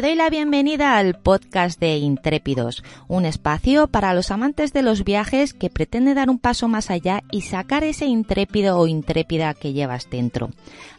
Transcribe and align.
Doy 0.00 0.14
la 0.14 0.30
bienvenida 0.30 0.96
al 0.96 1.18
podcast 1.18 1.78
de 1.78 1.98
Intrépidos, 1.98 2.82
un 3.06 3.26
espacio 3.26 3.86
para 3.86 4.14
los 4.14 4.30
amantes 4.30 4.72
de 4.72 4.80
los 4.80 5.04
viajes 5.04 5.52
que 5.52 5.68
pretende 5.68 6.14
dar 6.14 6.30
un 6.30 6.38
paso 6.38 6.68
más 6.68 6.90
allá 6.90 7.22
y 7.30 7.42
sacar 7.42 7.84
ese 7.84 8.06
intrépido 8.06 8.78
o 8.78 8.86
intrépida 8.86 9.52
que 9.52 9.74
llevas 9.74 10.08
dentro. 10.08 10.48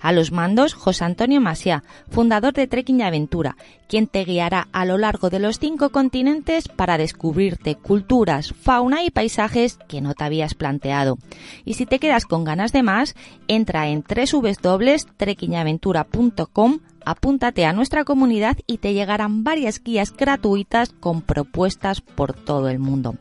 A 0.02 0.12
los 0.12 0.32
mandos, 0.32 0.76
José 0.76 1.04
Antonio 1.04 1.42
Masia, 1.42 1.84
fundador 2.12 2.54
de 2.54 2.68
Trekking 2.68 3.02
Aventura, 3.02 3.58
quien 3.88 4.06
te 4.06 4.24
guiará 4.24 4.68
a 4.72 4.86
lo 4.86 5.00
largo 5.00 5.32
de 5.32 5.40
los 5.40 5.58
cinco 5.58 5.90
continentes 5.90 6.68
para 6.68 7.00
descubrirte 7.00 7.74
culturas, 7.74 8.54
fauna 8.54 9.04
y 9.04 9.10
paisajes 9.10 9.80
que 9.88 10.02
no 10.02 10.14
te 10.14 10.26
habías 10.26 10.54
planteado. 10.54 11.18
Y 11.66 11.74
si 11.74 11.88
te 11.88 11.98
quedas 11.98 12.28
con 12.28 12.44
ganas 12.44 12.72
de 12.72 12.84
más, 12.84 13.16
entra 13.48 13.88
en 13.88 14.04
www.trekkingaventura.com 14.04 16.80
apúntate 17.06 17.66
a 17.66 17.74
nuestra 17.74 18.04
comunidad 18.04 18.58
y 18.68 18.78
te 18.78 18.94
llegarán 18.94 19.44
varias 19.44 19.82
guías 19.84 20.16
gratuitas 20.16 20.94
con 21.00 21.22
propuestas 21.22 22.02
por 22.02 22.34
todo 22.34 22.70
el 22.70 22.80
mundo. 22.80 23.16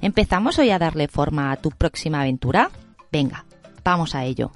¿Empezamos 0.00 0.58
hoy 0.58 0.70
a 0.70 0.78
darle 0.78 1.08
forma 1.08 1.50
a 1.50 1.56
tu 1.56 1.70
próxima 1.70 2.20
aventura? 2.20 2.70
Venga, 3.10 3.44
vamos 3.84 4.14
a 4.14 4.24
ello. 4.24 4.52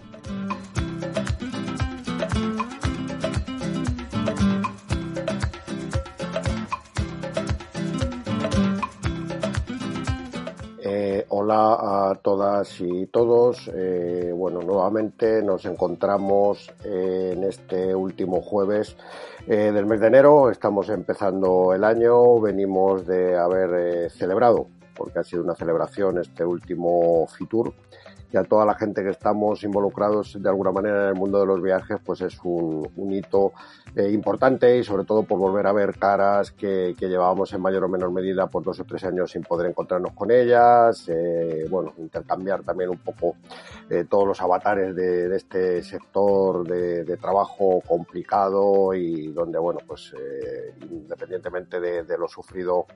Todas 12.16 12.80
y 12.80 13.06
todos. 13.06 13.70
Eh, 13.74 14.32
bueno, 14.34 14.60
nuevamente 14.60 15.42
nos 15.42 15.64
encontramos 15.64 16.72
en 16.84 17.44
este 17.44 17.94
último 17.94 18.41
jueves 18.41 18.96
eh, 19.46 19.72
del 19.72 19.86
mes 19.86 20.00
de 20.00 20.06
enero. 20.08 20.50
Estamos 20.50 20.88
empezando 20.88 21.74
el 21.74 21.84
año. 21.84 22.40
Venimos 22.40 23.06
de 23.06 23.36
haber 23.36 24.10
celebrado, 24.10 24.66
porque 24.96 25.18
ha 25.18 25.24
sido 25.24 25.42
una 25.42 25.55
celebración 25.55 26.18
este 26.18 26.44
último 26.44 27.27
Fitur 27.27 27.72
y 28.33 28.36
a 28.36 28.44
toda 28.44 28.64
la 28.64 28.75
gente 28.75 29.02
que 29.02 29.11
estamos 29.11 29.62
involucrados 29.62 30.42
de 30.42 30.48
alguna 30.48 30.72
manera 30.72 31.02
en 31.02 31.08
el 31.08 31.14
mundo 31.14 31.38
de 31.38 31.47
los 31.47 31.61
viajes, 31.61 31.98
pues 32.02 32.22
es 32.22 32.39
un, 32.42 32.89
hito 33.12 33.52
eh, 33.94 34.11
importante 34.11 34.78
y 34.78 34.84
sobre 34.84 35.05
todo 35.05 35.24
por 35.24 35.39
volver 35.39 35.66
a 35.66 35.72
ver 35.72 35.98
caras 35.98 36.50
que, 36.52 36.94
llevábamos 36.98 37.52
en 37.52 37.61
mayor 37.61 37.84
o 37.84 37.89
menor 37.89 38.11
medida 38.11 38.47
por 38.47 38.62
dos 38.62 38.80
o 38.80 38.84
tres 38.84 39.05
años 39.05 39.33
sin 39.33 39.42
poder 39.42 39.69
encontrarnos 39.69 40.12
con 40.12 40.30
ellas, 40.30 41.05
eh, 41.08 41.66
bueno, 41.69 41.92
intercambiar 41.98 42.62
también 42.62 42.89
un 42.89 42.98
poco 42.98 43.36
eh, 43.91 44.06
todos 44.08 44.27
los 44.27 44.41
avatares 44.41 44.94
de, 44.96 45.36
este 45.36 45.83
sector 45.83 46.67
de, 46.67 47.17
trabajo 47.19 47.83
complicado 47.86 48.95
y 48.95 49.29
donde, 49.33 49.58
bueno, 49.58 49.80
pues 49.86 50.14
independientemente 50.90 51.79
de 51.80 52.18
lo 52.18 52.27
sufrido 52.27 52.86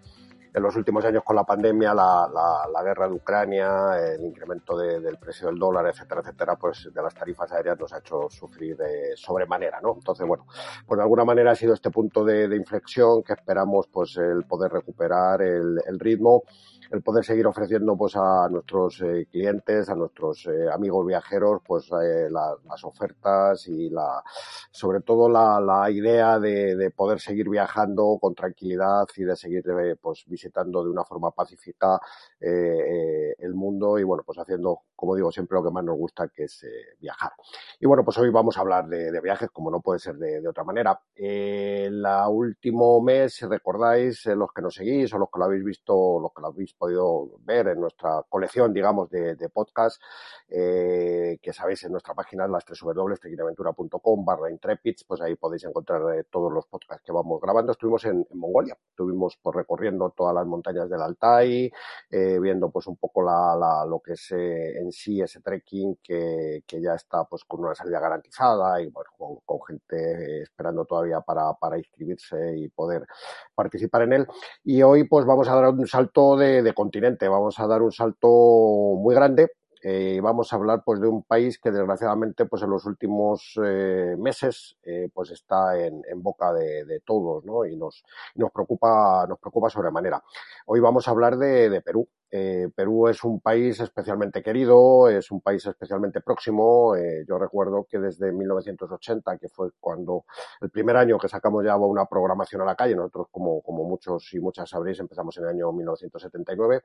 en 0.56 0.62
los 0.62 0.74
últimos 0.74 1.04
años 1.04 1.22
con 1.22 1.36
la 1.36 1.44
pandemia, 1.44 1.92
la, 1.92 2.26
la, 2.72 2.82
guerra 2.82 3.06
de 3.08 3.14
Ucrania, 3.14 3.98
el 3.98 4.24
incremento 4.24 4.74
del 4.74 5.18
precio 5.18 5.48
del 5.48 5.58
dólar, 5.58 5.86
etcétera, 5.86 6.22
etcétera, 6.22 6.56
pues 6.56 6.88
de 6.94 7.02
las 7.02 7.14
tarifas 7.14 7.52
aéreas 7.52 7.78
nos 7.78 7.92
ha 7.92 7.98
hecho 7.98 8.30
sufrir 8.30 8.74
de 8.74 9.14
sobremanera, 9.16 9.82
¿no? 9.82 9.92
Entonces, 9.96 10.26
bueno, 10.26 10.46
pues 10.86 10.96
de 10.96 11.02
alguna 11.02 11.26
manera 11.26 11.50
ha 11.50 11.54
sido 11.54 11.74
este 11.74 11.90
punto 11.90 12.24
de, 12.24 12.48
de 12.48 12.56
inflexión 12.56 13.22
que 13.22 13.34
esperamos 13.34 13.86
pues 13.92 14.16
el 14.16 14.44
poder 14.44 14.72
recuperar 14.72 15.42
el, 15.42 15.78
el 15.86 16.00
ritmo 16.00 16.42
el 16.90 17.02
poder 17.02 17.24
seguir 17.24 17.46
ofreciendo 17.46 17.96
pues 17.96 18.16
a 18.16 18.48
nuestros 18.48 19.00
eh, 19.02 19.26
clientes, 19.30 19.88
a 19.88 19.94
nuestros 19.94 20.46
eh, 20.46 20.68
amigos 20.72 21.06
viajeros, 21.06 21.60
pues 21.66 21.90
eh, 22.02 22.28
las 22.30 22.84
ofertas 22.84 23.66
y 23.68 23.90
la, 23.90 24.22
sobre 24.70 25.00
todo 25.00 25.28
la, 25.28 25.60
la 25.60 25.90
idea 25.90 26.38
de, 26.38 26.76
de, 26.76 26.90
poder 26.90 27.20
seguir 27.20 27.48
viajando 27.48 28.18
con 28.20 28.34
tranquilidad 28.34 29.06
y 29.16 29.24
de 29.24 29.36
seguir 29.36 29.64
pues 30.00 30.24
visitando 30.26 30.45
de 30.50 30.90
una 30.90 31.04
forma 31.04 31.30
pacífica 31.30 32.00
el 32.40 33.54
mundo 33.54 33.98
y 33.98 34.04
bueno 34.04 34.22
pues 34.24 34.38
haciendo 34.38 34.82
como 34.94 35.14
digo 35.14 35.30
siempre 35.30 35.56
lo 35.56 35.64
que 35.64 35.70
más 35.70 35.84
nos 35.84 35.96
gusta 35.96 36.28
que 36.28 36.44
es 36.44 36.66
viajar. 37.00 37.32
Y 37.80 37.86
bueno 37.86 38.04
pues 38.04 38.16
hoy 38.18 38.30
vamos 38.30 38.56
a 38.56 38.60
hablar 38.60 38.88
de, 38.88 39.20
viajes 39.20 39.50
como 39.50 39.70
no 39.70 39.80
puede 39.80 39.98
ser 39.98 40.16
de, 40.16 40.46
otra 40.48 40.64
manera. 40.64 41.00
el 41.14 42.04
último 42.28 43.00
mes 43.00 43.34
si 43.34 43.46
recordáis 43.46 44.24
los 44.26 44.52
que 44.52 44.62
nos 44.62 44.74
seguís 44.74 45.12
o 45.12 45.18
los 45.18 45.28
que 45.30 45.38
lo 45.38 45.44
habéis 45.44 45.64
visto, 45.64 46.20
los 46.20 46.32
que 46.32 46.40
lo 46.40 46.48
habéis 46.48 46.72
podido 46.74 47.30
ver 47.40 47.68
en 47.68 47.80
nuestra 47.80 48.24
colección, 48.28 48.72
digamos, 48.72 49.10
de, 49.10 49.34
de 49.34 49.48
podcast, 49.48 50.00
eh, 50.48 51.38
que 51.42 51.52
sabéis 51.52 51.84
en 51.84 51.92
nuestra 51.92 52.14
página, 52.14 52.46
las 52.46 52.64
tres 52.64 52.80
www.tequinaventura.com 52.80 54.24
barra 54.24 54.50
intrepids, 54.50 55.04
pues 55.04 55.20
ahí 55.20 55.36
podéis 55.36 55.64
encontrar 55.64 56.02
eh, 56.14 56.24
todos 56.30 56.52
los 56.52 56.66
podcasts 56.66 57.04
que 57.04 57.12
vamos 57.12 57.40
grabando. 57.40 57.72
Estuvimos 57.72 58.04
en, 58.04 58.26
Mongolia, 58.34 58.76
estuvimos 58.90 59.38
pues 59.42 59.56
recorriendo 59.56 60.10
todas 60.10 60.34
las 60.36 60.46
montañas 60.46 60.88
del 60.90 61.00
Altai, 61.02 61.70
eh, 62.10 62.38
viendo 62.40 62.70
pues 62.70 62.86
un 62.86 62.96
poco 62.96 63.22
la, 63.22 63.56
la 63.56 63.86
lo 63.86 64.00
que 64.00 64.12
es 64.12 64.30
eh, 64.32 64.78
en 64.78 64.92
sí 64.92 65.20
ese 65.20 65.40
trekking 65.40 65.98
que, 66.02 66.62
que, 66.66 66.80
ya 66.80 66.94
está 66.94 67.24
pues 67.24 67.44
con 67.44 67.60
una 67.60 67.74
salida 67.74 68.00
garantizada 68.00 68.80
y 68.80 68.88
bueno, 68.88 69.10
con, 69.16 69.36
con 69.44 69.58
gente 69.66 70.42
esperando 70.42 70.84
todavía 70.84 71.20
para, 71.20 71.52
para 71.54 71.78
inscribirse 71.78 72.56
y 72.56 72.68
poder 72.68 73.06
participar 73.54 74.02
en 74.02 74.12
él. 74.12 74.26
Y 74.64 74.82
hoy 74.82 75.04
pues 75.04 75.24
vamos 75.26 75.48
a 75.48 75.54
dar 75.54 75.68
un 75.70 75.86
salto 75.86 76.36
de 76.36 76.62
de 76.62 76.74
continente. 76.74 77.28
Vamos 77.28 77.58
a 77.58 77.66
dar 77.66 77.82
un 77.82 77.92
salto 77.92 78.28
muy 78.28 79.14
grande 79.14 79.50
eh, 79.88 80.18
vamos 80.20 80.52
a 80.52 80.56
hablar 80.56 80.82
pues 80.84 81.00
de 81.00 81.06
un 81.06 81.22
país 81.22 81.60
que 81.60 81.70
desgraciadamente 81.70 82.44
pues 82.46 82.60
en 82.62 82.70
los 82.70 82.86
últimos 82.86 83.56
eh, 83.64 84.16
meses 84.18 84.76
eh, 84.82 85.08
pues 85.14 85.30
está 85.30 85.78
en, 85.78 86.02
en 86.10 86.22
boca 86.24 86.52
de, 86.52 86.84
de, 86.84 86.98
todos 87.00 87.44
¿no? 87.44 87.64
y 87.64 87.76
nos, 87.76 88.04
nos 88.34 88.50
preocupa 88.50 89.24
nos 89.28 89.38
preocupa 89.38 89.70
sobremanera 89.70 90.20
hoy 90.66 90.80
vamos 90.80 91.06
a 91.06 91.12
hablar 91.12 91.38
de, 91.38 91.70
de 91.70 91.82
Perú 91.82 92.08
eh, 92.30 92.68
Perú 92.74 93.08
es 93.08 93.22
un 93.22 93.40
país 93.40 93.78
especialmente 93.80 94.42
querido, 94.42 95.08
es 95.08 95.30
un 95.30 95.40
país 95.40 95.64
especialmente 95.64 96.20
próximo. 96.20 96.96
Eh, 96.96 97.24
yo 97.26 97.38
recuerdo 97.38 97.86
que 97.88 97.98
desde 97.98 98.32
1980, 98.32 99.38
que 99.38 99.48
fue 99.48 99.70
cuando 99.78 100.24
el 100.60 100.70
primer 100.70 100.96
año 100.96 101.18
que 101.18 101.28
sacamos 101.28 101.64
ya 101.64 101.76
una 101.76 102.06
programación 102.06 102.62
a 102.62 102.64
la 102.64 102.74
calle, 102.74 102.96
nosotros 102.96 103.28
como, 103.30 103.62
como 103.62 103.84
muchos 103.84 104.32
y 104.34 104.40
muchas 104.40 104.68
sabréis 104.68 104.98
empezamos 104.98 105.36
en 105.38 105.44
el 105.44 105.50
año 105.50 105.72
1979. 105.72 106.82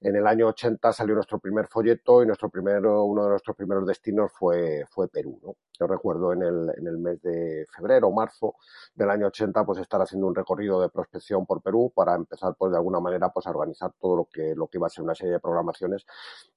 En 0.00 0.16
el 0.16 0.26
año 0.26 0.48
80 0.48 0.92
salió 0.92 1.14
nuestro 1.14 1.38
primer 1.38 1.66
folleto 1.66 2.22
y 2.22 2.26
nuestro 2.26 2.43
primero, 2.50 3.04
uno 3.04 3.24
de 3.24 3.30
nuestros 3.30 3.56
primeros 3.56 3.86
destinos 3.86 4.30
fue, 4.32 4.84
fue 4.90 5.08
Perú. 5.08 5.38
¿no? 5.42 5.56
Yo 5.78 5.86
recuerdo 5.88 6.32
en 6.32 6.42
el, 6.42 6.70
en 6.76 6.86
el 6.86 6.98
mes 6.98 7.20
de 7.22 7.66
febrero 7.74 8.08
o 8.08 8.12
marzo 8.12 8.54
del 8.94 9.10
año 9.10 9.26
80 9.26 9.64
pues 9.64 9.80
estar 9.80 10.00
haciendo 10.00 10.28
un 10.28 10.34
recorrido 10.34 10.80
de 10.80 10.88
prospección 10.88 11.46
por 11.46 11.62
Perú 11.62 11.92
para 11.94 12.14
empezar 12.14 12.54
pues 12.56 12.70
de 12.70 12.78
alguna 12.78 13.00
manera 13.00 13.30
pues 13.30 13.46
a 13.46 13.50
organizar 13.50 13.92
todo 14.00 14.16
lo 14.16 14.24
que, 14.26 14.54
lo 14.54 14.68
que 14.68 14.78
iba 14.78 14.86
a 14.86 14.90
ser 14.90 15.02
una 15.02 15.16
serie 15.16 15.32
de 15.32 15.40
programaciones 15.40 16.06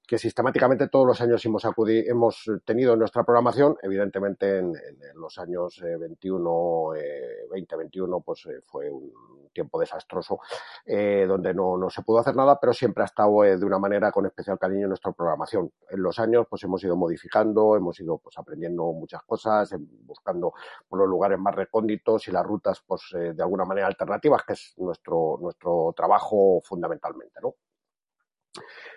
que 0.05 0.19
sistemáticamente 0.19 0.87
todos 0.87 1.07
los 1.07 1.19
años 1.19 1.43
hemos, 1.45 1.65
acudido, 1.65 2.03
hemos 2.09 2.45
tenido 2.63 2.93
en 2.93 2.99
nuestra 2.99 3.23
programación. 3.23 3.75
Evidentemente 3.81 4.59
en, 4.59 4.67
en 4.75 5.19
los 5.19 5.37
años 5.39 5.81
21, 5.99 6.95
eh, 6.95 7.47
2021 7.49 8.21
pues 8.21 8.45
eh, 8.45 8.61
fue 8.65 8.89
un 8.89 9.46
tiempo 9.57 9.79
desastroso 9.79 10.39
eh, 10.85 11.25
donde 11.27 11.53
no, 11.53 11.77
no, 11.77 11.89
se 11.89 12.03
pudo 12.03 12.19
hacer 12.19 12.35
nada, 12.35 12.59
pero 12.59 12.73
siempre 12.73 13.03
ha 13.03 13.05
estado 13.05 13.43
eh, 13.43 13.57
de 13.57 13.65
una 13.65 13.79
manera 13.79 14.11
con 14.11 14.25
especial 14.27 14.59
cariño 14.59 14.83
en 14.83 14.89
nuestra 14.89 15.11
programación. 15.11 15.71
En 15.89 16.01
los 16.03 16.19
años 16.19 16.45
pues 16.47 16.63
hemos 16.63 16.83
ido 16.83 16.95
modificando, 16.95 17.75
hemos 17.75 17.99
ido 17.99 18.19
pues 18.19 18.37
aprendiendo 18.37 18.83
muchas 18.93 19.23
cosas, 19.23 19.75
buscando 20.05 20.53
por 20.87 20.99
los 20.99 21.09
lugares 21.09 21.39
más 21.39 21.55
recónditos 21.55 22.27
y 22.27 22.31
las 22.31 22.45
rutas 22.45 22.83
pues 22.85 23.01
eh, 23.15 23.33
de 23.33 23.41
alguna 23.43 23.65
manera 23.65 23.87
alternativas, 23.87 24.43
que 24.45 24.53
es 24.53 24.73
nuestro, 24.77 25.39
nuestro 25.41 25.93
trabajo 25.95 26.61
fundamentalmente, 26.63 27.39
¿no? 27.41 27.55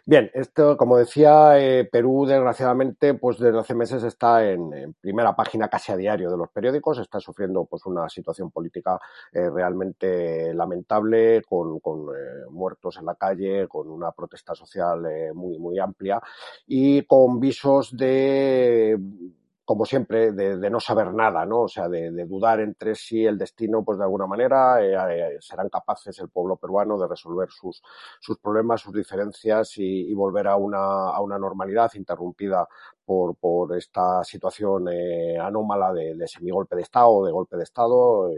Bien, 0.06 0.30
esto, 0.34 0.76
como 0.76 0.96
decía, 0.96 1.58
eh, 1.60 1.84
Perú, 1.84 2.26
desgraciadamente, 2.26 3.14
pues 3.14 3.38
desde 3.38 3.58
hace 3.58 3.74
meses 3.74 4.02
está 4.02 4.44
en, 4.44 4.94
primera 5.00 5.36
página 5.36 5.68
casi 5.68 5.92
a 5.92 5.96
diario 5.96 6.30
de 6.30 6.36
los 6.36 6.50
periódicos, 6.50 6.98
está 6.98 7.20
sufriendo 7.20 7.64
pues 7.66 7.86
una 7.86 8.08
situación 8.08 8.50
política 8.50 8.98
eh, 9.32 9.48
realmente 9.50 10.52
lamentable, 10.54 11.42
con, 11.42 11.76
eh, 11.76 12.46
muertos 12.50 12.96
en 12.98 13.06
la 13.06 13.14
calle, 13.14 13.68
con 13.68 13.88
una 13.88 14.10
protesta 14.12 14.54
social 14.54 15.06
muy, 15.34 15.58
muy 15.58 15.78
amplia 15.78 16.20
y 16.66 17.02
con 17.02 17.38
visos 17.38 17.96
de 17.96 18.98
como 19.70 19.86
siempre, 19.86 20.32
de, 20.32 20.68
no 20.68 20.80
saber 20.80 21.14
nada, 21.14 21.46
¿no? 21.46 21.60
O 21.60 21.68
sea, 21.68 21.88
de, 21.88 22.10
dudar 22.26 22.58
entre 22.58 22.96
sí 22.96 23.24
el 23.24 23.38
destino, 23.38 23.84
pues 23.84 23.98
de 23.98 24.02
alguna 24.02 24.26
manera 24.26 24.82
eh, 24.84 24.96
eh, 24.96 25.38
serán 25.38 25.68
capaces 25.68 26.18
el 26.18 26.28
pueblo 26.28 26.56
peruano 26.56 26.98
de 26.98 27.06
resolver 27.06 27.48
sus, 27.52 27.80
sus 28.18 28.36
problemas, 28.38 28.80
sus 28.80 28.92
diferencias 28.92 29.74
y, 29.76 30.12
volver 30.12 30.48
a 30.48 30.56
una, 30.56 31.10
a 31.10 31.20
una 31.20 31.38
normalidad 31.38 31.88
interrumpida 31.94 32.66
por, 33.04 33.36
por 33.36 33.76
esta 33.76 34.24
situación 34.24 34.88
eh, 34.88 35.38
anómala 35.38 35.92
de, 35.92 36.16
de 36.16 36.26
semigolpe 36.26 36.74
de 36.74 36.82
Estado 36.82 37.24
de 37.24 37.30
golpe 37.30 37.56
de 37.56 37.62
Estado 37.62 38.28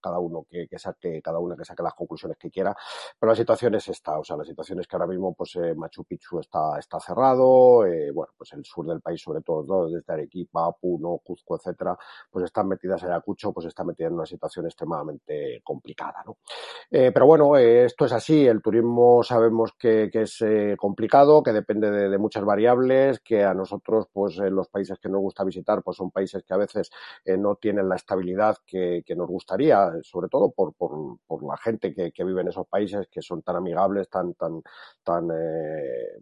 cada 0.00 0.18
uno 0.18 0.46
que, 0.48 0.68
saque, 0.78 1.20
cada 1.22 1.38
una 1.38 1.56
que 1.56 1.64
saque 1.64 1.82
las 1.82 1.94
conclusiones 1.94 2.36
que 2.38 2.50
quiera, 2.50 2.76
pero 3.18 3.32
la 3.32 3.36
situación 3.36 3.74
es 3.74 3.88
esta, 3.88 4.18
o 4.18 4.24
sea, 4.24 4.36
la 4.36 4.44
situación 4.44 4.80
es 4.80 4.86
que 4.86 4.96
ahora 4.96 5.06
mismo 5.06 5.34
pues 5.34 5.56
eh, 5.56 5.74
Machu 5.74 6.04
Picchu 6.04 6.40
está, 6.40 6.78
está 6.78 7.00
cerrado, 7.00 7.86
eh, 7.86 8.10
bueno, 8.12 8.32
pues 8.36 8.52
el 8.52 8.64
sur 8.64 8.86
del 8.86 9.00
país 9.00 9.20
sobre 9.20 9.42
todo, 9.42 9.88
desde 9.88 10.12
Arequipa, 10.12 10.72
Puno, 10.72 11.18
Cuzco, 11.24 11.56
etcétera, 11.56 11.96
pues 12.30 12.44
están 12.44 12.68
metidas 12.68 13.02
Ayacucho, 13.04 13.52
pues 13.52 13.66
está 13.66 13.84
metida 13.84 14.08
en 14.08 14.14
una 14.14 14.26
situación 14.26 14.66
extremadamente 14.66 15.60
complicada, 15.64 16.22
¿no? 16.24 16.38
Eh, 16.90 17.10
pero 17.12 17.26
bueno, 17.26 17.56
esto 17.56 18.04
es 18.04 18.12
así, 18.12 18.46
el 18.46 18.62
turismo 18.62 19.22
sabemos 19.22 19.72
que, 19.78 20.10
es 20.12 20.44
complicado, 20.78 21.42
que 21.42 21.52
depende 21.52 21.90
de, 21.90 22.18
muchas 22.18 22.44
variables, 22.44 23.20
que 23.20 23.44
a 23.44 23.54
nosotros, 23.54 24.06
pues 24.12 24.38
en 24.38 24.54
los 24.54 24.68
países 24.68 24.98
que 24.98 25.08
nos 25.08 25.20
gusta 25.20 25.44
visitar, 25.44 25.82
pues 25.82 25.96
son 25.96 26.10
países 26.10 26.42
que 26.44 26.54
a 26.54 26.56
veces 26.56 26.90
no 27.26 27.56
tienen 27.56 27.88
la 27.88 27.96
estabilidad 27.96 28.56
que, 28.66 29.02
que 29.04 29.14
nos 29.14 29.28
gustaría, 29.28 29.85
sobre 30.02 30.28
todo 30.28 30.50
por, 30.50 30.74
por, 30.74 31.18
por 31.26 31.42
la 31.44 31.56
gente 31.56 31.94
que, 31.94 32.12
que, 32.12 32.24
vive 32.24 32.42
en 32.42 32.48
esos 32.48 32.66
países 32.66 33.08
que 33.10 33.22
son 33.22 33.42
tan 33.42 33.56
amigables, 33.56 34.08
tan, 34.08 34.34
tan, 34.34 34.62
tan 35.02 35.30
eh, 35.30 36.16
eh, 36.16 36.20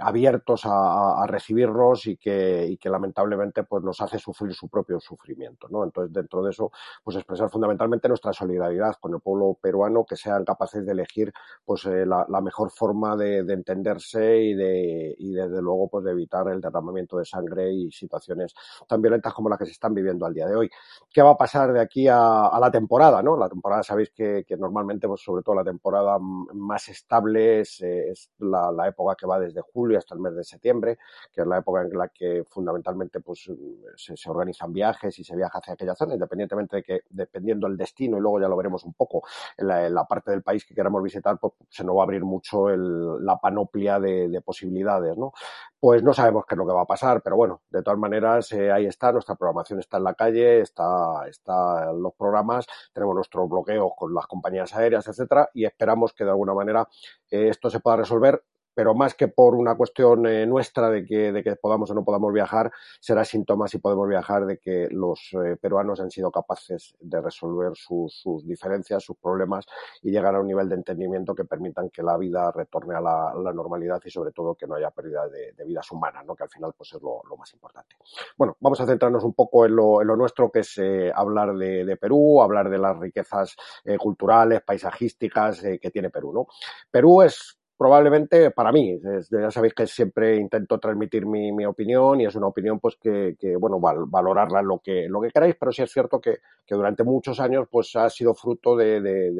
abiertos 0.00 0.64
a, 0.64 1.22
a, 1.22 1.26
recibirnos 1.26 2.06
y 2.06 2.16
que, 2.16 2.66
y 2.66 2.76
que 2.76 2.88
lamentablemente 2.88 3.64
pues 3.64 3.82
nos 3.82 4.00
hace 4.00 4.18
sufrir 4.18 4.52
su 4.54 4.68
propio 4.68 5.00
sufrimiento, 5.00 5.68
¿no? 5.70 5.84
Entonces, 5.84 6.12
dentro 6.12 6.42
de 6.42 6.50
eso, 6.50 6.70
pues 7.04 7.16
expresar 7.16 7.50
fundamentalmente 7.50 8.08
nuestra 8.08 8.32
solidaridad 8.32 8.96
con 9.00 9.14
el 9.14 9.20
pueblo 9.20 9.56
peruano, 9.60 10.04
que 10.04 10.16
sean 10.16 10.44
capaces 10.44 10.84
de 10.84 10.92
elegir 10.92 11.32
pues 11.64 11.84
eh, 11.86 12.04
la, 12.06 12.26
la, 12.28 12.40
mejor 12.40 12.70
forma 12.70 13.16
de, 13.16 13.44
de, 13.44 13.54
entenderse 13.54 14.42
y 14.42 14.54
de, 14.54 15.14
y 15.18 15.32
desde 15.32 15.62
luego 15.62 15.88
pues 15.88 16.04
de 16.04 16.12
evitar 16.12 16.48
el 16.48 16.60
derramamiento 16.60 17.18
de 17.18 17.24
sangre 17.24 17.72
y 17.72 17.90
situaciones 17.90 18.54
tan 18.88 19.00
violentas 19.00 19.32
como 19.32 19.48
las 19.48 19.58
que 19.58 19.66
se 19.66 19.72
están 19.72 19.94
viviendo 19.94 20.26
al 20.26 20.34
día 20.34 20.46
de 20.46 20.56
hoy. 20.56 20.70
¿Qué 21.10 21.22
va 21.22 21.30
a 21.30 21.36
pasar 21.36 21.72
de 21.72 21.80
aquí 21.80 22.08
a, 22.08 22.46
a 22.46 22.60
la 22.60 22.70
temporada, 22.70 23.22
no? 23.22 23.36
La 23.36 23.48
temporada 23.48 23.82
sabéis 23.82 24.10
que, 24.10 24.44
que 24.46 24.56
normalmente, 24.56 25.06
pues 25.06 25.22
sobre 25.22 25.42
todo 25.42 25.54
la 25.54 25.64
temporada 25.64 26.18
más 26.18 26.88
estable 26.88 27.60
es, 27.60 27.80
es 27.80 28.30
la, 28.38 28.70
la 28.72 28.88
época 28.88 29.14
que 29.16 29.26
va 29.26 29.38
desde 29.38 29.60
de 29.60 29.60
julio 29.72 29.98
hasta 29.98 30.14
el 30.14 30.20
mes 30.20 30.34
de 30.34 30.44
septiembre, 30.44 30.98
que 31.32 31.42
es 31.42 31.46
la 31.46 31.58
época 31.58 31.82
en 31.82 31.96
la 31.96 32.08
que 32.08 32.44
fundamentalmente 32.48 33.20
pues, 33.20 33.50
se, 33.96 34.30
organizan 34.30 34.72
viajes 34.72 35.18
y 35.18 35.24
se 35.24 35.36
viaja 35.36 35.58
hacia 35.58 35.74
aquella 35.74 35.94
zona, 35.94 36.14
independientemente 36.14 36.76
de 36.76 36.82
que, 36.82 37.00
dependiendo 37.08 37.66
del 37.68 37.76
destino, 37.76 38.16
y 38.16 38.20
luego 38.20 38.40
ya 38.40 38.48
lo 38.48 38.56
veremos 38.56 38.84
un 38.84 38.94
poco, 38.94 39.22
en 39.56 39.94
la, 39.94 40.04
parte 40.04 40.30
del 40.30 40.42
país 40.42 40.64
que 40.64 40.74
queramos 40.74 41.02
visitar, 41.02 41.38
pues 41.38 41.54
se 41.68 41.84
nos 41.84 41.96
va 41.96 42.00
a 42.00 42.04
abrir 42.04 42.24
mucho 42.24 42.68
el, 42.68 43.24
la 43.24 43.36
panoplia 43.38 44.00
de, 44.00 44.28
de, 44.28 44.40
posibilidades, 44.40 45.16
¿no? 45.16 45.32
Pues 45.78 46.02
no 46.02 46.12
sabemos 46.12 46.44
qué 46.46 46.54
es 46.54 46.58
lo 46.58 46.66
que 46.66 46.72
va 46.72 46.82
a 46.82 46.86
pasar, 46.86 47.22
pero 47.22 47.36
bueno, 47.36 47.62
de 47.70 47.82
todas 47.82 47.98
maneras, 47.98 48.52
eh, 48.52 48.70
ahí 48.70 48.86
está, 48.86 49.12
nuestra 49.12 49.34
programación 49.34 49.78
está 49.78 49.96
en 49.96 50.04
la 50.04 50.14
calle, 50.14 50.60
está, 50.60 51.26
está 51.28 51.92
los 51.92 52.14
programas, 52.14 52.66
tenemos 52.92 53.14
nuestros 53.14 53.48
bloqueos 53.48 53.92
con 53.96 54.12
las 54.14 54.26
compañías 54.26 54.74
aéreas, 54.74 55.06
etcétera, 55.08 55.48
y 55.54 55.64
esperamos 55.64 56.12
que 56.12 56.24
de 56.24 56.30
alguna 56.30 56.54
manera 56.54 56.88
eh, 57.30 57.48
esto 57.48 57.70
se 57.70 57.80
pueda 57.80 57.96
resolver 57.98 58.42
pero 58.80 58.94
más 58.94 59.14
que 59.14 59.28
por 59.28 59.56
una 59.56 59.74
cuestión 59.74 60.24
eh, 60.24 60.46
nuestra 60.46 60.88
de 60.88 61.04
que, 61.04 61.32
de 61.32 61.42
que 61.42 61.54
podamos 61.54 61.90
o 61.90 61.94
no 61.94 62.02
podamos 62.02 62.32
viajar, 62.32 62.72
será 62.98 63.26
síntoma 63.26 63.68
si 63.68 63.76
podemos 63.76 64.08
viajar 64.08 64.46
de 64.46 64.56
que 64.56 64.88
los 64.90 65.20
eh, 65.34 65.58
peruanos 65.60 66.00
han 66.00 66.10
sido 66.10 66.30
capaces 66.30 66.96
de 66.98 67.20
resolver 67.20 67.72
sus, 67.74 68.24
diferencias, 68.46 69.04
sus 69.04 69.18
problemas 69.18 69.66
y 70.00 70.10
llegar 70.10 70.34
a 70.34 70.40
un 70.40 70.46
nivel 70.46 70.66
de 70.70 70.76
entendimiento 70.76 71.34
que 71.34 71.44
permitan 71.44 71.90
que 71.90 72.02
la 72.02 72.16
vida 72.16 72.50
retorne 72.52 72.94
a 72.94 73.02
la, 73.02 73.52
normalidad 73.52 74.00
y 74.02 74.10
sobre 74.10 74.32
todo 74.32 74.54
que 74.54 74.66
no 74.66 74.76
haya 74.76 74.90
pérdida 74.90 75.28
de, 75.28 75.62
vidas 75.66 75.92
humanas, 75.92 76.24
¿no? 76.24 76.34
que 76.34 76.44
al 76.44 76.48
final 76.48 76.72
pues 76.74 76.94
es 76.94 77.02
lo, 77.02 77.20
más 77.36 77.52
importante. 77.52 77.96
Bueno, 78.34 78.56
vamos 78.60 78.80
a 78.80 78.86
centrarnos 78.86 79.24
un 79.24 79.34
poco 79.34 79.66
en 79.66 79.76
lo, 79.76 80.16
nuestro, 80.16 80.50
que 80.50 80.60
es 80.60 80.78
eh, 80.78 81.12
hablar 81.14 81.54
de, 81.54 81.84
de, 81.84 81.96
Perú, 81.98 82.40
hablar 82.40 82.70
de 82.70 82.78
las 82.78 82.98
riquezas 82.98 83.54
culturales, 83.98 84.62
paisajísticas 84.62 85.60
que 85.60 85.90
tiene 85.90 86.08
Perú. 86.08 86.32
¿no? 86.32 86.46
Perú 86.90 87.20
es 87.20 87.59
probablemente 87.80 88.50
para 88.50 88.72
mí, 88.72 89.00
ya 89.30 89.50
sabéis 89.50 89.72
que 89.72 89.86
siempre 89.86 90.36
intento 90.36 90.78
transmitir 90.78 91.24
mi, 91.24 91.50
mi, 91.50 91.64
opinión 91.64 92.20
y 92.20 92.26
es 92.26 92.34
una 92.34 92.48
opinión 92.48 92.78
pues 92.78 92.96
que, 92.96 93.36
que 93.40 93.56
bueno, 93.56 93.80
val, 93.80 94.04
valorarla 94.06 94.60
lo 94.60 94.80
que, 94.80 95.06
lo 95.08 95.18
que 95.18 95.30
queráis, 95.30 95.56
pero 95.58 95.72
sí 95.72 95.80
es 95.80 95.90
cierto 95.90 96.20
que, 96.20 96.40
que 96.66 96.74
durante 96.74 97.04
muchos 97.04 97.40
años 97.40 97.68
pues 97.70 97.96
ha 97.96 98.10
sido 98.10 98.34
fruto 98.34 98.76
de, 98.76 99.00
de, 99.00 99.30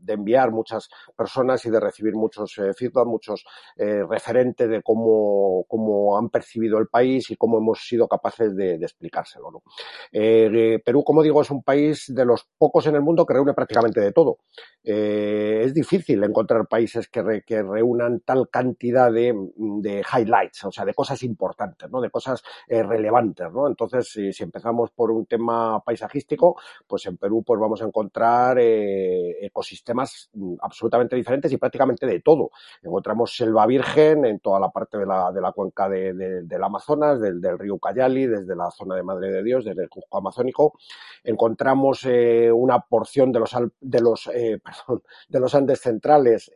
de, 0.00 0.12
enviar 0.12 0.52
muchas 0.52 0.88
personas 1.16 1.66
y 1.66 1.70
de 1.70 1.80
recibir 1.80 2.14
muchos 2.14 2.56
eh, 2.58 2.72
feedback, 2.72 3.04
muchos 3.04 3.44
eh, 3.76 4.04
referentes 4.08 4.68
de 4.70 4.80
cómo, 4.80 5.64
cómo 5.66 6.16
han 6.16 6.28
percibido 6.28 6.78
el 6.78 6.86
país 6.86 7.32
y 7.32 7.36
cómo 7.36 7.58
hemos 7.58 7.84
sido 7.84 8.06
capaces 8.06 8.54
de, 8.54 8.74
explicárselo. 8.74 9.64
Eh, 10.12 10.80
Perú, 10.84 11.02
como 11.02 11.20
digo, 11.20 11.42
es 11.42 11.50
un 11.50 11.64
país 11.64 12.14
de 12.14 12.24
los 12.24 12.46
pocos 12.56 12.86
en 12.86 12.94
el 12.94 13.00
mundo 13.00 13.26
que 13.26 13.34
reúne 13.34 13.54
prácticamente 13.54 14.00
de 14.00 14.12
todo. 14.12 14.38
Es 14.84 15.74
difícil 15.74 16.22
encontrar 16.22 16.68
países 16.68 17.08
que, 17.08 17.22
re, 17.22 17.42
que 17.42 17.71
reúnan 17.72 18.20
tal 18.20 18.48
cantidad 18.50 19.10
de, 19.10 19.34
de, 19.56 20.02
highlights, 20.12 20.64
o 20.64 20.72
sea, 20.72 20.84
de 20.84 20.94
cosas 20.94 21.22
importantes, 21.22 21.90
¿no? 21.90 22.00
De 22.00 22.10
cosas 22.10 22.42
eh, 22.68 22.82
relevantes, 22.82 23.50
¿no? 23.52 23.66
Entonces, 23.66 24.08
si, 24.10 24.42
empezamos 24.42 24.90
por 24.90 25.10
un 25.10 25.26
tema 25.26 25.80
paisajístico, 25.80 26.56
pues 26.86 27.06
en 27.06 27.16
Perú 27.16 27.42
pues 27.46 27.58
vamos 27.60 27.80
a 27.82 27.86
encontrar 27.86 28.58
eh, 28.60 29.44
ecosistemas 29.44 30.30
mm, 30.34 30.54
absolutamente 30.60 31.16
diferentes 31.16 31.52
y 31.52 31.56
prácticamente 31.56 32.06
de 32.06 32.20
todo. 32.20 32.50
Encontramos 32.82 33.34
selva 33.34 33.66
virgen 33.66 34.24
en 34.24 34.40
toda 34.40 34.60
la 34.60 34.70
parte 34.70 34.98
de 34.98 35.06
la, 35.06 35.32
de 35.32 35.40
la 35.40 35.52
cuenca 35.52 35.88
de, 35.88 36.12
de, 36.14 36.42
del 36.42 36.62
Amazonas, 36.62 37.20
del, 37.20 37.58
río 37.58 37.78
Cayali, 37.78 38.26
desde 38.26 38.54
la 38.56 38.70
zona 38.70 38.96
de 38.96 39.02
Madre 39.02 39.30
de 39.30 39.42
Dios, 39.42 39.64
desde 39.64 39.82
el 39.82 39.88
Cusco 39.88 40.18
Amazónico. 40.18 40.78
Encontramos 41.24 42.04
eh, 42.04 42.50
una 42.52 42.80
porción 42.80 43.32
de 43.32 43.40
los, 43.40 43.56
de 43.80 44.00
los, 44.00 44.26
eh, 44.28 44.60
perdón, 44.64 45.02
de 45.28 45.40
los 45.40 45.54
Andes 45.54 45.80
centrales 45.80 46.50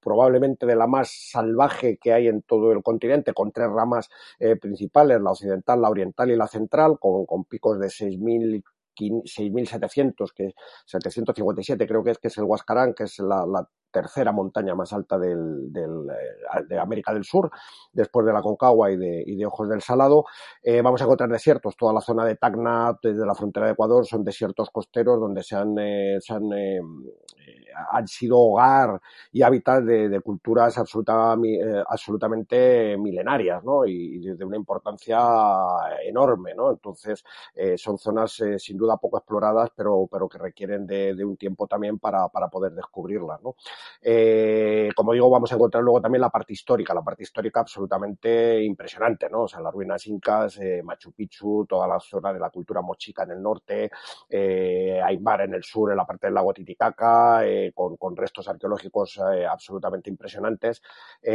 probablemente 0.00 0.66
de 0.66 0.76
la 0.76 0.86
más 0.86 1.10
salvaje 1.30 1.98
que 1.98 2.12
hay 2.12 2.28
en 2.28 2.42
todo 2.42 2.72
el 2.72 2.82
continente, 2.82 3.32
con 3.32 3.52
tres 3.52 3.68
ramas 3.68 4.08
eh, 4.38 4.56
principales, 4.56 5.20
la 5.20 5.30
occidental, 5.30 5.80
la 5.82 5.90
oriental 5.90 6.30
y 6.30 6.36
la 6.36 6.46
central, 6.46 6.98
con, 6.98 7.26
con 7.26 7.44
picos 7.44 7.78
de 7.78 7.88
6.000 7.88 8.64
6.700, 9.08 10.32
que 10.34 10.54
757 10.86 11.86
creo 11.86 12.04
que 12.04 12.10
es, 12.10 12.18
que 12.18 12.28
es 12.28 12.38
el 12.38 12.44
Huascarán, 12.44 12.94
que 12.94 13.04
es 13.04 13.18
la, 13.20 13.44
tercera 13.90 14.32
montaña 14.32 14.74
más 14.74 14.92
alta 14.92 15.18
del, 15.18 15.70
eh, 15.74 16.64
de 16.68 16.78
América 16.78 17.12
del 17.12 17.24
Sur, 17.24 17.50
después 17.92 18.26
de 18.26 18.32
la 18.32 18.40
Concagua 18.40 18.90
y 18.90 18.96
de, 18.96 19.46
Ojos 19.46 19.68
del 19.68 19.82
Salado. 19.82 20.24
Eh, 20.62 20.82
vamos 20.82 21.00
a 21.00 21.04
encontrar 21.04 21.28
desiertos, 21.28 21.76
toda 21.76 21.92
la 21.92 22.00
zona 22.00 22.24
de 22.24 22.36
Tacna, 22.36 22.96
desde 23.02 23.26
la 23.26 23.34
frontera 23.34 23.66
de 23.66 23.72
Ecuador, 23.72 24.06
son 24.06 24.24
desiertos 24.24 24.70
costeros 24.70 25.18
donde 25.18 25.42
se 25.42 25.56
han, 25.56 25.76
eh, 25.78 26.18
han, 27.90 28.06
sido 28.06 28.38
hogar 28.38 29.00
y 29.32 29.42
hábitat 29.42 29.82
de, 29.82 30.20
culturas 30.20 30.76
absoluta, 30.78 31.36
absolutamente 31.88 32.96
milenarias, 32.96 33.64
¿no? 33.64 33.86
Y, 33.86 34.20
de 34.20 34.44
una 34.44 34.56
importancia 34.56 35.18
enorme, 36.04 36.54
¿no? 36.54 36.70
Entonces, 36.70 37.24
son 37.76 37.98
zonas 37.98 38.40
sin 38.58 38.76
duda 38.76 38.89
poco 38.96 39.18
exploradas, 39.18 39.70
pero, 39.76 40.08
pero 40.10 40.28
que 40.28 40.38
requieren 40.38 40.86
de, 40.86 41.24
un 41.24 41.36
tiempo 41.36 41.66
también 41.66 41.98
para, 41.98 42.28
para 42.28 42.48
poder 42.48 42.72
descubrirlas, 42.72 43.42
¿no? 43.42 43.56
Eh, 44.02 44.90
como 44.94 45.12
digo, 45.12 45.28
vamos 45.30 45.52
a 45.52 45.54
encontrar 45.54 45.82
luego 45.82 46.00
también 46.00 46.20
la 46.20 46.30
parte 46.30 46.52
histórica, 46.52 46.94
la 46.94 47.02
parte 47.02 47.22
histórica 47.22 47.60
absolutamente 47.60 48.62
impresionante, 48.62 49.28
¿no? 49.28 49.42
O 49.42 49.48
sea, 49.48 49.60
las 49.60 49.72
ruinas 49.72 50.06
incas, 50.06 50.58
eh, 50.58 50.82
Machu 50.82 51.12
Picchu, 51.12 51.66
toda 51.68 51.86
la 51.86 52.00
zona 52.00 52.32
de 52.32 52.40
la 52.40 52.50
cultura 52.50 52.80
mochica 52.82 53.24
en 53.24 53.32
el 53.32 53.42
norte, 53.42 53.90
eh, 54.28 55.00
Aymara 55.02 55.44
en 55.44 55.54
el 55.54 55.62
sur, 55.62 55.90
en 55.90 55.96
la 55.96 56.06
parte 56.06 56.26
del 56.26 56.34
lago 56.34 56.52
Titicaca, 56.52 57.42
con, 57.74 57.96
con, 57.96 58.16
restos 58.16 58.48
arqueológicos 58.48 59.18
absolutamente 59.18 60.10
impresionantes, 60.10 60.82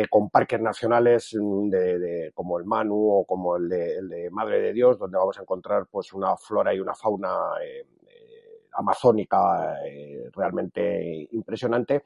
con 0.09 0.29
parques 0.29 0.61
nacionales 0.61 1.29
de, 1.31 1.99
de, 1.99 2.31
como 2.33 2.59
el 2.59 2.65
Manu 2.65 3.19
o 3.19 3.25
como 3.25 3.55
el 3.57 3.69
de, 3.69 3.97
el 3.97 4.09
de, 4.09 4.29
Madre 4.29 4.59
de 4.61 4.73
Dios, 4.73 4.97
donde 4.97 5.17
vamos 5.17 5.37
a 5.37 5.41
encontrar 5.41 5.87
pues 5.87 6.13
una 6.13 6.35
flora 6.37 6.73
y 6.73 6.79
una 6.79 6.93
fauna 6.93 7.34
eh, 7.61 7.85
amazónica 8.75 9.75
realmente 10.33 11.27
impresionante 11.31 12.03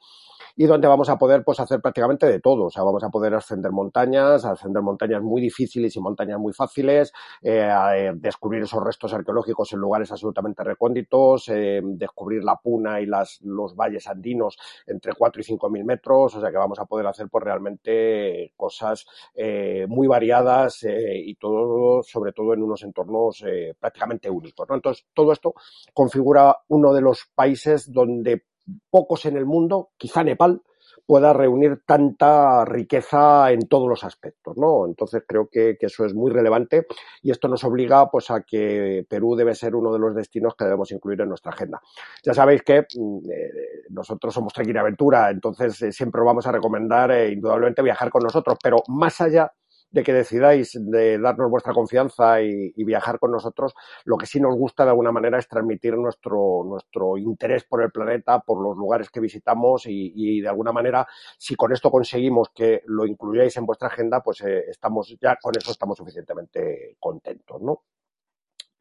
y 0.56 0.66
donde 0.66 0.88
vamos 0.88 1.10
a 1.10 1.18
poder 1.18 1.44
pues 1.44 1.60
hacer 1.60 1.82
prácticamente 1.82 2.26
de 2.26 2.40
todo, 2.40 2.66
o 2.66 2.70
sea, 2.70 2.84
vamos 2.84 3.04
a 3.04 3.10
poder 3.10 3.34
ascender 3.34 3.72
montañas, 3.72 4.46
ascender 4.46 4.82
montañas 4.82 5.22
muy 5.22 5.42
difíciles 5.42 5.96
y 5.96 6.00
montañas 6.00 6.40
muy 6.40 6.54
fáciles, 6.54 7.14
descubrir 7.42 8.64
esos 8.64 8.84
restos 8.84 9.14
arqueológicos 9.14 9.72
en 9.74 9.80
lugares 9.80 10.12
absolutamente 10.12 10.64
recónditos, 10.64 11.52
descubrir 11.84 12.44
la 12.44 12.58
puna 12.58 13.00
y 13.00 13.06
las, 13.06 13.40
los 13.42 13.76
valles 13.76 14.08
andinos 14.08 14.58
entre 14.88 15.14
4 15.14 15.42
y 15.42 15.44
5 15.44 15.70
mil 15.70 15.86
metros, 15.86 16.36
o 16.36 16.42
sea 16.42 16.52
que 16.52 16.58
vamos 16.58 16.80
a 16.80 16.86
poder 16.86 17.08
hacer 17.08 17.28
pues 17.30 17.44
realmente 17.44 18.54
cosas 18.58 19.06
muy 19.88 20.08
variadas 20.08 20.84
y 20.84 21.36
todo, 21.36 22.04
sobre 22.04 22.34
todo 22.34 22.54
en 22.54 22.64
unos 22.64 22.84
entornos 22.84 23.44
prácticamente 23.80 24.30
únicos. 24.30 24.68
Entonces, 24.70 25.06
todo 25.14 25.32
esto 25.32 25.54
configura 25.94 26.56
uno 26.68 26.94
de 26.94 27.01
los 27.01 27.30
países 27.36 27.92
donde 27.92 28.44
pocos 28.89 29.25
en 29.25 29.38
el 29.38 29.46
mundo, 29.46 29.89
quizá 29.98 30.24
Nepal, 30.24 30.62
pueda 31.10 31.34
reunir 31.34 31.82
tanta 31.88 32.63
riqueza 32.66 33.51
en 33.51 33.68
todos 33.68 33.89
los 33.89 34.04
aspectos, 34.04 34.56
¿no? 34.58 34.86
Entonces 34.86 35.24
creo 35.28 35.50
que, 35.51 35.75
eso 35.80 36.06
es 36.06 36.13
muy 36.13 36.32
relevante 36.32 36.86
y 37.24 37.32
esto 37.32 37.48
nos 37.48 37.63
obliga 37.63 38.12
pues 38.12 38.30
a 38.30 38.42
que 38.42 39.08
Perú 39.10 39.36
debe 39.36 39.56
ser 39.56 39.75
uno 39.75 39.92
de 39.92 39.98
los 39.98 40.13
destinos 40.13 40.54
que 40.56 40.66
debemos 40.66 40.92
incluir 40.92 41.22
en 41.22 41.30
nuestra 41.30 41.51
agenda. 41.51 41.82
Ya 42.24 42.36
sabéis 42.36 42.62
que 42.62 42.82
mm, 42.82 43.18
eh, 43.28 43.51
nosotros 43.89 44.32
somos 44.34 44.54
Trekking 44.54 44.78
Aventura, 44.78 45.32
entonces 45.32 45.82
eh, 45.82 45.92
siempre 45.92 46.22
vamos 46.24 46.46
a 46.46 46.51
recomendar 46.51 47.12
eh, 47.12 47.32
indudablemente 47.32 47.82
viajar 47.82 48.12
con 48.12 48.22
nosotros, 48.22 48.58
pero 48.62 48.84
más 48.88 49.20
allá 49.20 49.51
de 49.91 50.03
que 50.03 50.13
decidáis 50.13 50.77
de 50.79 51.17
darnos 51.17 51.50
vuestra 51.50 51.74
confianza 51.74 52.41
y, 52.41 52.84
viajar 52.84 53.19
con 53.19 53.31
nosotros, 53.31 53.74
lo 54.05 54.17
que 54.17 54.25
sí 54.25 54.39
nos 54.39 54.55
gusta 54.55 54.84
de 54.84 54.89
alguna 54.89 55.12
manera 55.12 55.38
es 55.38 55.48
transmitir 55.48 55.96
nuestro, 55.96 56.63
nuestro 56.65 57.17
interés 57.17 57.65
por 57.65 57.84
el 57.84 57.91
planeta, 57.91 58.39
por 58.39 58.63
los 58.63 58.75
lugares 58.75 59.10
que 59.12 59.19
visitamos 59.19 59.84
y, 59.86 60.41
de 60.41 60.48
alguna 60.50 60.72
manera, 60.72 61.08
si 61.38 61.55
con 61.55 61.72
esto 61.72 61.91
conseguimos 61.91 62.50
que 62.50 62.81
lo 62.86 63.05
incluyáis 63.05 63.55
en 63.58 63.65
vuestra 63.65 63.89
agenda, 63.89 64.22
pues 64.22 64.41
eh, 64.41 64.65
estamos 64.69 65.15
ya 65.22 65.36
con 65.36 65.53
eso 65.58 65.72
estamos 65.72 65.98
suficientemente 65.98 66.96
contentos, 67.00 67.62
¿no? 67.62 67.84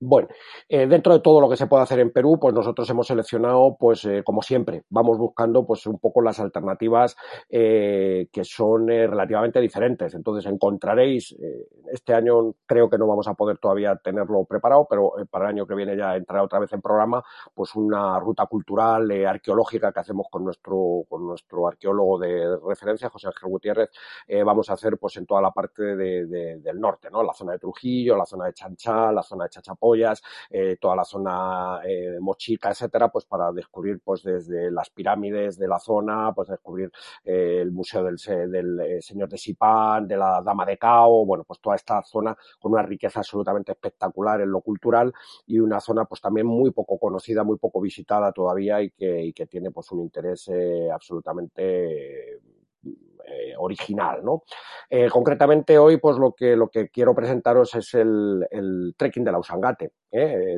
Bueno, 0.01 0.29
eh, 0.69 0.87
dentro 0.87 1.13
de 1.13 1.19
todo 1.19 1.41
lo 1.41 1.51
que 1.51 1.57
se 1.57 1.67
puede 1.67 1.83
hacer 1.83 1.99
en 1.99 2.13
Perú, 2.13 2.39
pues 2.41 2.55
nosotros 2.55 2.89
hemos 2.89 3.09
seleccionado, 3.09 3.77
pues 3.77 4.05
eh, 4.05 4.23
como 4.23 4.43
siempre, 4.43 4.85
vamos 4.91 5.19
buscando 5.19 5.67
pues 5.67 5.89
un 5.89 5.99
poco 5.99 6.23
las 6.23 6.39
alternativas 6.39 7.17
eh, 7.51 8.29
que 8.33 8.45
son 8.45 8.87
relativamente 8.87 9.61
diferentes. 9.61 10.15
Entonces 10.15 10.49
encontraréis, 10.49 11.35
este 11.93 12.15
año 12.15 12.55
creo 12.65 12.89
que 12.89 12.97
no 12.97 13.09
vamos 13.09 13.27
a 13.27 13.35
poder 13.35 13.59
todavía 13.59 13.97
tenerlo 13.97 14.45
preparado, 14.45 14.87
pero 14.89 15.15
para 15.29 15.47
el 15.47 15.57
año 15.57 15.67
que 15.67 15.75
viene 15.75 15.97
ya 15.97 16.15
entrará 16.15 16.45
otra 16.45 16.61
vez 16.61 16.73
en 16.73 16.81
programa, 16.81 17.25
pues 17.53 17.75
una 17.75 18.21
ruta 18.21 18.47
cultural, 18.47 19.11
arqueológica 19.27 19.93
que 19.93 19.99
hacemos 19.99 20.29
con 20.31 20.45
nuestro, 20.45 21.07
con 21.09 21.27
nuestro 21.27 21.67
arqueólogo 21.67 22.21
de 22.21 22.57
referencia, 22.65 23.09
José 23.11 23.27
Ángel 23.27 23.51
Gutiérrez, 23.51 23.91
vamos 24.45 24.71
a 24.71 24.75
hacer 24.75 24.97
pues 24.97 25.17
en 25.17 25.27
toda 25.27 25.43
la 25.43 25.51
parte 25.51 25.83
del 25.97 26.81
norte, 26.81 27.11
¿no? 27.11 27.25
La 27.25 27.33
zona 27.33 27.53
de 27.53 27.59
Trujillo, 27.59 28.17
la 28.17 28.27
zona 28.27 28.47
de 28.47 28.53
Chanchá, 28.53 29.11
la 29.11 29.25
zona 29.25 29.45
de 29.45 29.51
Chachapó 29.51 29.88
eh, 30.51 30.77
toda 30.81 30.97
la 30.97 31.05
zona 31.05 31.81
eh, 31.85 32.19
mochica, 32.21 32.71
etcétera, 32.71 33.09
pues 33.09 33.25
para 33.25 33.53
descubrir 33.53 34.01
pues 34.05 34.23
desde 34.23 34.71
las 34.71 34.91
pirámides 34.91 35.59
de 35.59 35.69
la 35.69 35.79
zona, 35.79 36.33
pues 36.35 36.49
descubrir 36.49 36.91
eh, 37.25 37.61
el 37.63 37.73
Museo 37.73 38.05
del, 38.05 38.17
del 38.51 39.03
Señor 39.03 39.29
de 39.29 39.39
Sipán, 39.39 40.07
de 40.07 40.17
la 40.17 40.43
Dama 40.43 40.65
de 40.67 40.79
Cao, 40.79 41.25
bueno, 41.25 41.45
pues 41.45 41.61
toda 41.61 41.77
esta 41.77 42.03
zona 42.03 42.37
con 42.61 42.73
una 42.73 42.83
riqueza 42.83 43.21
absolutamente 43.21 43.73
espectacular 43.73 44.41
en 44.41 44.51
lo 44.51 44.61
cultural 44.61 45.13
y 45.47 45.59
una 45.59 45.81
zona 45.81 46.05
pues 46.05 46.21
también 46.21 46.47
muy 46.47 46.71
poco 46.71 46.99
conocida, 46.99 47.45
muy 47.45 47.59
poco 47.59 47.81
visitada 47.81 48.33
todavía 48.33 48.83
y 48.83 48.91
que, 48.91 49.25
y 49.25 49.33
que 49.33 49.47
tiene 49.47 49.71
pues 49.71 49.91
un 49.93 50.01
interés 50.01 50.51
absolutamente 50.93 52.41
eh, 53.31 53.55
original, 53.57 54.25
¿no? 54.25 54.43
Eh, 54.89 55.09
concretamente 55.11 55.79
hoy, 55.79 55.99
pues 55.99 56.17
lo 56.17 56.33
que, 56.33 56.57
lo 56.57 56.69
que 56.69 56.89
quiero 56.89 57.15
presentaros 57.15 57.75
es 57.75 57.95
el, 57.95 58.47
el 58.51 58.95
trekking 58.97 59.25
de 59.25 59.33
la 59.33 59.39
Usangate. 59.39 59.93
¿Eh? 60.11 60.57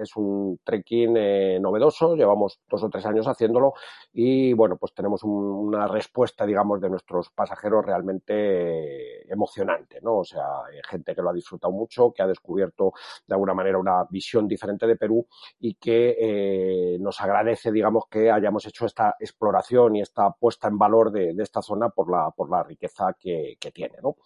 es 0.00 0.16
un 0.16 0.60
trekking 0.62 1.60
novedoso, 1.60 2.16
llevamos 2.16 2.60
dos 2.68 2.82
o 2.82 2.90
tres 2.90 3.06
años 3.06 3.26
haciéndolo 3.26 3.74
y, 4.12 4.52
bueno, 4.52 4.76
pues 4.76 4.92
tenemos 4.94 5.22
una 5.24 5.88
respuesta, 5.88 6.46
digamos, 6.46 6.80
de 6.80 6.90
nuestros 6.90 7.30
pasajeros 7.30 7.84
realmente 7.84 9.30
emocionante, 9.32 10.00
¿no? 10.02 10.18
O 10.18 10.24
sea, 10.24 10.44
gente 10.88 11.14
que 11.14 11.22
lo 11.22 11.30
ha 11.30 11.34
disfrutado 11.34 11.72
mucho, 11.72 12.12
que 12.12 12.22
ha 12.22 12.26
descubierto 12.26 12.92
de 13.26 13.34
alguna 13.34 13.54
manera 13.54 13.78
una 13.78 14.04
visión 14.08 14.46
diferente 14.46 14.86
de 14.86 14.96
Perú 14.96 15.26
y 15.60 15.74
que 15.74 16.96
nos 17.00 17.20
agradece, 17.20 17.72
digamos, 17.72 18.04
que 18.10 18.30
hayamos 18.30 18.66
hecho 18.66 18.86
esta 18.86 19.16
exploración 19.18 19.96
y 19.96 20.00
esta 20.02 20.30
puesta 20.30 20.68
en 20.68 20.78
valor 20.78 21.10
de, 21.10 21.34
esta 21.38 21.62
zona 21.62 21.90
por 21.90 22.10
la, 22.10 22.30
por 22.30 22.50
la 22.50 22.62
riqueza 22.62 23.14
que, 23.18 23.56
tiene. 23.72 23.96
¿no? 24.02 24.16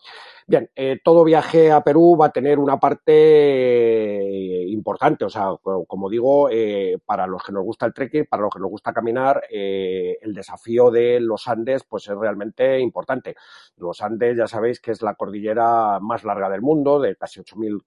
Bien, 0.46 0.70
eh, 0.76 1.00
todo 1.02 1.24
viaje 1.24 1.72
a 1.72 1.82
Perú 1.82 2.16
va 2.20 2.26
a 2.26 2.32
tener 2.32 2.58
una 2.58 2.78
parte 2.78 3.99
eh, 4.00 4.64
importante, 4.68 5.24
o 5.24 5.30
sea, 5.30 5.50
como 5.86 6.08
digo, 6.08 6.48
eh, 6.50 6.98
para 7.04 7.26
los 7.26 7.42
que 7.42 7.52
nos 7.52 7.64
gusta 7.64 7.86
el 7.86 7.94
trekking, 7.94 8.26
para 8.26 8.42
los 8.42 8.52
que 8.52 8.60
nos 8.60 8.70
gusta 8.70 8.92
caminar, 8.92 9.42
el 9.50 10.34
desafío 10.34 10.90
de 10.90 11.20
los 11.20 11.48
Andes 11.48 11.84
pues 11.84 12.08
es 12.08 12.16
realmente 12.16 12.78
importante. 12.80 13.34
Los 13.76 14.02
Andes 14.02 14.36
ya 14.36 14.46
sabéis 14.46 14.80
que 14.80 14.92
es 14.92 15.02
la 15.02 15.14
cordillera 15.14 15.98
más 16.00 16.24
larga 16.24 16.48
del 16.48 16.62
mundo, 16.62 17.00
de 17.00 17.16
casi 17.16 17.40
8.000 17.40 17.80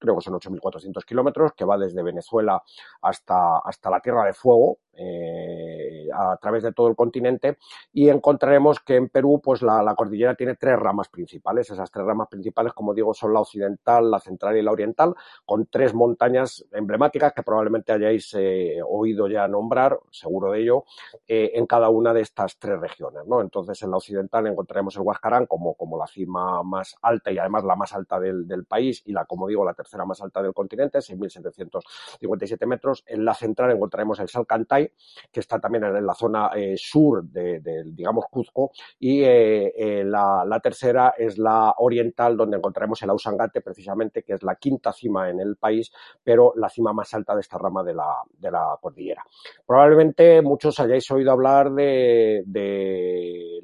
creo 0.00 0.16
que 0.16 0.22
son 0.22 0.34
8.400 0.34 1.04
kilómetros, 1.04 1.52
que 1.52 1.64
va 1.64 1.76
desde 1.76 2.02
Venezuela 2.02 2.62
hasta, 3.02 3.58
hasta 3.58 3.90
la 3.90 4.00
Tierra 4.00 4.24
de 4.24 4.32
Fuego, 4.32 4.78
eh, 5.02 6.08
a 6.12 6.36
través 6.36 6.62
de 6.62 6.72
todo 6.72 6.88
el 6.88 6.94
continente 6.94 7.56
y 7.92 8.10
encontraremos 8.10 8.80
que 8.80 8.96
en 8.96 9.08
Perú 9.08 9.40
pues 9.42 9.62
la, 9.62 9.94
cordillera 9.96 10.34
tiene 10.34 10.56
tres 10.56 10.78
ramas 10.78 11.08
principales. 11.08 11.70
Esas 11.70 11.90
tres 11.90 12.04
ramas 12.04 12.28
principales, 12.28 12.74
como 12.74 12.92
digo, 12.92 13.14
son 13.14 13.32
la 13.32 13.40
occidental, 13.40 14.10
la 14.10 14.18
central 14.18 14.58
y 14.58 14.62
la 14.62 14.72
oriental, 14.72 15.14
con 15.46 15.66
tres 15.66 15.94
montañas 15.94 16.66
emblemáticas 16.72 17.32
que 17.32 17.42
probablemente 17.42 17.92
hayáis 17.92 18.34
eh, 18.34 18.78
oído 18.86 19.26
ya 19.26 19.48
nombrar, 19.48 19.98
seguro 20.10 20.52
de 20.52 20.60
ello, 20.60 20.84
eh, 21.26 21.52
en 21.54 21.66
cada 21.66 21.88
una 21.88 22.12
de 22.12 22.20
estas 22.20 22.58
tres 22.58 22.78
regiones. 22.78 23.26
¿no? 23.26 23.40
Entonces, 23.40 23.82
en 23.82 23.90
la 23.90 23.96
occidental 23.96 24.46
encontraremos 24.46 24.96
el 24.96 25.02
Huascarán 25.02 25.46
como, 25.46 25.74
como 25.74 25.96
la 25.96 26.06
cima 26.06 26.62
más 26.62 26.94
alta 27.00 27.32
y 27.32 27.38
además 27.38 27.64
la 27.64 27.76
más 27.76 27.94
alta 27.94 28.20
del, 28.20 28.46
del 28.46 28.66
país 28.66 29.02
y 29.06 29.12
la, 29.12 29.24
como 29.24 29.48
digo, 29.48 29.64
la 29.64 29.72
tercera 29.72 30.04
más 30.04 30.20
alta 30.20 30.42
del 30.42 30.52
continente, 30.52 30.98
6.757 30.98 32.66
metros. 32.66 33.02
En 33.06 33.24
la 33.24 33.32
central 33.32 33.70
encontraremos 33.70 34.20
el 34.20 34.28
Salcantay, 34.28 34.89
que 35.32 35.40
está 35.40 35.58
también 35.58 35.84
en 35.84 36.06
la 36.06 36.14
zona 36.14 36.50
eh, 36.54 36.74
sur 36.76 37.24
de, 37.24 37.60
digamos, 37.86 38.26
Cuzco, 38.30 38.72
y 38.98 39.22
eh, 39.22 39.72
eh, 39.76 40.04
la, 40.04 40.60
tercera 40.62 41.14
es 41.16 41.38
la 41.38 41.74
oriental, 41.78 42.36
donde 42.36 42.56
encontraremos 42.56 43.02
el 43.02 43.10
Ausangate, 43.10 43.60
precisamente, 43.60 44.22
que 44.22 44.34
es 44.34 44.42
la 44.42 44.56
quinta 44.56 44.92
cima 44.92 45.30
en 45.30 45.40
el 45.40 45.56
país, 45.56 45.90
pero 46.22 46.52
la 46.56 46.68
cima 46.68 46.92
más 46.92 47.12
alta 47.14 47.34
de 47.34 47.40
esta 47.40 47.58
rama 47.58 47.82
de 47.82 47.94
la, 47.94 48.16
de 48.38 48.50
la 48.50 48.78
cordillera. 48.80 49.24
Probablemente 49.66 50.42
muchos 50.42 50.78
hayáis 50.80 51.10
oído 51.10 51.32
hablar 51.32 51.72
de, 51.72 52.42
de 52.46 53.60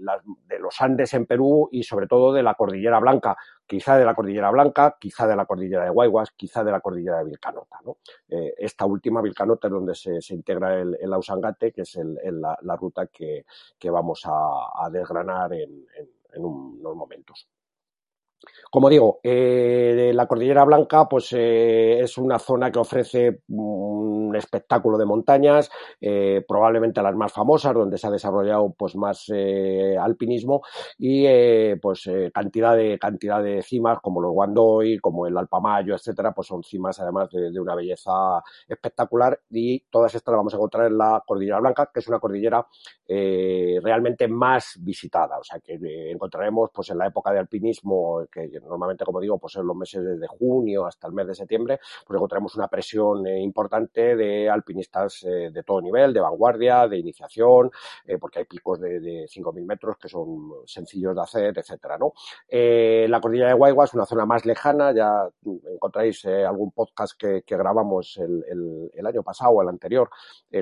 los 0.61 0.81
Andes 0.81 1.15
en 1.15 1.27
Perú 1.27 1.69
y 1.71 1.83
sobre 1.83 2.07
todo 2.07 2.33
de 2.33 2.43
la 2.43 2.55
Cordillera 2.55 3.01
Blanca, 3.01 3.37
quizá 3.67 3.97
de 3.99 4.05
la 4.05 4.15
Cordillera 4.15 4.51
Blanca, 4.51 4.97
quizá 4.99 5.27
de 5.27 5.37
la 5.37 5.45
Cordillera 5.45 5.85
de 5.85 5.91
Guayguas, 5.91 6.31
quizá 6.33 6.63
de 6.65 6.71
la 6.71 6.81
Cordillera 6.81 7.19
de 7.19 7.25
Vilcanota. 7.25 7.79
¿no? 7.85 7.99
Eh, 8.29 8.55
esta 8.59 8.87
última 8.87 9.21
Vilcanota 9.21 9.67
es 9.67 9.73
donde 9.73 9.95
se, 9.95 10.35
integra 10.35 10.81
el, 10.81 10.97
el, 11.01 11.13
Ausangate, 11.13 11.73
que 11.73 11.83
es 11.83 11.97
la, 11.97 12.77
ruta 12.77 13.09
que, 13.09 13.45
vamos 13.91 14.23
a, 14.25 14.89
desgranar 14.91 15.53
en, 15.53 15.87
unos 16.37 16.95
momentos. 16.95 17.49
Como 18.71 18.91
digo, 18.91 19.21
eh, 19.23 20.13
la 20.15 20.27
Cordillera 20.27 20.65
Blanca 20.65 21.09
pues, 21.09 21.33
eh, 21.33 22.01
es 22.01 22.19
una 22.19 22.39
zona 22.39 22.71
que 22.71 22.79
ofrece 22.79 23.41
un 23.49 24.35
espectáculo 24.37 24.99
de 24.99 25.07
montañas, 25.07 25.71
eh, 26.01 26.45
probablemente 26.47 27.01
las 27.01 27.15
más 27.15 27.33
famosas, 27.33 27.75
donde 27.75 27.97
se 27.97 28.07
ha 28.07 28.11
desarrollado 28.11 28.75
pues, 28.77 28.97
más 28.97 29.31
alpinismo 30.01 30.63
y 30.99 31.27
pues, 31.77 32.09
cantidad, 32.35 32.77
de, 32.77 32.99
cantidad 32.99 33.43
de 33.43 33.63
cimas 33.63 34.01
como 34.01 34.21
los 34.21 34.33
Guandoy, 34.33 34.99
como 34.99 35.27
el 35.27 35.37
Alpamayo, 35.37 35.95
etcétera, 35.95 36.33
pues 36.33 36.49
son 36.49 36.63
cimas 36.63 37.01
además 37.01 37.31
de, 37.31 37.59
una 37.61 37.75
belleza 37.75 38.43
espectacular. 38.69 39.41
Y 39.51 39.81
todas 39.91 40.15
estas 40.15 40.33
las 40.33 40.39
vamos 40.39 40.55
a 40.55 40.57
encontrar 40.57 40.87
en 40.87 40.99
la 40.99 41.23
Cordillera 41.27 41.61
Blanca, 41.61 41.91
que 41.93 42.01
es 42.01 42.09
una 42.09 42.19
cordillera 42.19 42.67
realmente 43.07 44.29
más 44.29 44.79
visitada, 44.81 45.39
o 45.39 45.45
sea 45.45 45.61
que 45.61 45.79
encontraremos 46.11 46.71
pues, 46.75 46.91
en 46.91 46.99
la 46.99 47.07
época 47.07 47.33
de 47.33 47.39
alpinismo 47.39 48.27
que 48.37 48.61
normalmente, 48.61 49.05
como 49.05 49.21
digo, 49.21 49.39
pues 49.39 49.57
en 49.57 49.67
los 49.67 49.77
meses 49.77 50.05
desde 50.05 50.27
junio 50.27 50.87
hasta 50.87 51.07
el 51.07 51.15
mes 51.15 51.27
de 51.27 51.35
septiembre, 51.35 51.81
pues 52.07 52.17
encontramos 52.17 52.55
una 52.57 52.69
presión 52.69 53.27
eh, 53.27 53.41
importante 53.41 54.15
de 54.15 54.49
alpinistas 54.51 55.25
eh, 55.25 55.51
de 55.51 55.63
todo 55.63 55.81
nivel, 55.81 56.13
de 56.13 56.21
vanguardia, 56.21 56.87
de 56.87 56.99
iniciación, 56.99 57.71
eh, 58.05 58.19
porque 58.19 58.41
hay 58.41 58.45
picos 58.45 58.81
de, 58.81 59.01
de 59.01 59.27
5.000 59.27 59.65
metros 59.65 59.97
que 59.97 60.09
son 60.09 60.53
sencillos 60.67 61.15
de 61.15 61.23
hacer, 61.23 61.59
etcétera, 61.59 61.99
¿no? 61.99 62.13
la 62.49 63.21
cordillera 63.21 63.49
de 63.49 63.55
Guaigua 63.55 63.85
es 63.85 63.95
una 63.95 64.05
zona 64.05 64.27
más 64.27 64.45
lejana, 64.45 64.93
ya 64.93 65.29
encontráis 65.73 66.25
algún 66.27 66.73
podcast 66.73 67.15
que, 67.19 67.43
grabamos 67.47 68.19
el, 68.19 69.07
año 69.07 69.23
pasado 69.23 69.63
el 69.63 69.69
anterior, 69.69 70.11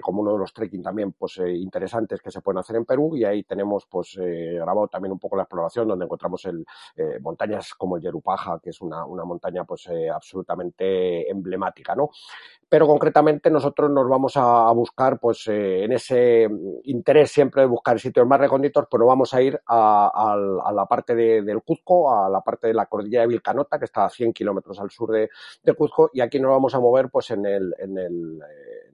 como 0.02 0.20
uno 0.22 0.32
de 0.32 0.38
los 0.38 0.52
trekking 0.52 0.82
también 0.82 1.12
pues 1.12 1.38
interesantes 1.38 2.20
que 2.20 2.30
se 2.30 2.40
pueden 2.40 2.58
hacer 2.58 2.76
en 2.76 2.84
Perú 2.84 3.16
y 3.16 3.24
ahí 3.24 3.42
tenemos 3.42 3.86
pues 3.90 4.16
grabado 4.16 4.88
también 4.88 5.12
un 5.12 5.18
poco 5.18 5.36
la 5.36 5.42
exploración 5.42 5.88
donde 5.88 6.04
encontramos 6.04 6.44
el, 6.44 6.64
montañas 7.54 7.74
como 7.74 7.96
el 7.96 8.02
Yerupaja, 8.02 8.60
que 8.62 8.70
es 8.70 8.80
una, 8.80 9.04
una 9.04 9.24
montaña 9.24 9.64
pues 9.64 9.88
absolutamente 10.12 11.30
emblemática, 11.30 11.94
¿no? 11.94 12.10
pero 12.74 12.88
concretamente 12.88 13.50
nosotros 13.50 13.88
nos 13.88 14.08
vamos 14.08 14.32
a, 14.36 14.72
buscar, 14.72 15.20
pues 15.20 15.46
eh, 15.46 15.84
en 15.84 15.92
ese 15.92 16.48
interés 16.82 17.30
siempre 17.30 17.62
de 17.62 17.68
buscar 17.68 18.00
sitios 18.00 18.26
más 18.26 18.40
recónditos, 18.40 18.88
nos 18.90 19.06
vamos 19.06 19.32
a 19.32 19.40
ir 19.40 19.60
a, 19.68 20.36
la 20.74 20.86
parte 20.86 21.14
del 21.14 21.62
Cuzco, 21.62 22.12
a 22.12 22.28
la 22.28 22.40
parte 22.40 22.66
de 22.66 22.74
la 22.74 22.86
cordillera 22.86 23.22
de 23.22 23.28
Vilcanota, 23.28 23.78
que 23.78 23.84
está 23.84 24.06
a 24.06 24.10
100 24.10 24.32
kilómetros 24.32 24.80
al 24.80 24.90
sur 24.90 25.12
de, 25.12 25.28
Cuzco, 25.76 26.10
y 26.12 26.20
aquí 26.20 26.40
nos 26.40 26.50
vamos 26.50 26.74
a 26.74 26.80
mover 26.80 27.10
pues 27.10 27.30
en 27.30 27.46
el, 27.46 27.72
en 27.78 27.96
el, 27.96 28.40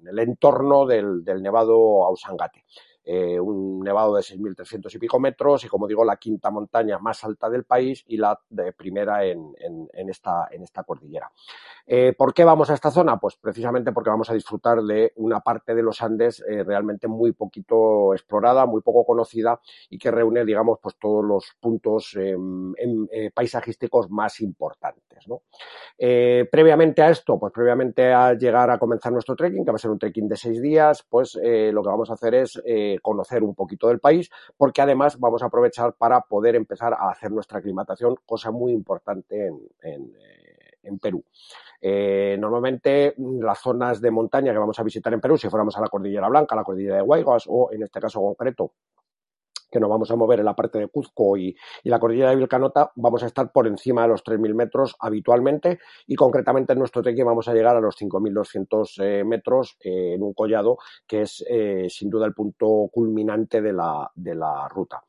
el 0.06 0.18
entorno 0.18 0.84
del 0.84 1.24
Nevado 1.42 2.04
Ausangate. 2.04 2.64
Eh, 3.02 3.40
un 3.40 3.80
nevado 3.80 4.14
de 4.14 4.20
6.300 4.20 4.94
y 4.94 4.98
pico 4.98 5.18
metros 5.18 5.64
y, 5.64 5.68
como 5.68 5.86
digo, 5.86 6.04
la 6.04 6.16
quinta 6.16 6.50
montaña 6.50 6.98
más 6.98 7.24
alta 7.24 7.48
del 7.48 7.64
país 7.64 8.04
y 8.06 8.18
la 8.18 8.38
primera 8.76 9.24
en, 9.24 9.54
esta, 9.94 10.48
en 10.50 10.62
esta 10.62 10.84
cordillera. 10.84 11.32
Eh, 11.86 12.12
¿Por 12.16 12.34
qué 12.34 12.44
vamos 12.44 12.68
a 12.68 12.74
esta 12.74 12.90
zona? 12.90 13.16
Pues 13.16 13.36
precisamente 13.36 13.92
porque 13.92 14.10
vamos 14.10 14.28
a 14.28 14.34
disfrutar 14.34 14.82
de 14.82 15.12
una 15.16 15.40
parte 15.40 15.74
de 15.74 15.82
los 15.82 16.02
Andes 16.02 16.44
eh, 16.46 16.62
realmente 16.62 17.08
muy 17.08 17.32
poquito 17.32 18.12
explorada, 18.12 18.66
muy 18.66 18.82
poco 18.82 19.06
conocida 19.06 19.58
y 19.88 19.98
que 19.98 20.10
reúne, 20.10 20.44
digamos, 20.44 20.78
pues 20.82 20.96
todos 21.00 21.24
los 21.24 21.56
puntos 21.58 22.14
em, 22.16 22.74
em, 22.76 23.08
paisajísticos 23.34 24.10
más 24.10 24.40
importantes. 24.40 25.26
previamente 26.50 27.02
a 27.02 27.10
esto, 27.10 27.38
pues 27.38 27.52
previamente 27.52 28.12
a 28.12 28.34
llegar 28.34 28.70
a 28.70 28.78
comenzar 28.78 29.12
nuestro 29.12 29.34
trekking, 29.36 29.64
que 29.64 29.70
va 29.70 29.76
a 29.76 29.78
ser 29.78 29.90
un 29.90 29.98
trekking 29.98 30.28
de 30.28 30.36
seis 30.36 30.60
días, 30.60 31.04
pues 31.08 31.34
lo 31.34 31.82
que 31.82 31.88
vamos 31.88 32.10
a 32.10 32.14
hacer 32.14 32.34
es 32.34 32.60
conocer 32.98 33.42
un 33.42 33.54
poquito 33.54 33.88
del 33.88 34.00
país, 34.00 34.30
porque 34.56 34.82
además 34.82 35.18
vamos 35.18 35.42
a 35.42 35.46
aprovechar 35.46 35.94
para 35.94 36.20
poder 36.22 36.56
empezar 36.56 36.94
a 36.94 37.10
hacer 37.10 37.30
nuestra 37.30 37.58
aclimatación, 37.58 38.16
cosa 38.26 38.50
muy 38.50 38.72
importante 38.72 39.46
en, 39.46 39.60
eh, 39.82 40.98
Perú. 41.00 41.22
Eh, 41.80 42.36
normalmente 42.38 43.14
mm, 43.16 43.40
las 43.42 43.58
zonas 43.60 44.00
de 44.00 44.10
montaña 44.10 44.52
que 44.52 44.58
vamos 44.58 44.78
a 44.80 44.82
visitar 44.82 45.12
en 45.12 45.20
Perú, 45.20 45.38
si 45.38 45.48
fuéramos 45.48 45.76
a 45.76 45.80
la 45.80 45.88
Cordillera 45.88 46.28
Blanca, 46.28 46.56
la 46.56 46.64
Cordillera 46.64 46.96
de 46.96 47.02
Guaygas 47.02 47.44
o 47.46 47.70
en 47.72 47.82
este 47.82 48.00
caso 48.00 48.20
concreto 48.20 48.72
que 49.70 49.80
nos 49.80 49.88
vamos 49.88 50.10
a 50.10 50.16
mover 50.16 50.40
en 50.40 50.44
la 50.44 50.54
parte 50.54 50.78
de 50.78 50.88
Cuzco 50.88 51.36
y, 51.36 51.56
la 51.84 51.98
cordillera 51.98 52.30
de 52.30 52.36
Vilcanota, 52.36 52.92
vamos 52.96 53.22
a 53.22 53.26
estar 53.26 53.52
por 53.52 53.66
encima 53.66 54.02
de 54.02 54.08
los 54.08 54.24
3.000 54.24 54.54
metros 54.54 54.96
habitualmente 54.98 55.78
y 56.06 56.14
concretamente 56.14 56.72
en 56.72 56.78
nuestro 56.78 57.02
trekking 57.02 57.24
vamos 57.24 57.48
a 57.48 57.54
llegar 57.54 57.76
a 57.76 57.80
los 57.80 57.96
5.200 57.96 59.02
eh, 59.02 59.24
metros 59.24 59.76
eh, 59.82 60.14
en 60.14 60.22
un 60.22 60.34
collado 60.34 60.78
que 61.06 61.22
es 61.22 61.44
eh, 61.48 61.86
sin 61.88 62.10
duda 62.10 62.26
el 62.26 62.34
punto 62.34 62.88
culminante 62.92 63.60
de 63.60 63.72
la, 63.72 64.10
de 64.14 64.34
la 64.34 64.68
ruta. 64.68 65.02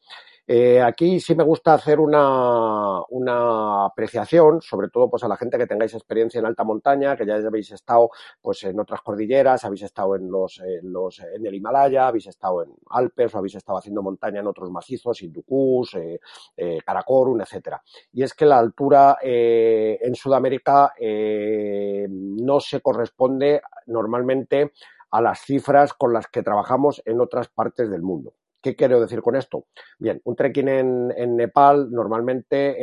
Eh, 0.48 0.82
aquí 0.82 1.20
sí 1.20 1.36
me 1.36 1.44
gusta 1.44 1.74
hacer 1.74 2.00
una, 2.00 3.02
una, 3.10 3.86
apreciación, 3.86 4.62
sobre 4.62 4.90
todo 4.90 5.10
pues 5.10 5.24
a 5.24 5.28
la 5.28 5.38
gente 5.38 5.58
que 5.58 5.68
tengáis 5.68 5.94
experiencia 5.94 6.40
en 6.40 6.46
alta 6.46 6.64
montaña, 6.64 7.16
que 7.16 7.26
ya 7.26 7.36
habéis 7.36 7.72
estado 7.72 8.10
pues 8.42 8.64
en 8.64 8.80
otras 8.80 9.02
cordilleras, 9.02 9.64
habéis 9.64 9.84
estado 9.84 10.16
en 10.16 10.30
los, 10.30 10.60
en 10.60 10.92
los 10.92 11.20
en 11.20 11.46
el 11.46 11.56
Himalaya, 11.56 12.08
habéis 12.08 12.28
estado 12.28 12.64
en 12.64 12.74
Alpes 12.90 13.34
o 13.34 13.38
habéis 13.38 13.56
estado 13.56 13.78
haciendo 13.78 14.02
montaña 14.02 14.40
en 14.40 14.48
otros 14.48 14.70
macizos, 14.72 15.22
Hindukush, 15.22 15.96
eh, 15.96 16.20
eh, 16.58 16.80
Karakorum, 16.86 17.42
etcétera. 17.42 17.82
Y 18.12 18.24
es 18.24 18.34
que 18.34 18.46
la 18.46 18.60
altura 18.60 19.18
eh, 19.22 20.00
en 20.02 20.16
Sudamérica 20.16 20.94
eh, 21.00 22.08
no 22.10 22.60
se 22.60 22.82
corresponde 22.82 23.62
normalmente 23.88 24.74
a 25.12 25.22
las 25.22 25.42
cifras 25.42 25.94
con 25.94 26.14
las 26.14 26.28
que 26.28 26.44
trabajamos 26.44 27.02
en 27.06 27.20
otras 27.20 27.50
partes 27.50 27.90
del 27.90 28.02
mundo. 28.02 28.34
¿Qué 28.62 28.75
quiero 28.75 29.01
decir 29.01 29.22
con 29.22 29.36
esto? 29.36 29.65
Bien, 29.98 30.22
un 30.24 30.36
trekking 30.36 30.68
en, 30.68 31.13
en 31.18 31.36
Nepal 31.36 31.89
normalmente 31.91 32.75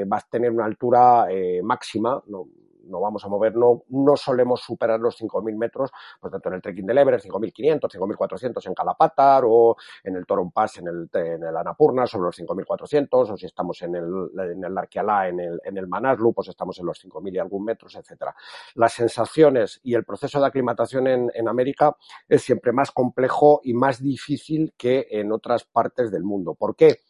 eh, 0.00 0.04
va 0.04 0.16
a 0.16 0.26
tener 0.28 0.50
una 0.50 0.64
altura 0.64 1.26
eh, 1.30 1.60
máxima, 1.62 2.20
no, 2.26 2.48
no 2.90 3.00
vamos 3.00 3.24
a 3.24 3.28
mover, 3.28 3.56
no, 3.56 3.84
no 3.88 4.16
solemos 4.16 4.60
superar 4.60 5.00
los 5.00 5.18
5.000 5.20 5.56
metros, 5.56 5.90
por 6.20 6.30
tanto 6.30 6.48
en 6.48 6.56
el 6.56 6.62
trekking 6.62 6.86
del 6.86 6.98
Everest 6.98 7.26
5.500, 7.26 7.80
5.400 7.80 8.66
en 8.66 8.74
Calapatar 8.74 9.44
o 9.46 9.76
en 10.04 10.16
el 10.16 10.26
Toron 10.26 10.50
Pass 10.50 10.78
en 10.78 10.88
el, 10.88 11.08
en 11.12 11.44
el 11.44 11.56
Anapurna 11.56 12.06
sobre 12.06 12.26
los 12.26 12.38
5.400 12.38 13.08
o 13.10 13.36
si 13.36 13.46
estamos 13.46 13.80
en 13.82 13.96
el, 13.96 14.30
en 14.38 14.64
el 14.64 14.76
Arquialá, 14.76 15.28
en 15.28 15.40
el, 15.40 15.60
en 15.64 15.76
el 15.78 15.86
Manaslu, 15.86 16.32
pues 16.32 16.48
estamos 16.48 16.78
en 16.78 16.86
los 16.86 17.02
5.000 17.04 17.34
y 17.34 17.38
algún 17.38 17.64
metros, 17.64 17.94
etcétera. 17.94 18.34
Las 18.74 18.92
sensaciones 18.92 19.80
y 19.82 19.94
el 19.94 20.04
proceso 20.04 20.40
de 20.40 20.46
aclimatación 20.46 21.06
en, 21.06 21.30
en 21.34 21.48
América 21.48 21.96
es 22.28 22.42
siempre 22.42 22.72
más 22.72 22.90
complejo 22.90 23.60
y 23.62 23.74
más 23.74 24.02
difícil 24.02 24.74
que 24.76 25.06
en 25.10 25.32
otras 25.32 25.64
partes 25.64 26.10
del 26.10 26.24
mundo. 26.24 26.54
¿Por 26.54 26.76
qué? 26.76 27.00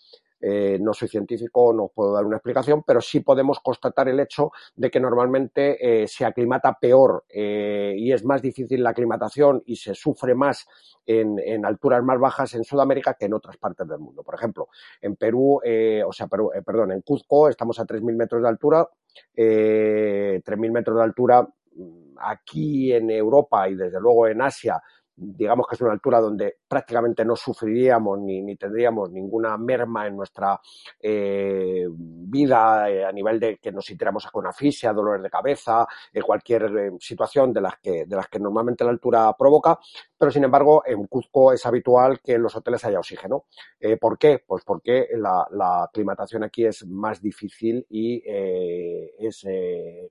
Eh, 0.40 0.78
no 0.80 0.94
soy 0.94 1.08
científico, 1.08 1.72
no 1.72 1.88
puedo 1.88 2.14
dar 2.14 2.24
una 2.24 2.36
explicación, 2.36 2.82
pero 2.86 3.00
sí 3.00 3.20
podemos 3.20 3.60
constatar 3.60 4.08
el 4.08 4.20
hecho 4.20 4.52
de 4.74 4.90
que 4.90 4.98
normalmente 4.98 6.02
eh, 6.02 6.08
se 6.08 6.24
aclimata 6.24 6.78
peor 6.80 7.24
eh, 7.28 7.94
y 7.96 8.12
es 8.12 8.24
más 8.24 8.40
difícil 8.40 8.82
la 8.82 8.90
aclimatación 8.90 9.62
y 9.66 9.76
se 9.76 9.94
sufre 9.94 10.34
más 10.34 10.66
en, 11.04 11.66
alturas 11.66 12.02
más 12.04 12.18
bajas 12.18 12.54
en 12.54 12.64
Sudamérica 12.64 13.14
que 13.14 13.26
en 13.26 13.34
otras 13.34 13.56
partes 13.56 13.86
del 13.86 13.98
mundo. 13.98 14.22
Por 14.22 14.34
ejemplo, 14.34 14.68
en 15.00 15.16
Perú, 15.16 15.60
o 16.06 16.12
sea, 16.12 16.28
Perú, 16.28 16.50
perdón, 16.64 16.92
en 16.92 17.00
Cuzco 17.02 17.48
estamos 17.48 17.80
a 17.80 17.84
3.000 17.84 18.14
metros 18.14 18.42
de 18.42 18.48
altura, 18.48 18.88
3.000 19.34 20.70
metros 20.70 20.96
de 20.96 21.02
altura 21.02 21.42
mm, 21.74 22.16
aquí 22.18 22.92
en 22.92 23.10
Europa 23.10 23.68
y 23.68 23.74
desde 23.74 24.00
luego 24.00 24.28
en 24.28 24.40
Asia 24.40 24.80
digamos 25.20 25.66
que 25.66 25.74
es 25.74 25.80
una 25.82 25.92
altura 25.92 26.18
donde 26.20 26.56
prácticamente 26.66 27.24
no 27.24 27.36
sufriríamos 27.36 28.18
ni, 28.20 28.40
ni 28.40 28.56
tendríamos 28.56 29.10
ninguna 29.10 29.56
merma 29.58 30.06
en 30.06 30.16
nuestra 30.16 30.58
eh, 30.98 31.86
vida 31.90 32.90
eh, 32.90 33.04
a 33.04 33.12
nivel 33.12 33.38
de 33.38 33.58
que 33.58 33.70
nos 33.70 33.84
sintiéramos 33.84 34.26
con 34.26 34.46
afisia, 34.46 34.92
dolores 34.92 35.22
de 35.22 35.28
cabeza, 35.28 35.86
eh, 36.12 36.22
cualquier 36.22 36.62
eh, 36.64 36.90
situación 36.98 37.52
de 37.52 37.60
las, 37.60 37.78
que, 37.82 38.06
de 38.06 38.16
las 38.16 38.28
que 38.28 38.38
normalmente 38.38 38.84
la 38.84 38.90
altura 38.90 39.34
provoca, 39.36 39.78
pero 40.16 40.30
sin 40.30 40.44
embargo 40.44 40.82
en 40.86 41.06
Cuzco 41.06 41.52
es 41.52 41.64
habitual 41.66 42.20
que 42.20 42.34
en 42.34 42.42
los 42.42 42.56
hoteles 42.56 42.84
haya 42.84 42.98
oxígeno. 42.98 43.44
¿Por 44.00 44.18
qué? 44.18 44.42
Pues 44.46 44.62
porque 44.64 45.08
la, 45.16 45.46
la, 45.52 45.84
aclimatación 45.84 46.44
aquí 46.44 46.66
es 46.66 46.86
más 46.86 47.20
difícil 47.22 47.86
y 47.88 48.22
es 48.26 49.46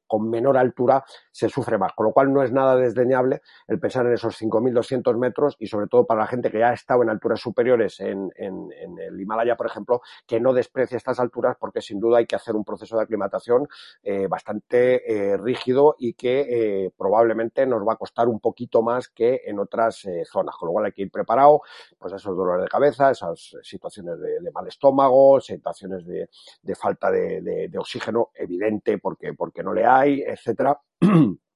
con 0.08 0.30
menor 0.30 0.58
altura 0.58 1.04
se 1.32 1.50
sufre 1.50 1.78
más, 1.78 1.94
con 1.94 2.08
lo 2.08 2.12
cual 2.12 2.34
no 2.34 2.42
es 2.42 2.52
nada 2.52 2.76
desdeñable 2.76 3.42
el 3.68 3.80
pensar 3.80 4.08
en 4.08 4.14
esos 4.14 4.42
5.200 4.42 4.99
metros 5.18 5.56
y 5.60 5.68
sobre 5.68 5.88
todo 5.88 6.06
para 6.06 6.22
la 6.22 6.28
gente 6.28 6.52
que 6.52 6.60
ya 6.60 6.70
ha 6.70 6.74
estado 6.74 7.04
en 7.04 7.10
alturas 7.10 7.40
superiores 7.40 8.00
en, 8.00 8.32
el 8.38 9.20
Himalaya, 9.20 9.56
por 9.56 9.68
ejemplo, 9.68 10.02
que 10.28 10.40
no 10.40 10.54
desprecie 10.54 10.98
estas 10.98 11.20
alturas 11.20 11.58
porque 11.60 11.82
sin 11.82 12.00
duda 12.00 12.20
hay 12.20 12.26
que 12.26 12.36
hacer 12.36 12.56
un 12.56 12.64
proceso 12.64 12.98
de 12.98 13.04
aclimatación 13.04 13.68
eh, 14.04 14.28
bastante 14.28 15.32
eh, 15.32 15.38
rígido 15.38 15.96
y 15.98 16.14
que 16.14 16.86
eh, 16.86 16.92
probablemente 16.98 17.66
nos 17.66 17.88
va 17.88 17.94
a 17.94 17.98
costar 17.98 18.28
un 18.28 18.40
poquito 18.40 18.82
más 18.82 19.10
que 19.10 19.42
en 19.46 19.60
otras 19.60 20.08
zonas, 20.26 20.56
con 20.56 20.68
lo 20.68 20.74
cual 20.74 20.86
hay 20.86 20.92
que 20.92 21.04
ir 21.04 21.12
preparado 21.12 21.62
pues 21.98 22.14
a 22.14 22.18
esos 22.18 22.36
dolores 22.36 22.64
de 22.64 22.70
cabeza, 22.70 23.12
esas 23.12 23.56
situaciones 23.62 24.20
de, 24.20 24.52
mal 24.52 24.68
estómago, 24.68 25.40
situaciones 25.40 26.06
de, 26.06 26.76
falta 26.76 27.12
de, 27.12 27.42
de, 27.42 27.78
oxígeno 27.78 28.30
evidente 28.36 28.98
porque, 28.98 29.34
porque 29.34 29.64
no 29.64 29.74
le 29.74 29.86
hay, 29.86 30.22
etcétera. 30.22 30.80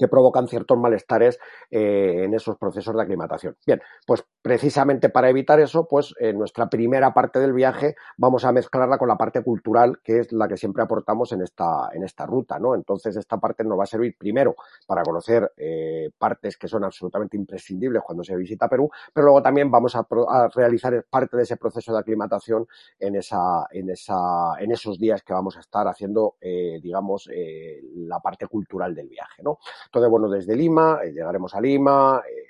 que 0.00 0.08
provocan 0.08 0.48
ciertos 0.48 0.78
malestares 0.78 1.38
eh, 1.70 2.24
en 2.24 2.32
esos 2.32 2.56
procesos 2.56 2.96
de 2.96 3.02
aclimatación. 3.02 3.54
Bien, 3.66 3.82
pues 4.06 4.24
precisamente 4.40 5.10
para 5.10 5.28
evitar 5.28 5.60
eso, 5.60 5.86
pues 5.86 6.14
en 6.18 6.38
nuestra 6.38 6.70
primera 6.70 7.12
parte 7.12 7.38
del 7.38 7.52
viaje 7.52 7.96
vamos 8.16 8.46
a 8.46 8.52
mezclarla 8.52 8.96
con 8.96 9.08
la 9.08 9.16
parte 9.16 9.42
cultural, 9.42 10.00
que 10.02 10.20
es 10.20 10.32
la 10.32 10.48
que 10.48 10.56
siempre 10.56 10.82
aportamos 10.82 11.32
en 11.32 11.42
esta, 11.42 11.90
en 11.92 12.02
esta 12.02 12.24
ruta, 12.24 12.58
¿no? 12.58 12.74
Entonces 12.74 13.14
esta 13.14 13.36
parte 13.36 13.62
nos 13.62 13.78
va 13.78 13.82
a 13.82 13.86
servir 13.86 14.16
primero 14.18 14.54
para 14.86 15.02
conocer 15.02 15.52
eh, 15.58 16.08
partes 16.16 16.56
que 16.56 16.66
son 16.66 16.82
absolutamente 16.82 17.36
imprescindibles 17.36 18.02
cuando 18.02 18.24
se 18.24 18.34
visita 18.36 18.68
Perú, 18.68 18.88
pero 19.12 19.26
luego 19.26 19.42
también 19.42 19.70
vamos 19.70 19.94
a, 19.96 20.06
realizar 20.54 21.04
parte 21.10 21.36
de 21.36 21.42
ese 21.42 21.58
proceso 21.58 21.92
de 21.92 21.98
aclimatación 21.98 22.66
en 22.98 23.16
esa, 23.16 23.66
en 23.70 23.90
esa, 23.90 24.54
en 24.58 24.72
esos 24.72 24.98
días 24.98 25.22
que 25.22 25.34
vamos 25.34 25.58
a 25.58 25.60
estar 25.60 25.86
haciendo, 25.86 26.36
eh, 26.40 26.80
digamos, 26.82 27.28
la 27.96 28.18
parte 28.20 28.46
cultural 28.46 28.94
del 28.94 29.08
viaje, 29.08 29.42
¿no? 29.42 29.58
Entonces, 29.90 30.08
bueno, 30.08 30.28
desde 30.28 30.54
Lima, 30.54 31.00
eh, 31.02 31.10
llegaremos 31.10 31.52
a 31.52 31.60
Lima, 31.60 32.22
eh, 32.30 32.49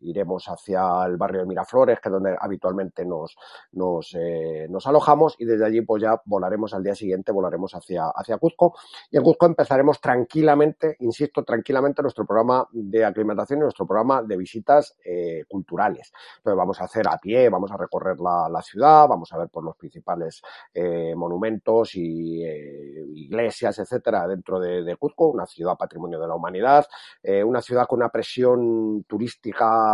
iremos 0.00 0.48
hacia 0.48 1.04
el 1.06 1.16
barrio 1.16 1.40
de 1.40 1.46
Miraflores, 1.46 2.00
que 2.00 2.08
es 2.08 2.12
donde 2.12 2.36
habitualmente 2.38 3.04
nos, 3.04 3.36
nos, 3.72 4.14
eh, 4.14 4.66
nos 4.68 4.86
alojamos, 4.86 5.36
y 5.38 5.44
desde 5.44 5.66
allí 5.66 5.80
pues 5.82 6.02
ya 6.02 6.20
volaremos 6.24 6.74
al 6.74 6.82
día 6.82 6.94
siguiente, 6.94 7.32
volaremos 7.32 7.74
hacia, 7.74 8.08
hacia 8.14 8.38
Cuzco, 8.38 8.74
y 9.10 9.16
en 9.16 9.22
Cuzco 9.22 9.46
empezaremos 9.46 10.00
tranquilamente, 10.00 10.96
insisto, 11.00 11.44
tranquilamente 11.44 12.02
nuestro 12.02 12.26
programa 12.26 12.66
de 12.72 13.04
aclimatación 13.04 13.60
y 13.60 13.62
nuestro 13.62 13.86
programa 13.86 14.22
de 14.22 14.36
visitas 14.36 14.96
eh, 15.04 15.44
culturales. 15.48 16.12
Entonces 16.38 16.56
vamos 16.56 16.80
a 16.80 16.84
hacer 16.84 17.06
a 17.08 17.18
pie, 17.18 17.48
vamos 17.48 17.70
a 17.70 17.76
recorrer 17.76 18.18
la, 18.20 18.48
la 18.48 18.62
ciudad, 18.62 19.08
vamos 19.08 19.32
a 19.32 19.38
ver 19.38 19.48
por 19.48 19.64
los 19.64 19.76
principales 19.76 20.42
eh, 20.74 21.14
monumentos 21.14 21.94
y 21.94 22.44
eh, 22.44 23.04
iglesias, 23.14 23.78
etcétera, 23.78 24.26
dentro 24.26 24.60
de, 24.60 24.82
de, 24.82 24.96
Cuzco, 24.96 25.28
una 25.28 25.46
ciudad 25.46 25.76
patrimonio 25.76 26.18
de 26.20 26.28
la 26.28 26.34
humanidad, 26.34 26.86
eh, 27.22 27.42
una 27.42 27.62
ciudad 27.62 27.86
con 27.86 27.98
una 27.98 28.08
presión 28.08 29.04
turística 29.04 29.87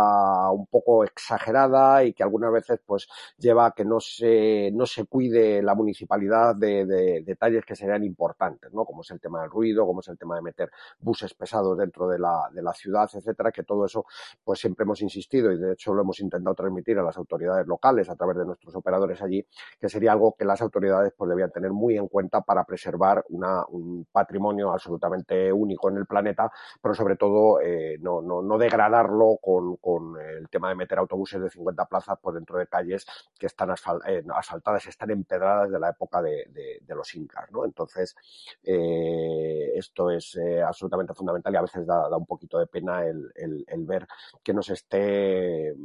un 0.51 0.67
poco 0.67 1.03
exagerada 1.03 2.03
y 2.03 2.13
que 2.13 2.23
algunas 2.23 2.51
veces 2.51 2.79
pues 2.85 3.07
lleva 3.37 3.67
a 3.67 3.71
que 3.71 3.85
no 3.85 3.99
se, 3.99 4.71
no 4.73 4.85
se 4.85 5.05
cuide 5.05 5.61
la 5.61 5.75
municipalidad 5.75 6.55
de, 6.55 6.85
de, 6.85 7.21
detalles 7.25 7.65
que 7.65 7.75
serían 7.75 8.03
importantes, 8.03 8.73
¿no? 8.73 8.85
Como 8.85 9.01
es 9.01 9.11
el 9.11 9.19
tema 9.19 9.41
del 9.41 9.49
ruido, 9.49 9.85
como 9.85 10.01
es 10.01 10.07
el 10.07 10.17
tema 10.17 10.35
de 10.35 10.41
meter 10.41 10.71
buses 10.99 11.33
pesados 11.33 11.77
dentro 11.77 12.07
de 12.07 12.19
la, 12.19 12.49
de 12.53 12.61
la 12.61 12.73
ciudad, 12.73 13.09
etcétera, 13.13 13.51
que 13.51 13.63
todo 13.63 13.85
eso 13.85 14.05
pues 14.43 14.59
siempre 14.59 14.83
hemos 14.83 15.01
insistido 15.01 15.51
y 15.51 15.57
de 15.57 15.73
hecho 15.73 15.93
lo 15.93 16.01
hemos 16.01 16.19
intentado 16.19 16.55
transmitir 16.55 16.97
a 16.99 17.03
las 17.03 17.17
autoridades 17.17 17.67
locales 17.67 18.09
a 18.09 18.15
través 18.15 18.37
de 18.37 18.45
nuestros 18.45 18.75
operadores 18.75 19.21
allí, 19.21 19.45
que 19.79 19.89
sería 19.89 20.11
algo 20.11 20.35
que 20.37 20.45
las 20.45 20.61
autoridades 20.61 21.13
pues 21.17 21.29
debían 21.29 21.51
tener 21.51 21.71
muy 21.71 21.97
en 21.97 22.07
cuenta 22.07 22.41
para 22.41 22.63
preservar 22.63 23.25
una, 23.29 23.65
un 23.67 24.05
patrimonio 24.11 24.71
absolutamente 24.71 25.51
único 25.51 25.89
en 25.89 25.97
el 25.97 26.05
planeta, 26.05 26.51
pero 26.81 26.93
sobre 26.93 27.15
todo 27.15 27.61
eh, 27.61 27.97
no, 27.99 28.21
no, 28.21 28.41
no, 28.41 28.57
degradarlo 28.57 29.37
con, 29.41 29.77
con, 29.85 30.19
el 30.19 30.49
tema 30.49 30.69
de 30.69 30.75
meter 30.75 30.97
autobuses 30.97 31.39
de 31.39 31.47
50 31.47 31.85
plazas 31.85 32.17
por 32.17 32.33
dentro 32.33 32.57
de 32.57 32.65
calles 32.65 33.05
que 33.37 33.45
están 33.45 33.69
asfal, 33.69 34.01
eh, 34.07 34.23
asfaltadas, 34.33 34.87
están 34.87 35.11
empedradas 35.11 35.69
de 35.69 35.79
la 35.79 35.89
época 35.89 36.23
de, 36.23 36.81
los 36.87 37.13
incas, 37.13 37.51
¿no? 37.51 37.65
Entonces, 37.65 38.15
eh, 38.63 39.73
esto 39.75 40.09
es 40.09 40.37
eh, 40.37 40.63
absolutamente 40.63 41.13
fundamental 41.13 41.53
y 41.53 41.57
a 41.57 41.61
veces 41.61 41.85
da, 41.85 42.17
un 42.17 42.25
poquito 42.25 42.57
de 42.57 42.65
pena 42.65 43.05
el, 43.05 43.31
el 43.35 43.85
ver 43.85 44.07
que 44.41 44.53
nos 44.55 44.69
esté 44.69 45.75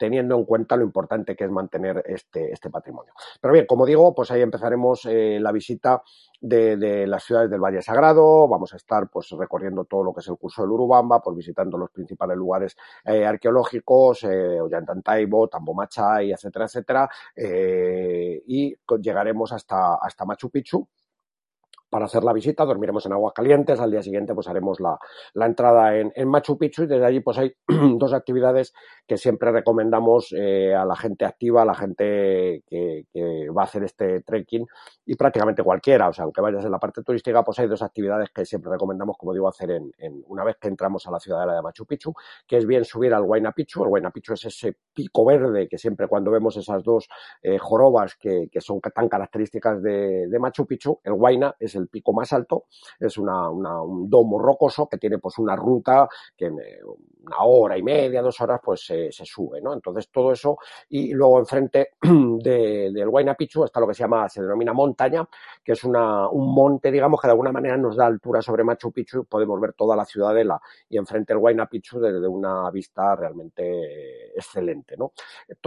teniendo 0.00 0.34
en 0.34 0.46
cuenta 0.46 0.76
lo 0.76 0.82
importante 0.82 1.36
que 1.36 1.44
es 1.44 1.50
mantener 1.50 2.02
este, 2.06 2.50
este 2.50 2.70
patrimonio. 2.70 3.12
Pero 3.38 3.52
bien, 3.52 3.66
como 3.66 3.84
digo, 3.84 4.14
pues 4.14 4.30
ahí 4.30 4.40
empezaremos 4.40 5.04
eh, 5.04 5.38
la 5.38 5.52
visita 5.52 6.02
de, 6.40 6.78
de, 6.78 7.06
las 7.06 7.22
ciudades 7.22 7.50
del 7.50 7.60
Valle 7.60 7.82
Sagrado, 7.82 8.48
vamos 8.48 8.72
a 8.72 8.76
estar 8.76 9.10
pues 9.10 9.28
recorriendo 9.32 9.84
todo 9.84 10.02
lo 10.02 10.14
que 10.14 10.20
es 10.20 10.28
el 10.28 10.38
curso 10.38 10.62
del 10.62 10.70
Urubamba, 10.70 11.20
pues 11.20 11.36
visitando 11.36 11.76
los 11.76 11.90
principales 11.90 12.38
lugares 12.38 12.78
eh, 13.04 13.26
arqueológicos, 13.26 14.24
eh, 14.24 14.58
Ollantantaibo, 14.58 15.48
Tambomachay, 15.48 16.32
etcétera, 16.32 16.64
etcétera, 16.64 17.10
eh, 17.36 18.42
y 18.46 18.74
llegaremos 19.02 19.52
hasta, 19.52 19.96
hasta 19.96 20.24
Machu 20.24 20.48
Picchu, 20.48 20.88
para 21.90 22.06
hacer 22.06 22.22
la 22.24 22.32
visita, 22.32 22.64
dormiremos 22.64 23.04
en 23.06 23.12
aguas 23.12 23.34
calientes, 23.34 23.80
al 23.80 23.90
día 23.90 24.02
siguiente 24.02 24.34
pues 24.34 24.48
haremos 24.48 24.78
la, 24.80 24.98
entrada 25.44 25.96
en, 25.96 26.28
Machu 26.28 26.56
Picchu 26.56 26.84
y 26.84 26.86
desde 26.86 27.04
allí 27.04 27.20
pues 27.20 27.36
hay 27.38 27.52
dos 27.98 28.12
actividades 28.12 28.72
que 29.06 29.18
siempre 29.18 29.50
recomendamos 29.50 30.32
eh, 30.36 30.74
a 30.74 30.84
la 30.84 30.94
gente 30.94 31.24
activa, 31.24 31.62
a 31.62 31.64
la 31.64 31.74
gente 31.74 32.62
que, 32.66 33.04
va 33.56 33.62
a 33.62 33.64
hacer 33.64 33.82
este 33.82 34.20
trekking 34.22 34.66
y 35.04 35.16
prácticamente 35.16 35.62
cualquiera, 35.62 36.08
o 36.08 36.12
sea, 36.12 36.24
aunque 36.24 36.40
vayas 36.40 36.64
en 36.64 36.70
la 36.70 36.78
parte 36.78 37.02
turística, 37.02 37.42
pues 37.42 37.58
hay 37.58 37.66
dos 37.66 37.82
actividades 37.82 38.30
que 38.30 38.44
siempre 38.44 38.70
recomendamos, 38.70 39.16
como 39.18 39.32
digo, 39.32 39.48
hacer 39.48 39.72
en, 39.72 39.92
en 39.98 40.22
una 40.28 40.44
vez 40.44 40.56
que 40.60 40.68
entramos 40.68 41.06
a 41.06 41.10
la 41.10 41.18
ciudadela 41.18 41.54
de 41.54 41.62
Machu 41.62 41.84
Picchu, 41.86 42.14
que 42.46 42.56
es 42.56 42.66
bien 42.66 42.84
subir 42.84 43.12
al 43.12 43.22
Huayna 43.22 43.52
Picchu, 43.52 43.82
el 43.82 43.88
Huayna 43.88 44.10
Picchu 44.10 44.34
es 44.34 44.44
ese 44.44 44.76
pico 44.94 45.24
verde 45.24 45.68
que 45.68 45.78
siempre 45.78 46.06
cuando 46.06 46.30
vemos 46.30 46.56
esas 46.56 46.84
dos 46.84 47.08
eh, 47.42 47.58
jorobas 47.58 48.16
que, 48.16 48.48
que, 48.50 48.60
son 48.60 48.80
tan 48.80 49.08
características 49.08 49.82
de, 49.82 50.28
de 50.28 50.38
Machu 50.38 50.66
Picchu, 50.66 51.00
el 51.02 51.12
Huayna 51.12 51.56
es 51.58 51.74
el 51.74 51.79
pico 51.88 52.12
más 52.12 52.32
alto, 52.32 52.64
es 52.98 53.18
una, 53.18 53.50
un 53.50 54.08
domo 54.08 54.38
rocoso 54.38 54.88
que 54.88 54.98
tiene 54.98 55.18
pues 55.18 55.38
una 55.38 55.56
ruta 55.56 56.08
que 56.36 56.50
una 56.50 57.36
hora 57.42 57.76
y 57.76 57.82
media, 57.82 58.22
dos 58.22 58.40
horas, 58.40 58.60
pues 58.62 58.84
se, 58.84 59.10
sube, 59.24 59.60
¿no? 59.60 59.74
Entonces 59.74 60.10
todo 60.10 60.32
eso 60.32 60.56
y 60.88 61.12
luego 61.12 61.38
enfrente 61.38 61.90
de, 62.02 62.90
del 62.92 63.08
Huayna 63.08 63.34
Picchu 63.34 63.64
está 63.64 63.80
lo 63.80 63.86
que 63.86 63.94
se 63.94 64.02
llama, 64.02 64.28
se 64.28 64.42
denomina 64.42 64.72
montaña, 64.72 65.26
que 65.62 65.72
es 65.72 65.84
una, 65.84 66.28
un 66.28 66.54
monte, 66.54 66.90
digamos, 66.90 67.20
que 67.20 67.26
de 67.26 67.32
alguna 67.32 67.52
manera 67.52 67.76
nos 67.76 67.96
da 67.96 68.06
altura 68.06 68.42
sobre 68.42 68.64
Machu 68.64 68.92
Picchu 68.92 69.20
y 69.20 69.24
podemos 69.24 69.60
ver 69.60 69.74
toda 69.74 69.96
la 69.96 70.04
ciudadela 70.04 70.60
y 70.88 70.96
enfrente 70.96 71.32
el 71.32 71.38
Huayna 71.38 71.66
Picchu 71.66 72.00
desde 72.00 72.26
una 72.26 72.70
vista 72.70 73.14
realmente 73.14 74.30
excelente, 74.34 74.96
¿no? 74.96 75.12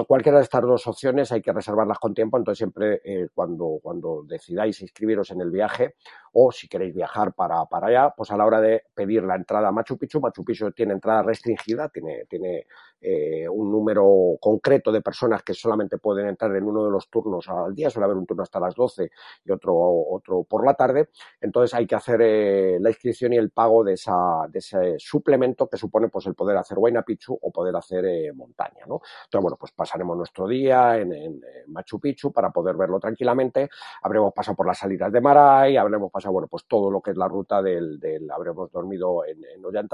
Cualquiera 0.08 0.38
de 0.39 0.43
estas 0.43 0.62
dos 0.62 0.88
opciones 0.88 1.32
hay 1.32 1.41
que 1.41 1.54
reservarlas 1.54 1.99
con 1.99 2.13
tiempo, 2.13 2.38
entonces 2.38 2.58
siempre 2.58 3.02
eh, 3.04 3.28
cuando, 3.34 3.80
cuando 3.82 4.23
decidáis 4.23 4.82
inscribiros 4.82 5.32
en 5.32 5.41
el 5.41 5.52
viaje, 5.52 5.95
o 6.33 6.51
si 6.51 6.67
queréis 6.67 6.93
viajar 6.93 7.33
para, 7.33 7.65
para 7.65 7.87
allá, 7.87 8.13
pues 8.15 8.31
a 8.31 8.37
la 8.37 8.45
hora 8.45 8.59
de 8.59 8.83
pedir 8.93 9.23
la 9.23 9.35
entrada 9.35 9.67
a 9.67 9.71
Machu 9.71 9.97
Picchu, 9.97 10.19
Machu 10.19 10.43
Picchu 10.43 10.71
tiene 10.71 10.93
entrada 10.93 11.23
restringida, 11.23 11.89
tiene, 11.89 12.25
tiene 12.29 12.65
eh, 13.05 13.49
un 13.49 13.69
número 13.69 14.37
concreto 14.39 14.89
de 14.89 15.01
personas 15.01 15.43
que 15.43 15.53
solamente 15.53 15.97
pueden 15.97 16.27
entrar 16.27 16.55
en 16.55 16.63
uno 16.63 16.85
de 16.85 16.89
los 16.89 17.09
turnos 17.09 17.49
al 17.49 17.75
día, 17.75 17.89
suele 17.89 18.05
haber 18.05 18.15
un 18.15 18.25
turno 18.25 18.43
hasta 18.43 18.61
las 18.61 18.73
12 18.75 19.11
y 19.43 19.51
otro, 19.51 19.75
otro 19.75 20.45
por 20.45 20.65
la 20.65 20.73
tarde, 20.73 21.09
entonces 21.41 21.73
hay 21.73 21.85
que 21.85 21.95
hacer 21.95 22.21
eh, 22.21 22.77
la 22.79 22.89
inscripción 22.89 23.33
y 23.33 23.37
el 23.37 23.49
pago 23.49 23.83
de, 23.83 23.93
esa, 23.95 24.47
de 24.47 24.59
ese 24.59 24.95
suplemento 24.99 25.67
que 25.67 25.75
supone 25.75 26.07
pues 26.07 26.27
el 26.27 26.33
poder 26.33 26.55
hacer 26.55 26.79
Huayna 26.79 27.01
Picchu 27.01 27.37
o 27.41 27.51
poder 27.51 27.75
hacer 27.75 28.05
eh, 28.05 28.31
montaña, 28.31 28.85
¿no? 28.87 29.01
Entonces, 29.25 29.41
bueno, 29.41 29.57
pues 29.59 29.73
pasaremos 29.73 30.15
nuestro 30.15 30.47
día 30.47 30.97
en, 30.97 31.41
Machu 31.67 31.99
Picchu 31.99 32.31
para 32.31 32.51
poder 32.51 32.77
verlo 32.77 33.01
tranquilamente, 33.01 33.69
habremos 34.01 34.33
pasado 34.33 34.55
por 34.55 34.65
las 34.65 34.77
salidas 34.77 35.11
de 35.11 35.19
Maray, 35.19 35.75
habremos 35.75 36.09
pasado, 36.09 36.31
bueno, 36.31 36.47
pues 36.47 36.65
todo 36.67 36.89
lo 36.89 37.01
que 37.01 37.11
es 37.11 37.17
la 37.17 37.27
ruta 37.27 37.61
del, 37.61 37.99
habremos 38.33 38.71
dormido 38.71 39.25
en, 39.25 39.43
en 39.43 39.87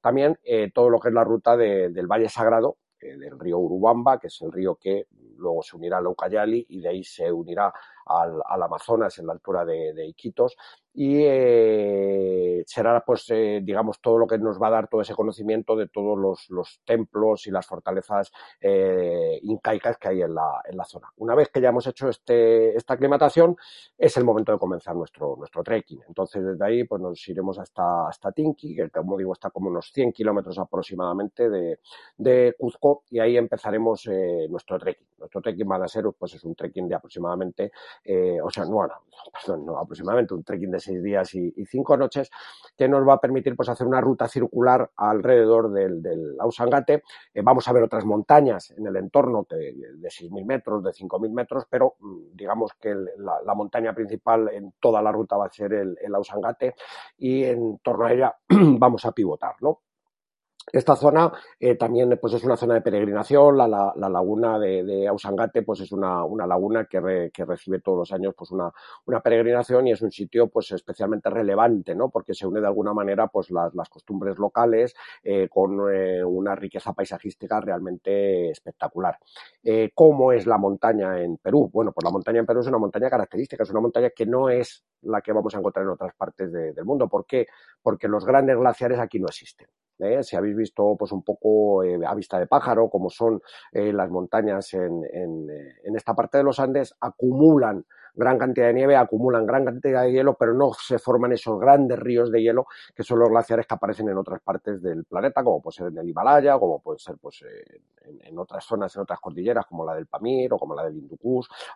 también 0.00 0.38
todo 0.72 0.88
lo 0.88 0.98
que 0.98 1.08
es 1.08 1.14
la 1.14 1.24
ruta 1.24 1.56
de, 1.56 1.90
del 1.90 2.06
Valle 2.06 2.21
Sagrado, 2.28 2.78
eh, 3.00 3.16
del 3.16 3.38
río 3.38 3.58
Urubamba, 3.58 4.18
que 4.18 4.28
es 4.28 4.40
el 4.42 4.52
río 4.52 4.76
que 4.76 5.06
luego 5.36 5.62
se 5.62 5.76
unirá 5.76 5.98
a 5.98 6.08
Ucayali 6.08 6.64
y 6.68 6.80
de 6.80 6.88
ahí 6.88 7.04
se 7.04 7.30
unirá 7.32 7.72
al, 8.06 8.40
al 8.44 8.62
Amazonas 8.62 9.18
en 9.18 9.26
la 9.26 9.32
altura 9.32 9.64
de, 9.64 9.92
de 9.94 10.06
Iquitos 10.06 10.56
y 10.94 11.22
eh, 11.24 12.62
será 12.66 13.02
pues 13.04 13.24
eh, 13.30 13.60
digamos 13.62 14.00
todo 14.00 14.18
lo 14.18 14.26
que 14.26 14.36
nos 14.36 14.60
va 14.60 14.68
a 14.68 14.72
dar 14.72 14.88
todo 14.88 15.00
ese 15.00 15.14
conocimiento 15.14 15.74
de 15.74 15.88
todos 15.88 16.18
los, 16.18 16.50
los 16.50 16.80
templos 16.84 17.46
y 17.46 17.50
las 17.50 17.66
fortalezas 17.66 18.30
eh, 18.60 19.38
incaicas 19.42 19.96
que 19.96 20.08
hay 20.08 20.22
en 20.22 20.34
la, 20.34 20.60
en 20.68 20.76
la 20.76 20.84
zona. 20.84 21.08
Una 21.16 21.34
vez 21.34 21.48
que 21.48 21.60
ya 21.62 21.70
hemos 21.70 21.86
hecho 21.86 22.08
este, 22.08 22.76
esta 22.76 22.94
aclimatación 22.94 23.56
es 23.96 24.16
el 24.18 24.24
momento 24.24 24.52
de 24.52 24.58
comenzar 24.58 24.94
nuestro, 24.94 25.34
nuestro 25.36 25.62
trekking. 25.62 26.02
Entonces 26.08 26.44
desde 26.44 26.64
ahí 26.64 26.84
pues 26.84 27.00
nos 27.00 27.26
iremos 27.26 27.58
hasta, 27.58 28.08
hasta 28.08 28.32
Tinki, 28.32 28.76
que 28.76 28.90
como 28.90 29.16
digo 29.16 29.32
está 29.32 29.50
como 29.50 29.70
unos 29.70 29.90
100 29.92 30.12
kilómetros 30.12 30.58
aproximadamente 30.58 31.48
de, 31.48 31.80
de 32.18 32.54
Cuzco 32.58 33.04
y 33.10 33.18
ahí 33.18 33.38
empezaremos 33.38 34.06
eh, 34.06 34.46
nuestro 34.50 34.78
trekking. 34.78 35.06
Nuestro 35.18 35.40
trekking 35.40 35.70
va 35.70 35.76
a 35.76 35.88
ser 35.88 36.04
pues 36.18 36.34
es 36.34 36.44
un 36.44 36.54
trekking 36.54 36.88
de 36.88 36.96
aproximadamente, 36.96 37.72
eh, 38.04 38.38
o 38.42 38.50
sea, 38.50 38.64
no, 38.64 38.86
no, 38.86 38.94
perdón, 39.32 39.66
no, 39.66 39.78
aproximadamente 39.78 40.34
un 40.34 40.44
trekking 40.44 40.70
de 40.70 40.80
seis 40.80 41.02
días 41.02 41.34
y, 41.34 41.52
cinco 41.66 41.96
noches, 41.96 42.30
que 42.76 42.88
nos 42.88 43.06
va 43.06 43.14
a 43.14 43.20
permitir 43.20 43.56
pues, 43.56 43.68
hacer 43.68 43.86
una 43.86 44.00
ruta 44.00 44.28
circular 44.28 44.90
alrededor 44.96 45.72
del, 45.72 46.02
del 46.02 46.36
Ausangate. 46.40 47.02
Eh, 47.32 47.42
vamos 47.42 47.66
a 47.68 47.72
ver 47.72 47.82
otras 47.82 48.04
montañas 48.04 48.70
en 48.72 48.86
el 48.86 48.96
entorno 48.96 49.46
de, 49.48 49.72
de 49.72 50.08
6.000 50.08 50.44
metros, 50.44 50.82
de 50.82 50.90
5.000 50.90 51.32
metros, 51.32 51.64
pero 51.68 51.96
mm, 52.00 52.34
digamos 52.34 52.72
que 52.80 52.94
la, 52.94 53.40
la, 53.44 53.54
montaña 53.54 53.94
principal 53.94 54.48
en 54.52 54.74
toda 54.80 55.00
la 55.02 55.12
ruta 55.12 55.36
va 55.36 55.46
a 55.46 55.50
ser 55.50 55.72
el, 55.72 55.96
el 56.00 56.14
Ausangate 56.14 56.74
y 57.18 57.44
en 57.44 57.78
torno 57.78 58.06
a 58.06 58.12
ella 58.12 58.36
vamos 58.48 59.04
a 59.04 59.12
pivotar, 59.12 59.54
¿no? 59.60 59.80
Esta 60.70 60.94
zona 60.94 61.32
eh, 61.58 61.74
también 61.74 62.16
pues 62.20 62.34
es 62.34 62.44
una 62.44 62.56
zona 62.56 62.74
de 62.74 62.82
peregrinación, 62.82 63.56
la, 63.56 63.66
la, 63.66 63.92
la 63.96 64.08
laguna 64.08 64.58
de, 64.58 64.84
de, 64.84 65.08
Ausangate 65.08 65.62
pues 65.62 65.80
es 65.80 65.90
una, 65.90 66.24
una 66.24 66.46
laguna 66.46 66.84
que, 66.84 67.00
re, 67.00 67.30
que, 67.32 67.44
recibe 67.44 67.80
todos 67.80 67.98
los 67.98 68.12
años 68.12 68.34
pues 68.36 68.52
una, 68.52 68.70
una, 69.06 69.20
peregrinación 69.20 69.88
y 69.88 69.92
es 69.92 70.02
un 70.02 70.12
sitio 70.12 70.48
pues 70.48 70.70
especialmente 70.70 71.30
relevante, 71.30 71.94
¿no? 71.94 72.10
Porque 72.10 72.34
se 72.34 72.46
une 72.46 72.60
de 72.60 72.66
alguna 72.66 72.94
manera 72.94 73.26
pues 73.26 73.50
las, 73.50 73.74
las 73.74 73.88
costumbres 73.88 74.38
locales 74.38 74.94
eh, 75.24 75.48
con 75.48 75.80
eh, 75.92 76.24
una 76.24 76.54
riqueza 76.54 76.92
paisajística 76.92 77.60
realmente 77.60 78.50
espectacular. 78.50 79.18
¿Cómo 79.94 80.32
es 80.32 80.46
la 80.46 80.58
montaña 80.58 81.20
en 81.20 81.38
Perú? 81.38 81.70
Bueno, 81.72 81.92
pues 81.92 82.04
la 82.04 82.10
montaña 82.10 82.40
en 82.40 82.46
Perú 82.46 82.60
es 82.60 82.66
una 82.66 82.78
montaña 82.78 83.10
característica, 83.10 83.62
es 83.62 83.70
una 83.70 83.80
montaña 83.80 84.10
que 84.10 84.26
no 84.26 84.48
es 84.48 84.84
la 85.02 85.20
que 85.20 85.32
vamos 85.32 85.54
a 85.54 85.58
encontrar 85.58 85.84
en 85.84 85.90
otras 85.90 86.14
partes 86.14 86.52
de, 86.52 86.72
del 86.72 86.84
mundo. 86.84 87.08
¿Por 87.08 87.26
qué? 87.26 87.46
Porque 87.82 88.08
los 88.08 88.24
grandes 88.24 88.56
glaciares 88.56 88.98
aquí 88.98 89.18
no 89.18 89.26
existen. 89.26 89.68
¿eh? 90.02 90.22
Si 90.22 90.36
visto 90.54 90.96
pues 90.98 91.12
un 91.12 91.22
poco 91.22 91.82
eh, 91.84 91.98
a 92.06 92.14
vista 92.14 92.38
de 92.38 92.46
pájaro, 92.46 92.88
como 92.88 93.10
son 93.10 93.40
eh, 93.72 93.92
las 93.92 94.10
montañas 94.10 94.72
en, 94.74 95.02
en, 95.12 95.48
en, 95.84 95.96
esta 95.96 96.14
parte 96.14 96.38
de 96.38 96.44
los 96.44 96.58
Andes, 96.58 96.94
acumulan 97.00 97.84
gran 98.14 98.38
cantidad 98.38 98.66
de 98.66 98.74
nieve, 98.74 98.96
acumulan 98.96 99.46
gran 99.46 99.64
cantidad 99.64 100.02
de 100.02 100.12
hielo, 100.12 100.34
pero 100.34 100.54
no 100.54 100.72
se 100.74 100.98
forman 100.98 101.32
esos 101.32 101.58
grandes 101.58 101.98
ríos 101.98 102.30
de 102.30 102.42
hielo 102.42 102.66
que 102.94 103.02
son 103.02 103.18
los 103.18 103.28
glaciares 103.28 103.66
que 103.66 103.74
aparecen 103.74 104.08
en 104.08 104.18
otras 104.18 104.40
partes 104.40 104.82
del 104.82 105.04
planeta, 105.04 105.42
como 105.42 105.62
puede 105.62 105.76
ser 105.76 105.86
en 105.88 105.98
el 105.98 106.08
Himalaya, 106.08 106.58
como 106.58 106.80
puede 106.80 106.98
ser 106.98 107.16
pues, 107.20 107.42
en, 107.42 107.82
otras 108.38 108.64
zonas, 108.64 108.94
en 108.96 109.02
otras 109.02 109.20
cordilleras, 109.20 109.66
como 109.66 109.84
la 109.84 109.94
del 109.94 110.06
Pamir, 110.06 110.52
o 110.52 110.58
como 110.58 110.74
la 110.74 110.84
del 110.84 110.96
Hindu 110.96 111.16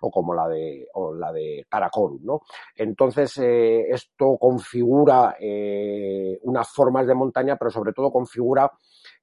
o 0.01 0.11
como 0.11 0.35
la 0.35 0.49
de, 0.49 0.89
o 0.95 1.15
la 1.15 1.33
de 1.33 1.67
Karakorum, 1.69 2.21
¿no? 2.23 2.43
Entonces, 2.75 3.39
eh, 3.39 3.87
esto 3.89 4.37
configura 4.39 5.37
eh, 5.41 6.39
unas 6.43 6.69
formas 6.69 7.07
de 7.07 7.15
montaña, 7.15 7.57
pero 7.57 7.71
sobre 7.71 7.93
todo 7.93 8.11
configura 8.11 8.71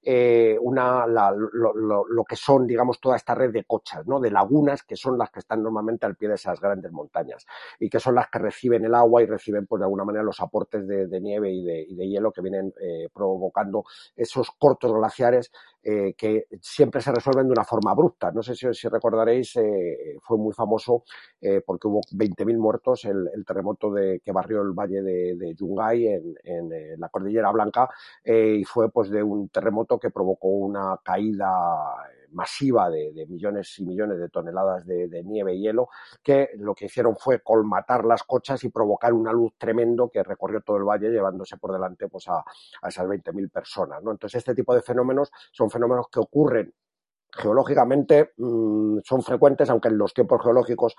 eh, 0.02 0.58
una, 0.62 1.06
lo, 1.08 2.24
que 2.28 2.36
son, 2.36 2.66
digamos, 2.68 3.00
toda 3.00 3.16
esta 3.16 3.36
red 3.36 3.52
de 3.52 3.64
cochas, 3.64 4.06
¿no? 4.06 4.20
de 4.20 4.32
lagunas, 4.32 4.84
que 4.84 4.96
son 4.96 5.18
las 5.18 5.30
que 5.30 5.40
están 5.40 5.62
normalmente 5.64 6.06
al 6.06 6.16
pie 6.16 6.30
de 6.30 6.36
esas 6.36 6.60
grandes 6.60 6.92
montañas 6.92 7.46
y 7.80 7.90
que 7.90 8.00
son 8.00 8.16
las 8.16 8.30
que 8.30 8.40
reciben 8.40 8.86
el 8.86 8.96
agua 8.96 9.22
y 9.22 9.26
reciben, 9.26 9.66
pues, 9.66 9.80
de 9.80 9.86
alguna 9.86 10.04
manera, 10.04 10.24
los 10.24 10.40
aportes 10.42 10.88
de, 10.88 11.22
nieve 11.22 11.52
y 11.52 11.64
de, 11.64 12.08
hielo 12.08 12.32
que 12.32 12.42
vienen 12.42 12.74
provocando 13.14 13.84
esos 14.16 14.52
cortos 14.52 14.94
glaciares 14.94 15.52
eh, 15.84 16.14
que 16.18 16.46
siempre 16.62 17.02
se 17.02 17.12
resuelven 17.12 17.48
de 17.48 17.54
una 17.54 17.64
forma 17.64 17.92
abrupta. 17.92 18.32
No 18.32 18.42
sé 18.42 18.56
si, 18.56 18.88
recordaréis, 18.88 19.54
fue 20.22 20.38
muy 20.38 20.54
famoso 20.54 21.04
porque 21.66 21.88
hubo 21.88 22.02
20.000 22.12 22.58
muertos 22.58 23.06
el, 23.06 23.30
terremoto 23.46 23.92
de, 23.92 24.22
que 24.24 24.32
barrió 24.32 24.62
el 24.62 24.72
valle 24.72 25.02
de, 25.02 25.36
de 25.36 25.54
Yungay 25.56 26.08
en 26.44 26.70
la 26.98 27.10
Cordillera 27.10 27.52
Blanca 27.52 27.90
y 28.24 28.64
fue 28.64 28.90
pues 28.92 29.10
de 29.10 29.22
un 29.24 29.50
terremoto 29.50 30.00
que 30.00 30.10
provocó 30.10 30.48
una 30.50 30.98
caída 31.04 31.50
masiva 32.34 32.90
de, 32.90 33.26
millones 33.28 33.78
y 33.80 33.86
millones 33.86 34.20
de 34.20 34.30
toneladas 34.30 34.86
de, 34.86 35.24
nieve 35.24 35.56
y 35.56 35.62
hielo, 35.62 35.90
que 36.22 36.50
lo 36.58 36.76
que 36.76 36.86
hicieron 36.86 37.16
fue 37.16 37.42
colmatar 37.42 38.06
las 38.06 38.24
cochas 38.24 38.64
y 38.64 38.70
provocar 38.70 39.14
una 39.14 39.32
luz 39.32 39.54
tremendo 39.58 40.10
que 40.10 40.24
recorrió 40.24 40.62
todo 40.62 40.78
el 40.78 40.84
valle 40.84 41.10
llevándose 41.10 41.58
por 41.58 41.72
delante 41.72 42.08
pues, 42.08 42.28
a, 42.28 42.44
a 42.82 42.88
esas 42.88 43.08
20.000 43.08 43.52
personas. 43.52 44.04
¿no? 44.04 44.12
Entonces, 44.12 44.40
este 44.40 44.56
tipo 44.56 44.76
de 44.76 44.82
fenómenos 44.82 45.32
son 45.52 45.70
fenómenos 45.70 46.08
que 46.10 46.20
ocurren 46.20 46.74
geológicamente 47.36 48.32
mm, 48.38 49.00
son 49.04 49.22
frecuentes, 49.24 49.70
aunque 49.70 49.90
en 49.90 49.98
los 49.98 50.14
tiempos 50.14 50.42
geológicos 50.42 50.96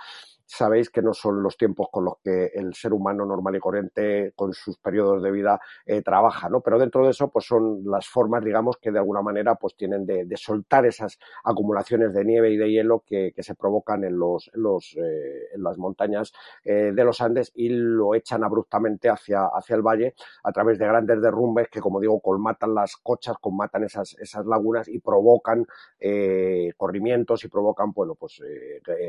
sabéis 0.47 0.91
que 0.91 1.03
no 1.03 1.15
son 1.15 1.43
los 1.43 1.57
tiempos 1.57 1.89
con 1.91 2.05
los 2.05 2.15
que 2.23 2.51
el 2.55 2.75
ser 2.75 2.93
humano 2.93 3.25
normal 3.25 3.57
y 3.57 3.61
corriente 3.61 4.33
con 4.37 4.53
sus 4.53 4.79
periodos 4.79 5.23
de 5.23 5.31
vida 5.31 5.61
eh, 5.87 6.03
trabaja, 6.03 6.49
¿no? 6.49 6.61
Pero 6.61 6.79
dentro 6.79 7.05
de 7.05 7.11
eso, 7.11 7.29
pues 7.31 7.47
son 7.47 7.83
las 7.85 8.07
formas, 8.07 8.45
digamos, 8.45 8.77
que 8.77 8.91
de 8.91 8.99
alguna 8.99 9.23
manera 9.23 9.55
pues 9.55 9.75
tienen 9.77 10.05
de, 10.05 10.27
soltar 10.37 10.85
esas 10.85 11.19
acumulaciones 11.45 12.13
de 12.13 12.25
nieve 12.25 12.51
y 12.51 12.57
de 12.57 12.71
hielo 12.71 13.05
que, 13.07 13.33
se 13.39 13.55
provocan 13.55 14.05
en 14.05 14.19
los, 14.19 14.51
los 14.55 14.97
eh, 14.97 15.49
en 15.55 15.63
las 15.63 15.77
montañas 15.77 16.33
eh, 16.65 16.93
de 16.95 17.05
los 17.05 17.21
Andes 17.21 17.53
y 17.55 17.69
lo 17.69 18.15
echan 18.15 18.43
abruptamente 18.43 19.09
hacia, 19.09 19.47
hacia 19.47 19.77
el 19.77 19.83
valle 19.83 20.15
a 20.43 20.53
través 20.53 20.79
de 20.79 20.87
grandes 20.87 21.21
derrumbes 21.21 21.69
que, 21.69 21.81
como 21.81 22.01
digo, 22.01 22.21
colmatan 22.21 22.75
las 22.75 22.97
cochas, 22.97 23.37
colmatan 23.41 23.85
esas, 23.85 24.17
esas 24.19 24.47
lagunas 24.47 24.89
y 24.89 24.99
provocan 24.99 25.67
corrimientos 26.77 27.45
y 27.45 27.49
provocan, 27.49 27.93
bueno, 27.93 28.15
pues 28.15 28.41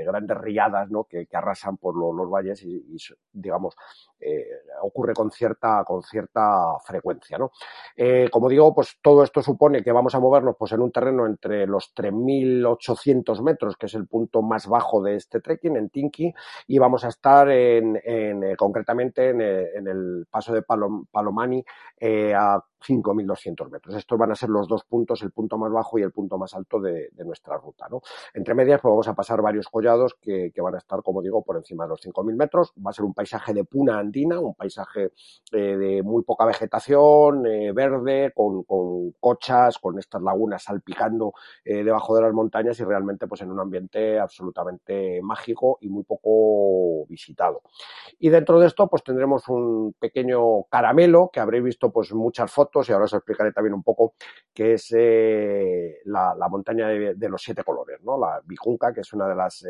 grandes 0.06 0.38
riadas, 0.38 0.90
¿no? 0.90 1.06
Que, 1.06 1.28
arrasan 1.34 1.78
por 1.78 1.96
los 1.96 2.30
valles 2.30 2.64
y, 2.64 2.98
digamos, 3.34 3.76
eh, 4.20 4.48
ocurre 4.82 5.14
con 5.14 5.30
cierta, 5.30 5.84
con 5.86 6.02
cierta 6.02 6.80
frecuencia. 6.84 7.38
¿no? 7.38 7.52
Eh, 7.96 8.30
como 8.32 8.50
digo, 8.50 8.74
pues 8.74 8.98
todo 9.02 9.24
esto 9.24 9.42
supone 9.42 9.84
que 9.84 9.92
vamos 9.92 10.16
a 10.16 10.20
movernos 10.20 10.56
pues, 10.58 10.72
en 10.72 10.82
un 10.82 10.92
terreno 10.92 11.26
entre 11.26 11.68
los 11.68 11.94
3.800 11.96 13.42
metros, 13.44 13.78
que 13.78 13.86
es 13.86 13.94
el 13.94 14.08
punto 14.08 14.42
más 14.42 14.68
bajo 14.68 15.02
de 15.02 15.16
este 15.16 15.42
trekking, 15.42 15.76
en 15.76 15.90
Tinki, 15.90 16.34
y 16.68 16.80
vamos 16.80 17.06
a 17.06 17.10
estar 17.10 17.50
en, 17.50 18.00
eh, 18.04 18.56
concretamente 18.58 19.30
en, 19.30 19.42
el 19.42 20.26
paso 20.30 20.54
de 20.54 20.64
Palomani 20.64 21.64
a 22.36 22.64
5.200 22.82 23.70
metros. 23.70 23.96
Estos 23.96 24.18
van 24.18 24.32
a 24.32 24.36
ser 24.36 24.50
los 24.50 24.68
dos 24.68 24.84
puntos, 24.84 25.22
el 25.24 25.32
punto 25.32 25.58
más 25.58 25.72
bajo 25.72 25.98
y 25.98 26.04
el 26.04 26.12
punto 26.12 26.38
más 26.38 26.54
alto 26.54 26.80
de, 26.80 27.12
nuestra 27.26 27.58
ruta. 27.58 27.88
¿no? 27.90 28.02
Entre 28.34 28.54
medias 28.54 28.82
pues 28.82 28.92
vamos 28.92 29.08
a 29.08 29.16
pasar 29.16 29.42
varios 29.42 29.68
collados 29.68 30.16
que, 30.22 30.52
van 30.58 30.76
a 30.76 30.78
estar, 30.78 31.02
como 31.04 31.22
digo, 31.22 31.44
por 31.44 31.58
encima 31.58 31.86
de 31.86 31.90
los 31.90 32.02
5.000 32.02 32.36
metros. 32.36 32.74
Va 32.86 32.92
a 32.92 32.94
ser 32.94 33.06
un 33.06 33.14
paisaje 33.14 33.54
de 33.54 33.64
puna 33.64 34.00
andina, 34.00 34.40
un 34.40 34.56
paisaje 34.56 35.12
eh, 35.52 35.58
de 35.78 36.04
muy 36.04 36.24
poca 36.24 36.46
vegetación, 36.46 37.46
eh, 37.46 37.72
verde, 37.72 38.32
con, 38.36 38.64
con, 38.64 39.12
cochas, 39.20 39.80
con 39.80 39.98
estas 40.00 40.22
lagunas 40.22 40.64
salpicando 40.64 41.34
eh, 41.64 41.84
debajo 41.84 42.16
de 42.16 42.22
las 42.22 42.34
montañas 42.34 42.80
y 42.80 42.84
realmente 42.84 43.28
pues 43.28 43.42
en 43.42 43.52
un 43.52 43.60
ambiente 43.60 44.20
absolutamente 44.20 45.22
mágico 45.22 45.78
y 45.82 45.90
muy 45.90 46.04
poco 46.04 47.06
visitado. 47.08 47.62
Y 48.20 48.30
dentro 48.30 48.60
de 48.60 48.68
esto 48.68 48.88
pues 48.88 49.04
tendremos 49.04 49.48
un 49.48 49.94
pequeño 50.00 50.64
caramelo 50.64 51.30
que 51.32 51.40
habréis 51.40 51.64
visto 51.64 51.92
pues 51.92 52.14
muchas 52.14 52.52
fotos 52.52 52.65
y 52.74 52.92
ahora 52.92 53.06
os 53.06 53.14
explicaré 53.14 53.52
también 53.52 53.74
un 53.74 53.84
poco 53.84 54.14
qué 54.54 54.74
es 54.74 54.92
la, 56.06 56.48
montaña 56.50 56.88
de, 56.88 57.30
los 57.30 57.42
siete 57.42 57.64
colores, 57.64 58.02
¿no? 58.04 58.18
La 58.18 58.42
Bijunca, 58.44 58.94
que 58.94 59.02
es 59.02 59.14
una 59.14 59.28
de 59.28 59.36
las 59.36 59.66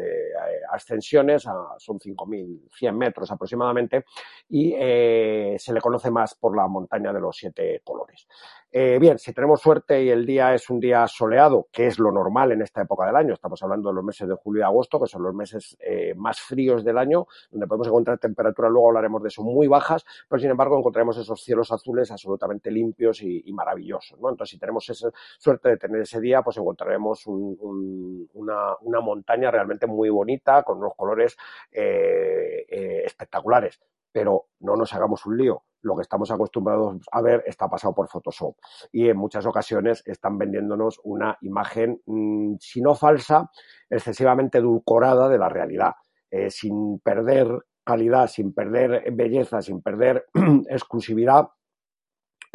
ascensiones, 0.71 1.43
son 1.77 1.99
5.100 1.99 2.91
metros 2.93 3.31
aproximadamente, 3.31 4.05
y 4.49 4.73
eh, 4.77 5.55
se 5.60 5.73
le 5.73 5.81
conoce 5.81 6.12
más 6.12 6.36
por 6.36 6.55
la 6.55 6.67
montaña 6.67 7.12
de 7.13 7.19
los 7.19 7.36
siete 7.36 7.81
colores. 7.84 8.27
Eh, 8.71 8.97
bien, 8.99 9.17
si 9.17 9.31
tenemos 9.31 9.62
suerte 9.62 10.03
y 10.03 10.10
el 10.10 10.25
día 10.25 10.53
es 10.53 10.69
un 10.69 10.79
día 10.79 11.08
soleado, 11.08 11.67
que 11.71 11.88
es 11.88 11.97
lo 11.97 12.12
normal 12.12 12.51
en 12.51 12.62
esta 12.62 12.81
época 12.81 13.05
del 13.05 13.15
año, 13.15 13.34
estamos 13.34 13.62
hablando 13.63 13.89
de 13.89 13.95
los 13.95 14.03
meses 14.03 14.27
de 14.27 14.36
julio 14.36 14.62
y 14.62 14.63
agosto, 14.63 14.99
que 14.99 15.08
son 15.08 15.23
los 15.23 15.34
meses 15.34 15.77
eh, 15.79 16.13
más 16.15 16.41
fríos 16.41 16.84
del 16.84 16.97
año, 16.97 17.25
donde 17.51 17.67
podemos 17.67 17.88
encontrar 17.88 18.17
temperaturas, 18.17 18.71
luego 18.71 18.89
hablaremos 18.89 19.21
de 19.21 19.29
eso, 19.29 19.43
muy 19.43 19.67
bajas, 19.67 20.03
pero 20.27 20.41
sin 20.41 20.49
embargo 20.49 20.77
encontraremos 20.77 21.17
esos 21.17 21.41
cielos 21.41 21.71
azules 21.71 22.12
absolutamente 22.12 22.69
limpios 22.69 22.85
y, 23.21 23.52
maravillosos. 23.54 24.19
¿no? 24.19 24.30
Entonces, 24.30 24.52
si 24.52 24.60
tenemos 24.60 24.89
esa 24.89 25.10
suerte 25.38 25.69
de 25.69 25.78
tener 25.78 26.02
ese 26.02 26.19
día, 26.19 26.41
pues 26.41 26.58
encontraremos 26.58 27.24
una, 27.26 29.02
montaña 29.02 29.52
realmente 29.52 29.88
muy 29.88 30.10
bonita, 30.10 30.63
con 30.63 30.80
unos 30.80 30.93
colores 30.95 31.38
espectaculares 31.71 33.80
pero 34.15 34.45
no 34.62 34.78
nos 34.78 34.93
hagamos 34.93 35.26
un 35.26 35.38
lío. 35.38 35.63
Lo 35.82 35.93
que 35.93 36.04
estamos 36.04 36.32
acostumbrados 36.32 37.02
a 37.12 37.21
ver 37.21 37.43
está 37.45 37.67
pasado 37.67 37.93
por 37.93 38.08
Photoshop 38.08 38.56
y 38.93 39.10
en 39.10 39.17
muchas 39.17 39.45
ocasiones 39.45 40.04
están 40.06 40.38
vendiéndonos 40.38 41.02
una 41.04 41.38
imagen, 41.41 42.02
mm, 42.06 42.56
si 42.58 42.80
no 42.80 42.95
falsa, 42.95 43.52
excesivamente 43.89 44.60
edulcorada 44.60 45.28
de 45.28 45.38
la 45.38 45.50
realidad, 45.50 45.95
eh, 46.32 46.50
sin 46.50 47.00
perder 47.00 47.45
calidad, 47.84 48.28
sin 48.28 48.54
perder 48.54 49.04
belleza, 49.12 49.62
sin 49.62 49.82
perder 49.82 50.26
exclusividad 50.69 51.50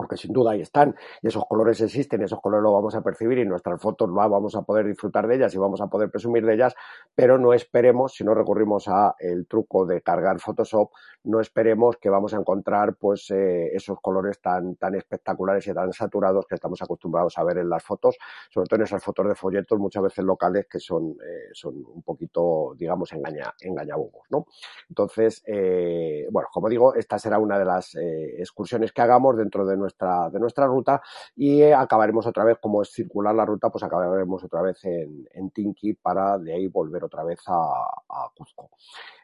porque 0.00 0.16
sin 0.16 0.32
duda 0.32 0.52
ahí 0.52 0.62
están 0.62 0.96
y 1.20 1.28
esos 1.28 1.44
colores 1.44 1.78
existen, 1.82 2.22
esos 2.22 2.40
colores 2.40 2.62
lo 2.62 2.72
vamos 2.72 2.94
a 2.94 3.02
percibir 3.02 3.36
y 3.36 3.44
nuestras 3.44 3.78
fotos 3.82 4.08
vamos 4.10 4.56
a 4.56 4.62
poder 4.62 4.86
disfrutar 4.86 5.26
de 5.26 5.36
ellas 5.36 5.54
y 5.54 5.58
vamos 5.58 5.82
a 5.82 5.88
poder 5.88 6.10
presumir 6.10 6.46
de 6.46 6.54
ellas, 6.54 6.74
pero 7.14 7.36
no 7.36 7.52
esperemos, 7.52 8.14
si 8.14 8.24
no 8.24 8.32
recurrimos 8.34 8.88
a 8.88 9.14
el 9.18 9.46
truco 9.46 9.84
de 9.84 10.00
cargar 10.00 10.40
Photoshop, 10.40 10.90
no 11.24 11.38
esperemos 11.38 11.98
que 11.98 12.08
vamos 12.08 12.32
a 12.32 12.38
encontrar 12.38 12.94
pues 12.94 13.30
eh, 13.30 13.68
esos 13.74 14.00
colores 14.00 14.40
tan, 14.40 14.76
tan 14.76 14.94
espectaculares 14.94 15.66
y 15.66 15.74
tan 15.74 15.92
saturados 15.92 16.46
que 16.46 16.54
estamos 16.54 16.80
acostumbrados 16.80 17.36
a 17.36 17.44
ver 17.44 17.58
en 17.58 17.68
las 17.68 17.84
fotos, 17.84 18.16
sobre 18.48 18.68
todo 18.68 18.76
en 18.80 18.84
esas 18.84 19.04
fotos 19.04 19.28
de 19.28 19.34
folletos 19.34 19.78
muchas 19.78 20.02
veces 20.02 20.24
locales 20.24 20.66
que 20.66 20.80
son, 20.80 21.10
eh, 21.10 21.50
son 21.52 21.74
un 21.74 22.02
poquito, 22.02 22.72
digamos, 22.74 23.12
engaña, 23.12 23.52
engañabobos, 23.60 24.22
¿no? 24.30 24.46
Entonces, 24.88 25.42
eh, 25.46 26.26
bueno, 26.30 26.48
como 26.50 26.70
digo, 26.70 26.94
esta 26.94 27.18
será 27.18 27.38
una 27.38 27.58
de 27.58 27.66
las 27.66 27.94
excursiones 27.94 28.92
que 28.92 29.02
hagamos 29.02 29.36
dentro 29.36 29.66
de 29.66 29.76
nuestro 29.76 29.89
de 29.98 30.40
nuestra 30.40 30.66
ruta 30.66 31.02
y 31.36 31.62
acabaremos 31.62 32.26
otra 32.26 32.44
vez, 32.44 32.58
como 32.60 32.82
es 32.82 32.90
circular 32.90 33.34
la 33.34 33.44
ruta, 33.44 33.70
pues 33.70 33.84
acabaremos 33.84 34.42
otra 34.44 34.62
vez 34.62 34.84
en, 34.84 35.28
en 35.32 35.50
Tinki 35.50 35.94
para 35.94 36.38
de 36.38 36.54
ahí 36.54 36.68
volver 36.68 37.04
otra 37.04 37.24
vez 37.24 37.40
a, 37.46 37.84
a 38.08 38.30
Cuzco. 38.36 38.70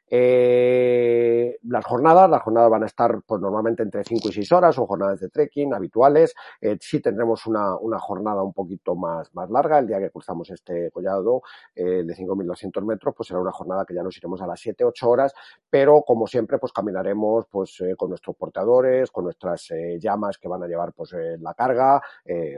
Eh, 0.08 1.58
las 1.64 1.84
jornadas, 1.84 2.30
las 2.30 2.42
jornadas 2.42 2.70
van 2.70 2.82
a 2.84 2.86
estar 2.86 3.20
pues 3.26 3.40
normalmente 3.40 3.82
entre 3.82 4.04
5 4.04 4.28
y 4.28 4.32
6 4.32 4.52
horas, 4.52 4.74
son 4.74 4.86
jornadas 4.86 5.20
de 5.20 5.28
trekking 5.28 5.74
habituales. 5.74 6.34
Eh, 6.60 6.76
sí 6.80 7.00
tendremos 7.00 7.46
una, 7.46 7.76
una, 7.76 7.98
jornada 7.98 8.42
un 8.42 8.52
poquito 8.52 8.94
más, 8.94 9.34
más 9.34 9.50
larga, 9.50 9.78
el 9.78 9.86
día 9.86 9.98
que 9.98 10.10
cruzamos 10.10 10.50
este 10.50 10.90
collado 10.90 11.42
eh, 11.74 12.04
de 12.04 12.14
5.200 12.14 12.84
metros, 12.84 13.14
pues 13.16 13.28
será 13.28 13.40
una 13.40 13.52
jornada 13.52 13.84
que 13.84 13.94
ya 13.94 14.02
nos 14.02 14.16
iremos 14.16 14.40
a 14.42 14.46
las 14.46 14.60
7, 14.60 14.84
8 14.84 15.08
horas, 15.08 15.34
pero 15.68 16.02
como 16.02 16.26
siempre, 16.26 16.58
pues 16.58 16.72
caminaremos 16.72 17.46
pues 17.50 17.80
eh, 17.80 17.96
con 17.96 18.10
nuestros 18.10 18.36
portadores, 18.36 19.10
con 19.10 19.24
nuestras 19.24 19.70
eh, 19.70 19.98
llamas 20.00 20.38
que 20.38 20.48
van 20.48 20.62
a 20.62 20.66
llevar 20.66 20.92
pues 20.92 21.14
la 21.40 21.54
carga, 21.54 22.00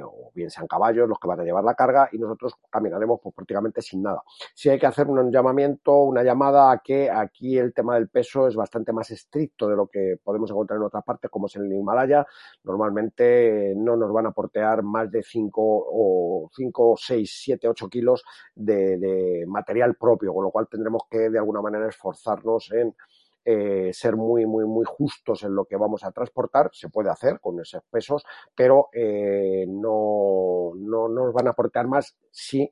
o 0.05 0.31
bien 0.35 0.51
sean 0.51 0.67
caballos 0.67 1.09
los 1.09 1.19
que 1.19 1.29
van 1.29 1.41
a 1.41 1.45
llevar 1.45 1.65
la 1.65 1.75
carga, 1.75 2.09
y 2.13 2.19
nosotros 2.19 2.55
caminaremos 2.71 3.21
pues 3.23 3.35
prácticamente 3.35 3.81
sin 3.83 4.03
nada. 4.03 4.23
Si 4.55 4.69
hay 4.69 4.79
que 4.79 4.87
hacer 4.87 5.07
un 5.07 5.31
llamamiento, 5.31 6.03
una 6.03 6.23
llamada 6.23 6.71
a 6.71 6.79
que 6.79 7.11
aquí 7.11 7.38
aquí 7.39 7.57
el 7.57 7.73
tema 7.73 7.95
del 7.95 8.09
peso 8.09 8.49
es 8.49 8.57
bastante 8.57 8.93
más 8.93 9.11
estricto 9.11 9.69
de 9.69 9.77
lo 9.77 9.87
que 9.87 10.17
podemos 10.23 10.51
encontrar 10.51 10.79
en 10.79 10.87
otras 10.87 11.05
partes, 11.05 11.31
como 11.31 11.47
es 11.47 11.57
en 11.57 11.65
el 11.65 11.73
Himalaya. 11.73 12.27
Normalmente 12.65 13.75
no 13.77 13.97
nos 13.97 14.13
van 14.13 14.27
a 14.27 14.33
portear 14.33 14.83
más 14.83 15.11
de 15.11 15.23
5 15.23 15.63
o 15.63 16.51
5, 16.55 16.95
6, 16.99 17.41
7, 17.45 17.69
8 17.69 17.89
kilos 17.89 18.25
de, 18.55 19.45
material 19.47 19.95
propio, 19.95 20.35
con 20.35 20.45
lo 20.45 20.51
cual 20.51 20.69
tendremos 20.69 21.03
que 21.09 21.31
de 21.31 21.39
alguna 21.39 21.63
manera 21.63 21.89
esforzarnos 21.89 22.73
en 22.73 22.95
eh, 23.45 23.93
ser 23.95 24.17
muy, 24.17 24.45
muy, 24.45 24.67
muy 24.67 24.85
justos 24.85 25.43
en 25.45 25.55
lo 25.55 25.65
que 25.65 25.77
vamos 25.77 26.05
a 26.05 26.11
transportar. 26.11 26.71
Se 26.73 26.89
puede 26.89 27.11
hacer 27.11 27.39
con 27.41 27.59
esos 27.61 27.83
pesos, 27.91 28.25
pero 28.55 28.89
eh, 28.93 29.65
no, 29.69 30.73
no, 30.77 31.09
nos 31.09 31.33
van 31.33 31.47
a 31.47 31.51
aportar 31.51 31.87
más 31.87 32.17
si 32.31 32.71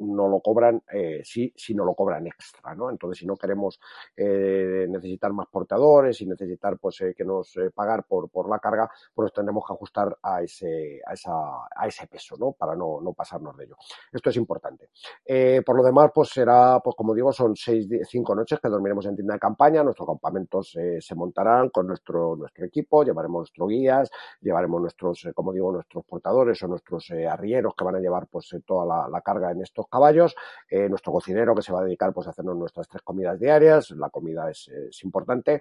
no 0.00 0.28
lo 0.28 0.40
cobran, 0.40 0.82
eh, 0.92 1.22
sí, 1.24 1.52
si 1.56 1.74
no 1.74 1.84
lo 1.84 1.94
cobran 1.94 2.26
extra, 2.26 2.74
¿no? 2.74 2.90
Entonces, 2.90 3.18
si 3.18 3.26
no 3.26 3.36
queremos 3.36 3.80
eh, 4.16 4.86
necesitar 4.88 5.32
más 5.32 5.46
portadores 5.48 6.20
y 6.20 6.26
necesitar, 6.26 6.78
pues, 6.78 7.00
eh, 7.02 7.14
que 7.16 7.24
nos 7.24 7.56
eh, 7.56 7.70
pagar 7.70 8.04
por, 8.04 8.30
por 8.30 8.48
la 8.48 8.58
carga, 8.58 8.90
pues 9.14 9.32
tendremos 9.32 9.64
que 9.66 9.72
ajustar 9.72 10.16
a 10.22 10.42
ese, 10.42 11.00
a 11.06 11.12
esa, 11.12 11.32
a 11.74 11.86
ese 11.86 12.06
peso, 12.06 12.36
¿no? 12.38 12.52
Para 12.52 12.74
no, 12.74 13.00
no 13.00 13.12
pasarnos 13.12 13.56
de 13.56 13.64
ello. 13.64 13.76
Esto 14.12 14.30
es 14.30 14.36
importante. 14.36 14.90
Eh, 15.24 15.62
por 15.64 15.76
lo 15.76 15.82
demás, 15.82 16.10
pues 16.14 16.30
será, 16.30 16.80
pues 16.82 16.96
como 16.96 17.14
digo, 17.14 17.32
son 17.32 17.54
seis, 17.54 17.86
cinco 18.08 18.34
noches 18.34 18.58
que 18.60 18.68
dormiremos 18.68 19.04
en 19.06 19.16
tienda 19.16 19.34
de 19.34 19.40
campaña, 19.40 19.82
nuestros 19.82 20.08
campamentos 20.08 20.74
eh, 20.76 20.98
se 21.00 21.14
montarán 21.14 21.68
con 21.68 21.86
nuestro, 21.86 22.36
nuestro 22.36 22.64
equipo, 22.64 23.04
llevaremos 23.04 23.40
nuestros 23.40 23.68
guías, 23.68 24.10
llevaremos 24.40 24.80
nuestros, 24.80 25.28
como 25.34 25.52
digo, 25.52 25.70
nuestros 25.72 26.04
portadores 26.04 26.62
o 26.62 26.68
nuestros 26.68 27.10
arrieros 27.10 27.74
que 27.74 27.84
van 27.84 27.96
a 27.96 28.00
llevar, 28.00 28.26
pues, 28.28 28.48
toda 28.64 28.86
la, 28.86 29.08
la 29.08 29.20
carga 29.20 29.50
en 29.50 29.60
estos 29.60 29.86
caballos, 29.90 30.34
eh, 30.68 30.88
nuestro 30.88 31.12
cocinero 31.12 31.54
que 31.54 31.62
se 31.62 31.72
va 31.72 31.80
a 31.80 31.84
dedicar 31.84 32.12
pues, 32.12 32.26
a 32.26 32.30
hacernos 32.30 32.56
nuestras 32.56 32.88
tres 32.88 33.02
comidas 33.02 33.38
diarias, 33.38 33.90
la 33.90 34.08
comida 34.10 34.50
es, 34.50 34.70
importante, 35.02 35.60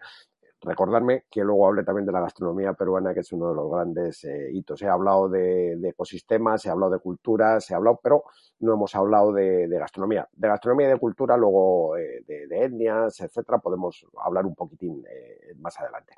recordarme 0.62 1.24
que 1.30 1.42
luego 1.42 1.68
hable 1.68 1.84
también 1.84 2.06
de 2.06 2.12
la 2.12 2.22
gastronomía 2.22 2.74
peruana, 2.74 3.14
que 3.14 3.22
es 3.22 3.32
uno 3.32 3.50
de 3.50 3.56
los 3.56 3.72
grandes 3.72 4.24
eh, 4.26 4.50
hitos. 4.52 4.82
He 4.82 4.88
hablado 4.88 5.30
de, 5.30 5.78
de, 5.78 5.90
ecosistemas, 5.90 6.66
he 6.66 6.70
hablado 6.70 6.92
de 6.92 7.00
culturas, 7.00 7.70
he 7.72 7.76
hablado, 7.76 8.00
pero 8.04 8.26
no 8.60 8.74
hemos 8.74 8.94
hablado 8.96 9.32
de, 9.32 9.68
gastronomía. 9.70 10.28
De 10.34 10.48
gastronomía 10.48 10.88
y 10.88 10.92
de 10.92 10.98
cultura, 10.98 11.38
luego 11.38 11.96
eh, 11.98 12.24
de, 12.28 12.64
etnias, 12.64 13.22
etcétera, 13.22 13.60
podemos 13.60 14.06
hablar 14.22 14.46
un 14.46 14.56
poquitín 14.56 15.06
eh, 15.10 15.54
más 15.60 15.80
adelante. 15.80 16.14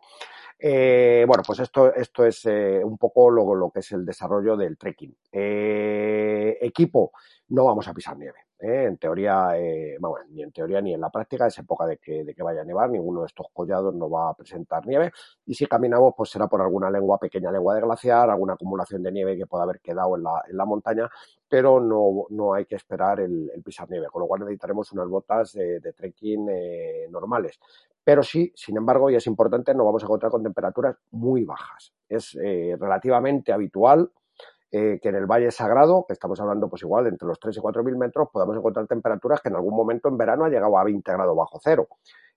Bueno, 0.63 1.41
pues 1.45 1.59
esto, 1.59 1.91
esto 1.93 2.23
es 2.23 2.45
un 2.45 2.95
poco 2.99 3.31
lo, 3.31 3.55
lo, 3.55 3.71
que 3.71 3.79
es 3.79 3.91
el 3.93 4.05
desarrollo 4.05 4.55
del 4.55 4.77
trekking. 4.77 5.15
Equipo, 5.31 7.13
no 7.51 7.65
vamos 7.65 7.87
a 7.87 7.93
pisar 7.93 8.17
nieve. 8.17 8.39
¿eh? 8.59 8.85
En 8.87 8.97
teoría, 8.97 9.57
eh, 9.57 9.97
bueno, 9.99 10.25
ni 10.29 10.41
en 10.41 10.51
teoría 10.53 10.79
ni 10.81 10.93
en 10.93 11.01
la 11.01 11.09
práctica, 11.09 11.47
es 11.47 11.57
época 11.57 11.85
de 11.85 11.97
que, 11.97 12.33
vaya 12.41 12.61
a 12.61 12.63
nevar, 12.63 12.89
ninguno 12.89 13.21
de 13.21 13.27
estos 13.27 13.47
collados 13.51 13.93
no 13.93 14.09
va 14.09 14.29
a 14.29 14.33
presentar 14.33 14.87
nieve. 14.87 15.11
Y 15.45 15.53
si 15.53 15.65
caminamos, 15.65 16.13
pues 16.15 16.29
será 16.29 16.47
por 16.47 16.61
alguna 16.61 16.89
lengua, 16.89 17.17
pequeña 17.19 17.51
lengua 17.51 17.75
de 17.75 17.81
glaciar, 17.81 18.29
alguna 18.29 18.53
acumulación 18.53 19.03
de 19.03 19.11
nieve 19.11 19.37
que 19.37 19.45
pueda 19.47 19.63
haber 19.63 19.81
quedado 19.81 20.15
en 20.15 20.23
la, 20.23 20.65
montaña, 20.65 21.09
pero 21.49 21.81
no, 21.81 22.25
no 22.29 22.53
hay 22.53 22.65
que 22.65 22.75
esperar 22.75 23.19
el, 23.19 23.51
pisar 23.65 23.89
nieve, 23.89 24.07
con 24.09 24.21
lo 24.21 24.27
cual 24.27 24.41
necesitaremos 24.41 24.89
unas 24.93 25.09
botas 25.09 25.51
de, 25.51 25.93
trekking 25.93 26.47
eh, 26.49 27.07
normales. 27.09 27.59
Pero 28.03 28.23
sí, 28.23 28.51
sin 28.55 28.77
embargo, 28.77 29.09
y 29.09 29.15
es 29.15 29.27
importante, 29.27 29.75
no 29.75 29.85
vamos 29.85 30.03
a 30.03 30.05
encontrar 30.05 30.31
con 30.31 30.41
temperaturas 30.41 30.95
muy 31.11 31.43
bajas. 31.43 31.93
Es 32.07 32.35
eh, 32.41 32.77
relativamente 32.79 33.51
habitual 33.51 34.09
eh, 34.73 34.99
que 35.01 35.09
en 35.09 35.15
el 35.15 35.25
Valle 35.25 35.51
Sagrado, 35.51 36.05
que 36.07 36.13
estamos 36.13 36.39
hablando 36.39 36.69
pues 36.69 36.81
igual 36.81 37.05
entre 37.07 37.27
los 37.27 37.37
3 37.39 37.57
y 37.57 37.59
4 37.59 37.83
mil 37.83 37.97
metros, 37.97 38.29
podamos 38.31 38.55
encontrar 38.55 38.87
temperaturas 38.87 39.41
que 39.41 39.49
en 39.49 39.55
algún 39.55 39.75
momento 39.75 40.07
en 40.07 40.17
verano 40.17 40.45
ha 40.45 40.49
llegado 40.49 40.77
a 40.77 40.83
20 40.85 41.11
grados 41.11 41.35
bajo 41.35 41.59
cero. 41.61 41.89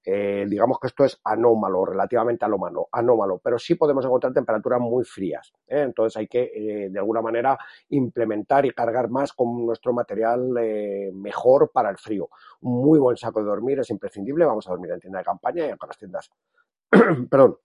Eh, 0.04 0.44
digamos 0.48 0.80
que 0.80 0.88
esto 0.88 1.04
es 1.04 1.20
anómalo, 1.24 1.84
relativamente 1.86 2.44
anómalo, 2.44 2.88
anómalo, 2.90 3.38
pero 3.38 3.56
sí 3.58 3.76
podemos 3.76 4.04
encontrar 4.04 4.32
temperaturas 4.32 4.80
muy 4.80 5.04
frías. 5.04 5.52
¿eh? 5.68 5.82
Entonces 5.82 6.16
hay 6.16 6.26
que, 6.26 6.88
de 6.90 6.98
alguna 6.98 7.22
manera, 7.22 7.56
implementar 7.90 8.66
y 8.66 8.72
cargar 8.72 9.08
más 9.08 9.32
con 9.32 9.64
nuestro 9.64 9.92
material 9.92 10.50
mejor 11.14 11.70
para 11.72 11.88
el 11.88 11.98
frío. 11.98 12.28
Un 12.62 12.84
muy 12.84 12.98
buen 12.98 13.16
saco 13.16 13.40
de 13.40 13.46
dormir 13.46 13.78
es 13.78 13.90
imprescindible. 13.90 14.44
Vamos 14.44 14.66
a 14.66 14.72
dormir 14.72 14.90
en 14.90 15.00
tienda 15.00 15.20
de 15.20 15.24
campaña 15.24 15.66
y 15.66 15.70
aunque 15.70 15.86
las 15.86 15.98
tiendas, 15.98 16.30
perdón, 17.30 17.56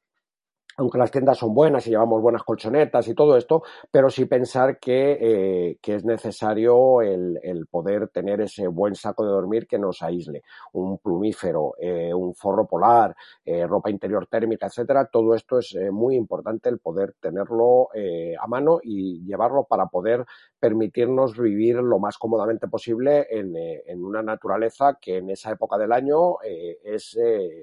aunque 0.79 0.97
las 0.97 1.11
tiendas 1.11 1.37
son 1.37 1.53
buenas 1.53 1.85
y 1.85 1.89
llevamos 1.89 2.21
buenas 2.21 2.43
colchonetas 2.43 3.07
y 3.09 3.13
todo 3.13 3.35
esto, 3.35 3.63
pero 3.91 4.09
sí 4.09 4.25
pensar 4.25 4.79
que, 4.79 5.17
eh, 5.19 5.77
que 5.81 5.95
es 5.95 6.05
necesario 6.05 7.01
el, 7.01 7.37
el, 7.43 7.67
poder 7.67 8.07
tener 8.07 8.39
ese 8.39 8.67
buen 8.67 8.95
saco 8.95 9.25
de 9.25 9.31
dormir 9.31 9.67
que 9.67 9.77
nos 9.77 10.01
aísle, 10.01 10.41
un 10.73 10.97
plumífero, 10.97 11.73
eh, 11.77 12.13
un 12.13 12.33
forro 12.33 12.65
polar, 12.65 13.13
eh, 13.43 13.67
ropa 13.67 13.89
interior 13.89 14.27
térmica, 14.27 14.67
etcétera. 14.67 15.09
Todo 15.11 15.35
esto 15.35 15.59
es 15.59 15.75
eh, 15.75 15.91
muy 15.91 16.15
importante 16.15 16.69
el 16.69 16.79
poder 16.79 17.13
tenerlo 17.19 17.89
eh, 17.93 18.35
a 18.39 18.47
mano 18.47 18.79
y 18.81 19.21
llevarlo 19.25 19.65
para 19.65 19.87
poder 19.87 20.25
permitirnos 20.59 21.37
vivir 21.37 21.75
lo 21.75 21.99
más 21.99 22.17
cómodamente 22.17 22.69
posible 22.69 23.27
en, 23.29 23.53
eh, 23.57 23.83
en 23.85 24.05
una 24.05 24.23
naturaleza 24.23 24.97
que 25.01 25.17
en 25.17 25.29
esa 25.29 25.51
época 25.51 25.77
del 25.77 25.91
año 25.91 26.37
es 26.41 27.17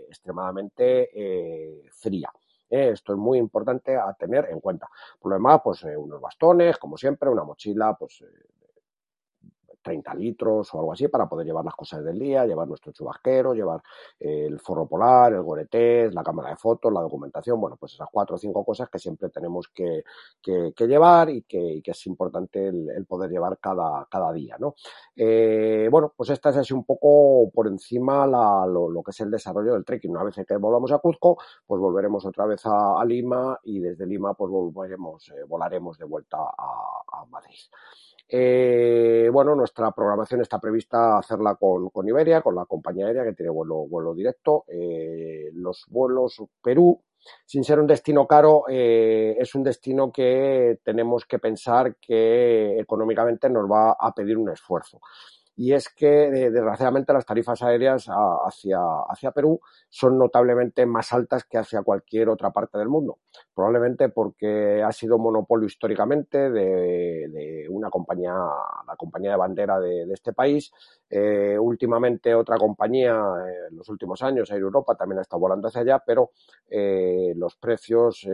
extremadamente 0.09 1.11
fría. 1.92 2.31
Eh, 2.70 2.90
esto 2.92 3.12
es 3.12 3.18
muy 3.18 3.38
importante 3.38 3.96
a 3.96 4.12
tener 4.14 4.48
en 4.50 4.61
cuenta. 4.61 4.88
Por 5.20 5.31
lo 5.31 5.37
demás, 5.37 5.61
pues 5.62 5.85
eh, 5.85 5.96
unos 5.96 6.20
bastones, 6.20 6.79
como 6.79 6.96
siempre, 6.96 7.31
una 7.31 7.44
mochila, 7.44 7.94
pues 7.94 8.22
eh, 8.22 8.65
30 9.87 10.14
litros 10.14 10.75
o 10.75 10.81
algo 10.81 10.92
así 10.92 11.07
para 11.07 11.29
poder 11.29 11.46
llevar 11.46 11.64
las 11.64 11.77
cosas 11.77 12.05
del 12.05 12.18
día, 12.18 12.44
llevar 12.44 12.66
nuestro 12.66 12.90
chubasquero, 12.90 13.55
llevar 13.55 13.81
eh, 14.18 14.46
el 14.46 14.59
forro 14.59 14.87
polar, 14.88 15.33
el 15.33 15.42
goretés, 15.42 16.12
la 16.12 16.25
cámara 16.25 16.51
de 16.51 16.57
fotos, 16.57 16.92
la 16.92 17.01
documentación, 17.01 17.61
bueno, 17.61 17.77
pues 17.79 17.92
esas 17.94 18.09
cuatro 18.11 18.35
o 18.35 18.38
cinco 18.38 18.64
cosas 18.64 18.90
que 18.90 18.99
siempre 18.99 19.29
tenemos 19.29 19.68
que, 19.68 20.03
llevar 20.87 21.31
y 21.31 21.42
que, 21.42 21.81
es 21.85 22.07
importante 22.07 22.66
el, 22.66 23.07
poder 23.07 23.31
llevar 23.31 23.59
cada, 23.59 24.07
cada 24.11 24.33
día, 24.33 24.57
¿no? 24.59 24.75
Eh, 25.14 25.88
bueno, 25.88 26.12
pues 26.16 26.31
esta 26.31 26.51
es 26.51 26.57
así 26.57 26.75
un 26.75 26.85
poco 26.85 27.49
por 27.53 27.68
encima 27.68 28.27
la, 28.27 28.66
lo, 28.66 29.03
que 29.05 29.12
es 29.12 29.20
el 29.20 29.31
desarrollo 29.31 29.75
del 29.75 29.85
trekking. 29.85 30.11
Una 30.11 30.25
vez 30.25 30.35
que 30.35 30.57
volvamos 30.57 30.90
a 30.90 30.99
Cuzco, 30.99 31.38
pues 31.64 31.81
volveremos 31.81 32.27
otra 32.27 32.44
vez 32.46 32.62
a, 32.64 33.05
Lima 33.07 33.61
y 33.62 33.79
desde 33.79 34.05
Lima 34.05 34.35
pues 34.35 34.51
volveremos, 34.51 35.29
eh, 35.29 35.44
volaremos 35.46 35.96
de 35.96 36.05
vuelta 36.05 36.38
a 36.38 37.25
Madrid. 37.31 37.61
Eh, 38.29 39.29
bueno, 39.33 39.55
nuestra 39.55 39.93
programación 39.93 40.41
está 40.41 40.59
prevista 40.59 41.19
hacerla 41.19 41.55
con, 41.55 42.09
Iberia, 42.09 42.43
con 42.43 42.55
la 42.55 42.67
compañía 42.67 43.07
aérea 43.07 43.25
que 43.25 43.35
tiene 43.35 43.51
vuelo, 43.51 43.87
vuelo 43.87 44.15
directo. 44.15 44.65
Eh, 44.69 45.51
los 45.55 45.85
vuelos 45.89 46.43
Perú, 46.62 47.01
sin 47.45 47.62
ser 47.65 47.79
un 47.79 47.87
destino 47.87 48.27
caro, 48.27 48.65
eh, 48.69 49.37
es 49.39 49.55
un 49.55 49.62
destino 49.62 50.11
que 50.12 50.81
tenemos 50.83 51.25
que 51.25 51.39
pensar 51.39 51.97
que 51.97 52.79
económicamente 52.79 53.49
nos 53.49 53.71
va 53.71 53.97
a 53.99 54.12
pedir 54.15 54.39
un 54.39 54.51
esfuerzo 54.51 55.01
y 55.57 55.73
es 55.73 55.88
que 55.88 56.25
eh, 56.25 56.51
desgraciadamente 56.51 57.14
las 57.14 57.25
tarifas 57.25 57.62
aéreas 57.62 58.07
hacia, 58.09 58.79
hacia 59.09 59.31
Perú 59.31 59.59
son 59.88 60.19
notablemente 60.19 60.85
más 60.85 61.14
altas 61.14 61.45
que 61.45 61.57
hacia 61.57 61.83
cualquier 61.83 62.29
otra 62.29 62.51
parte 62.51 62.77
del 62.77 62.88
mundo. 62.88 63.19
Probablemente 63.55 64.11
porque 64.11 64.83
ha 64.83 64.92
sido 64.92 65.19
monopolio 65.19 65.66
históricamente 65.66 66.51
de, 66.51 67.29
de 67.29 67.66
una 67.71 67.88
compañía, 67.88 68.35
la 68.87 68.97
compañía 68.97 69.31
de 69.31 69.37
bandera 69.38 69.81
de, 69.81 70.05
de 70.05 70.12
este 70.12 70.35
país. 70.35 70.71
Eh, 71.09 71.57
últimamente 71.59 72.35
otra 72.35 72.59
compañía, 72.59 73.14
eh, 73.14 73.69
en 73.71 73.77
los 73.79 73.88
últimos 73.88 74.23
años, 74.23 74.51
Air 74.51 74.61
Europa, 74.61 74.95
también 74.95 75.21
ha 75.21 75.23
estado 75.23 75.40
volando 75.40 75.69
hacia 75.69 75.81
allá, 75.81 76.03
pero 76.05 76.33
los 76.69 77.57
precios, 77.57 78.27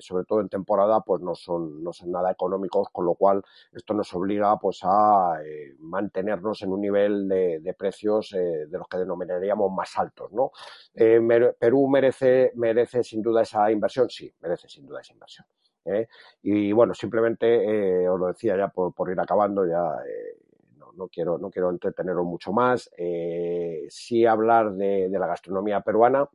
sobre 0.00 0.24
todo 0.24 0.40
en 0.40 0.48
temporada, 0.48 1.00
pues 1.02 1.20
no 1.20 1.34
son, 1.34 1.84
no 1.84 1.92
son 1.92 2.10
nada 2.10 2.30
económicos, 2.30 2.88
con 2.90 3.04
lo 3.04 3.14
cual 3.14 3.44
esto 3.72 3.92
nos 3.92 4.12
obliga 4.14 4.56
pues 4.58 4.80
a 4.82 5.38
mantenernos 5.80 6.63
en 6.64 6.72
un 6.72 6.80
nivel 6.80 7.28
de, 7.28 7.74
precios 7.78 8.32
eh, 8.32 8.66
de 8.66 8.78
los 8.78 8.88
que 8.88 8.98
denominaríamos 8.98 9.70
más 9.72 9.96
altos, 9.98 10.32
¿no? 10.32 10.50
Eh, 10.94 11.20
Perú 11.58 11.88
merece, 11.88 12.52
merece 12.56 13.02
sin 13.04 13.22
duda 13.22 13.42
esa 13.42 13.70
inversión, 13.70 14.10
sí, 14.10 14.32
merece 14.40 14.68
sin 14.68 14.86
duda 14.86 15.00
esa 15.00 15.12
inversión. 15.12 15.46
¿eh? 15.84 16.08
Y 16.42 16.72
bueno, 16.72 16.94
simplemente 16.94 18.08
os 18.08 18.18
lo 18.18 18.26
decía 18.28 18.56
ya 18.56 18.68
por, 18.68 18.92
por 18.94 19.10
ir 19.10 19.20
acabando, 19.20 19.66
ya 19.66 19.96
no, 20.96 21.08
quiero, 21.08 21.38
no 21.38 21.50
quiero 21.50 21.70
entreteneros 21.70 22.24
mucho 22.24 22.52
más. 22.52 22.90
Eh, 22.96 23.86
sí 23.88 24.26
hablar 24.26 24.72
de, 24.72 25.08
de 25.08 25.18
la 25.18 25.26
gastronomía 25.26 25.80
peruana, 25.80 26.28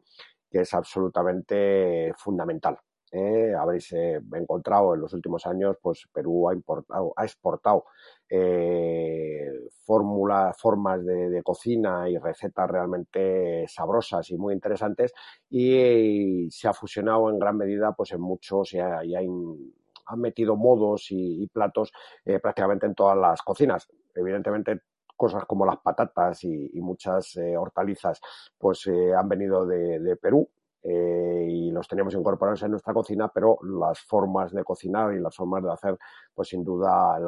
que 0.50 0.62
es 0.62 0.74
absolutamente 0.74 2.14
fundamental. 2.18 2.80
Eh, 3.12 3.54
habréis 3.58 3.92
encontrado 3.94 4.94
en 4.94 5.02
los 5.02 5.14
últimos 5.14 5.46
años, 5.48 5.78
pues 5.82 6.08
Perú 6.14 6.50
ha, 6.50 6.54
importado, 6.54 7.14
ha 7.16 7.24
exportado 7.26 7.86
eh, 8.30 9.50
fórmulas, 9.86 10.56
formas 10.58 11.04
de, 11.04 11.42
cocina 11.44 12.08
y 12.10 12.18
recetas 12.18 12.70
realmente 12.70 13.66
sabrosas 13.68 14.30
y 14.30 14.38
muy 14.38 14.54
interesantes 14.54 15.14
y, 15.50 16.48
se 16.52 16.68
ha 16.68 16.74
fusionado 16.74 17.30
en 17.30 17.40
gran 17.40 17.58
medida 17.58 17.94
pues 17.94 18.12
en 18.12 18.22
muchos 18.22 18.74
y, 18.74 18.80
ha, 18.80 19.00
han 19.00 20.20
metido 20.20 20.56
modos 20.56 21.08
y, 21.10 21.48
platos 21.48 21.92
eh, 22.26 22.40
prácticamente 22.40 22.86
en 22.86 22.96
todas 22.96 23.18
las 23.18 23.42
cocinas. 23.42 23.88
Evidentemente 24.14 24.82
cosas 25.16 25.46
como 25.46 25.66
las 25.66 25.78
patatas 25.78 26.44
y, 26.44 26.80
muchas 26.82 27.38
hortalizas, 27.58 28.22
pues 28.58 28.88
han 28.88 29.28
venido 29.28 29.66
de 29.66 30.16
Perú 30.22 30.50
eh, 30.84 31.46
y 31.50 31.72
los 31.72 31.88
teníamos 31.88 32.14
incorporados 32.14 32.64
en 32.64 32.72
nuestra 32.72 32.94
cocina, 32.94 33.30
pero 33.34 33.60
las 33.64 34.00
formas 34.02 34.52
de 34.52 34.64
cocinar 34.64 35.14
y 35.14 35.20
las 35.20 35.36
formas 35.36 35.64
de 35.64 35.72
hacer, 35.72 35.98
pues 36.34 36.50
sin 36.50 36.64
duda 36.64 37.20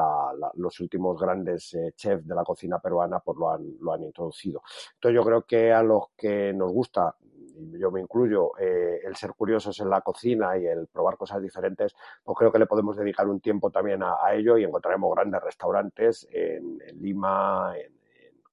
los 0.55 0.79
últimos 0.79 1.19
grandes 1.19 1.73
eh, 1.73 1.93
chefs 1.95 2.27
de 2.27 2.35
la 2.35 2.43
cocina 2.43 2.79
peruana 2.79 3.19
pues 3.19 3.37
lo 3.37 3.51
han, 3.51 3.75
lo 3.79 3.93
han 3.93 4.03
introducido. 4.03 4.61
Entonces 4.95 5.15
yo 5.15 5.23
creo 5.23 5.41
que 5.43 5.71
a 5.71 5.83
los 5.83 6.09
que 6.15 6.53
nos 6.53 6.71
gusta 6.71 7.15
yo 7.77 7.91
me 7.91 8.01
incluyo, 8.01 8.57
eh, 8.59 9.01
el 9.03 9.15
ser 9.15 9.33
curiosos 9.33 9.79
en 9.79 9.89
la 9.89 10.01
cocina 10.01 10.57
y 10.57 10.65
el 10.65 10.87
probar 10.87 11.17
cosas 11.17 11.41
diferentes, 11.41 11.95
pues 12.23 12.37
creo 12.37 12.51
que 12.51 12.59
le 12.59 12.65
podemos 12.65 12.95
dedicar 12.97 13.27
un 13.27 13.39
tiempo 13.39 13.69
también 13.69 14.01
a, 14.03 14.17
ello 14.33 14.57
y 14.57 14.63
encontraremos 14.63 15.13
grandes 15.13 15.41
restaurantes 15.41 16.27
en, 16.31 16.77
Lima, 16.99 17.73
en, 17.77 17.93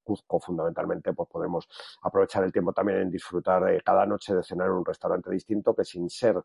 Cuzco 0.09 0.41
fundamentalmente, 0.41 1.13
pues 1.13 1.29
podemos 1.29 1.69
aprovechar 2.01 2.43
el 2.43 2.51
tiempo 2.51 2.73
también 2.73 3.01
en 3.01 3.11
disfrutar 3.11 3.83
cada 3.85 4.07
noche 4.07 4.35
de 4.35 4.43
cenar 4.43 4.69
en 4.69 4.73
un 4.73 4.85
restaurante 4.87 5.31
distinto 5.31 5.75
que 5.75 5.85
sin 5.85 6.09
ser 6.09 6.43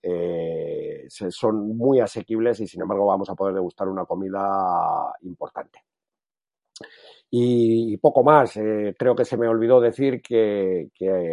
eh, 0.00 1.06
son 1.08 1.76
muy 1.76 1.98
asequibles 1.98 2.60
y 2.60 2.68
sin 2.68 2.82
embargo 2.82 3.06
vamos 3.06 3.28
a 3.28 3.34
poder 3.34 3.54
degustar 3.54 3.88
una 3.88 4.04
comida 4.04 5.12
importante. 5.22 5.82
Y, 7.32 7.96
poco 7.98 8.24
más. 8.24 8.56
Eh, 8.56 8.96
creo 8.98 9.14
que 9.14 9.24
se 9.24 9.36
me 9.36 9.46
olvidó 9.46 9.80
decir 9.80 10.20
que, 10.20 10.90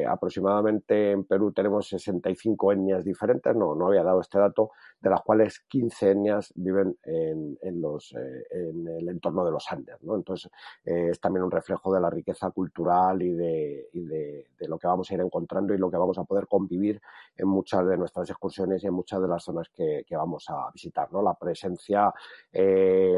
aproximadamente 0.08 1.12
en 1.12 1.24
Perú 1.24 1.52
tenemos 1.52 1.88
65 1.88 2.72
etnias 2.74 3.04
diferentes, 3.04 3.56
no, 3.56 3.74
no 3.74 3.88
había 3.88 4.04
dado 4.04 4.22
este 4.22 4.38
dato, 4.38 4.72
de 5.02 5.10
las 5.10 5.22
cuales 5.22 5.62
15 5.68 6.12
etnias 6.12 6.54
viven 6.56 6.96
en, 7.04 7.58
en 7.62 7.82
los, 7.82 8.14
eh, 8.14 8.46
en 8.52 8.88
el 8.88 9.10
entorno 9.10 9.44
de 9.44 9.52
los 9.52 9.72
Andes. 9.72 9.98
¿no? 10.04 10.16
Entonces, 10.16 10.52
eh, 10.86 11.10
es 11.12 11.20
también 11.20 11.44
un 11.44 11.52
reflejo 11.52 11.92
de 11.92 12.00
la 12.00 12.12
riqueza 12.12 12.52
cultural 12.52 13.20
y, 13.24 13.34
de, 13.34 13.90
y 13.94 14.02
de, 14.02 14.48
de, 14.60 14.68
lo 14.68 14.78
que 14.78 14.88
vamos 14.88 15.10
a 15.10 15.16
ir 15.16 15.22
encontrando 15.22 15.74
y 15.74 15.80
lo 15.80 15.90
que 15.90 15.98
vamos 15.98 16.20
a 16.20 16.26
poder 16.26 16.46
convivir 16.48 17.02
en 17.36 17.48
muchas 17.48 17.88
de 17.88 17.98
nuestras 17.98 18.30
excursiones 18.30 18.84
y 18.84 18.88
en 18.88 18.94
muchas 18.94 19.20
de 19.20 19.28
las 19.28 19.44
zonas 19.44 19.70
que, 19.70 20.04
que 20.08 20.16
vamos 20.16 20.46
a 20.50 20.70
visitar. 20.72 21.12
¿no? 21.12 21.24
La 21.24 21.34
presencia 21.34 22.14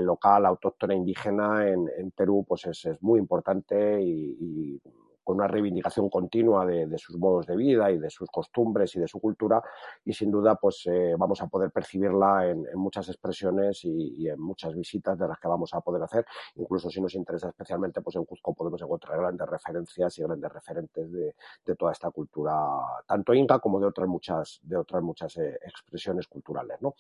local, 0.02 0.46
autóctona, 0.46 0.96
indígena 0.96 1.68
en, 1.68 1.90
en 1.98 2.12
Perú, 2.12 2.46
pues 2.48 2.69
es, 2.70 3.02
muy 3.02 3.20
importante 3.20 4.02
y, 4.02 4.82
con 5.30 5.36
una 5.36 5.48
reivindicación 5.48 6.10
continua 6.10 6.66
de, 6.66 6.98
sus 6.98 7.16
modos 7.16 7.46
de 7.46 7.56
vida 7.56 7.92
y 7.92 8.00
de 8.00 8.10
sus 8.10 8.28
costumbres 8.32 8.96
y 8.96 9.00
de 9.00 9.08
su 9.08 9.20
cultura 9.20 9.62
y 10.04 10.12
sin 10.12 10.32
duda 10.32 10.56
pues 10.56 10.88
eh, 10.88 11.14
vamos 11.20 11.40
a 11.44 11.46
poder 11.46 11.70
percibirla 11.70 12.50
en, 12.50 12.66
muchas 12.74 13.10
expresiones 13.10 13.86
y, 13.86 14.28
en 14.28 14.42
muchas 14.42 14.74
visitas 14.74 15.20
de 15.20 15.28
las 15.28 15.38
que 15.40 15.48
vamos 15.48 15.72
a 15.76 15.82
poder 15.82 16.02
hacer 16.02 16.26
incluso 16.56 16.90
si 16.90 17.00
nos 17.00 17.14
interesa 17.14 17.50
especialmente 17.50 18.02
pues 18.02 18.16
en 18.16 18.26
Cusco 18.26 18.56
podemos 18.56 18.82
encontrar 18.82 19.20
grandes 19.20 19.48
referencias 19.48 20.18
y 20.18 20.24
grandes 20.24 20.52
referentes 20.52 21.12
de, 21.12 21.36
toda 21.78 21.92
esta 21.92 22.10
cultura 22.10 22.56
tanto 23.06 23.32
inca 23.36 23.60
como 23.60 23.80
de 23.80 23.86
otras 23.86 24.08
muchas 24.08 24.60
de 24.64 24.78
otras 24.78 25.04
muchas 25.04 25.38
eh, 25.38 25.60
expresiones 25.64 26.28
culturales 26.28 26.82
¿no? 26.82 26.96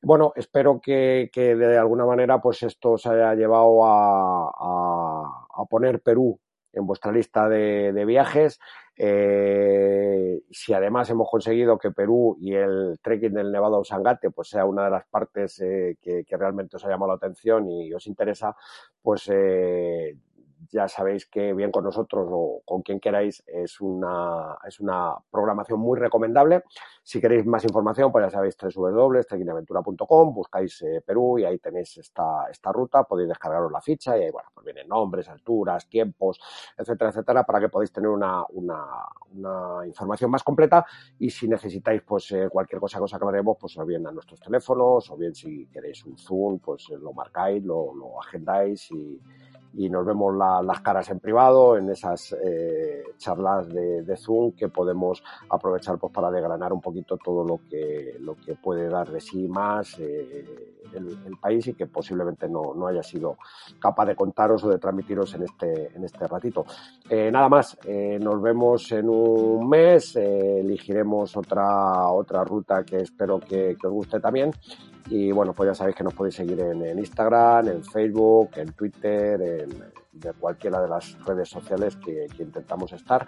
bueno 0.00 0.32
espero 0.34 0.80
que, 0.80 1.28
de 1.34 1.76
alguna 1.76 2.06
manera 2.06 2.40
pues 2.40 2.62
esto 2.62 2.96
se 2.96 3.10
haya 3.10 3.34
llevado 3.34 3.84
a 3.84 5.46
a, 5.56 5.64
poner 5.68 6.00
Perú 6.00 6.38
en 6.72 6.86
vuestra 6.86 7.12
lista 7.12 7.48
de, 7.48 8.04
viajes. 8.04 8.58
Eh, 8.96 10.40
si 10.50 10.72
además 10.72 11.10
hemos 11.10 11.28
conseguido 11.30 11.78
que 11.78 11.90
Perú 11.90 12.36
y 12.40 12.54
el 12.54 12.98
trekking 13.02 13.34
del 13.34 13.52
Nevado 13.52 13.80
Usangate 13.80 14.30
pues 14.30 14.48
sea 14.48 14.64
una 14.64 14.84
de 14.84 14.90
las 14.90 15.06
partes 15.06 15.60
eh, 15.60 15.98
que, 16.00 16.24
realmente 16.30 16.76
os 16.76 16.84
ha 16.84 16.88
llamado 16.88 17.12
la 17.12 17.16
atención 17.16 17.68
y 17.68 17.92
os 17.92 18.06
interesa, 18.06 18.56
pues 19.02 19.28
eh, 19.32 20.16
ya 20.70 20.88
sabéis 20.88 21.26
que 21.26 21.52
bien 21.52 21.70
con 21.70 21.84
nosotros 21.84 22.28
o 22.30 22.62
con 22.64 22.82
quien 22.82 23.00
queráis 23.00 23.42
es 23.46 23.80
una, 23.80 24.56
es 24.66 24.80
una 24.80 25.14
programación 25.30 25.80
muy 25.80 25.98
recomendable. 25.98 26.64
Si 27.02 27.20
queréis 27.20 27.46
más 27.46 27.64
información, 27.64 28.10
pues 28.10 28.26
ya 28.26 28.30
sabéis 28.30 28.56
www.trekkinaventura.com, 28.56 30.34
buscáis 30.34 30.82
eh, 30.82 31.02
Perú 31.06 31.38
y 31.38 31.44
ahí 31.44 31.58
tenéis 31.58 31.96
esta, 31.98 32.48
esta 32.50 32.72
ruta, 32.72 33.04
podéis 33.04 33.28
descargaros 33.28 33.70
la 33.70 33.80
ficha 33.80 34.18
y 34.18 34.24
ahí, 34.24 34.30
bueno, 34.30 34.48
pues 34.52 34.64
vienen 34.64 34.88
nombres, 34.88 35.28
alturas, 35.28 35.88
tiempos, 35.88 36.40
etcétera, 36.76 37.10
etcétera, 37.10 37.44
para 37.44 37.60
que 37.60 37.68
podáis 37.68 37.92
tener 37.92 38.10
una, 38.10 38.44
una, 38.50 38.84
una 39.34 39.86
información 39.86 40.30
más 40.30 40.42
completa 40.42 40.84
y 41.18 41.30
si 41.30 41.48
necesitáis 41.48 42.02
pues 42.02 42.30
eh, 42.32 42.48
cualquier 42.50 42.80
cosa 42.80 42.98
que 42.98 43.04
os 43.04 43.14
aclaremos, 43.14 43.56
pues 43.60 43.76
o 43.78 43.84
bien 43.84 44.06
a 44.06 44.12
nuestros 44.12 44.40
teléfonos 44.40 45.10
o 45.10 45.16
bien 45.16 45.34
si 45.34 45.66
queréis 45.66 46.04
un 46.04 46.16
Zoom, 46.18 46.58
pues 46.58 46.88
lo 46.88 47.12
marcáis, 47.12 47.62
lo, 47.62 47.94
lo 47.94 48.20
agendáis 48.20 48.90
y 48.90 49.20
y 49.76 49.90
nos 49.90 50.06
vemos 50.06 50.34
las 50.34 50.80
caras 50.80 51.10
en 51.10 51.20
privado 51.20 51.76
en 51.76 51.90
esas 51.90 52.34
eh, 52.42 53.02
charlas 53.18 53.68
de, 53.68 54.16
Zoom 54.16 54.52
que 54.52 54.68
podemos 54.68 55.22
aprovechar 55.50 55.98
pues 55.98 56.10
para 56.12 56.30
degranar 56.30 56.72
un 56.72 56.80
poquito 56.80 57.18
todo 57.18 57.44
lo 57.44 57.60
que, 57.68 58.16
lo 58.20 58.34
que 58.36 58.54
puede 58.54 58.88
dar 58.88 59.10
de 59.10 59.20
sí 59.20 59.46
más 59.46 59.98
eh, 59.98 60.78
el, 60.94 61.36
país 61.38 61.66
y 61.66 61.74
que 61.74 61.86
posiblemente 61.86 62.48
no, 62.48 62.72
no, 62.74 62.86
haya 62.86 63.02
sido 63.02 63.36
capaz 63.78 64.06
de 64.06 64.16
contaros 64.16 64.64
o 64.64 64.70
de 64.70 64.78
transmitiros 64.78 65.34
en 65.34 65.42
este, 65.42 65.94
en 65.94 66.02
este 66.02 66.26
ratito. 66.26 66.64
Eh, 67.10 67.30
nada 67.30 67.48
más, 67.50 67.78
nos 68.20 68.40
vemos 68.40 68.90
en 68.92 69.10
un 69.10 69.68
mes, 69.68 70.16
elegiremos 70.16 71.36
otra, 71.36 72.08
otra 72.08 72.42
ruta 72.42 72.82
que 72.84 72.96
espero 72.96 73.38
que, 73.38 73.76
que 73.78 73.86
os 73.86 73.92
guste 73.92 74.18
también 74.18 74.52
y 75.08 75.30
bueno, 75.32 75.52
pues 75.52 75.68
ya 75.68 75.74
sabéis 75.74 75.96
que 75.96 76.04
nos 76.04 76.14
podéis 76.14 76.34
seguir 76.34 76.60
en, 76.60 76.98
Instagram, 76.98 77.68
en 77.68 77.84
Facebook, 77.84 78.50
en 78.56 78.72
Twitter, 78.72 79.40
en, 79.40 79.70
de 80.20 80.32
cualquiera 80.32 80.80
de 80.80 80.88
las 80.88 81.18
redes 81.24 81.48
sociales 81.48 81.96
que, 81.96 82.26
intentamos 82.38 82.92
estar. 82.92 83.26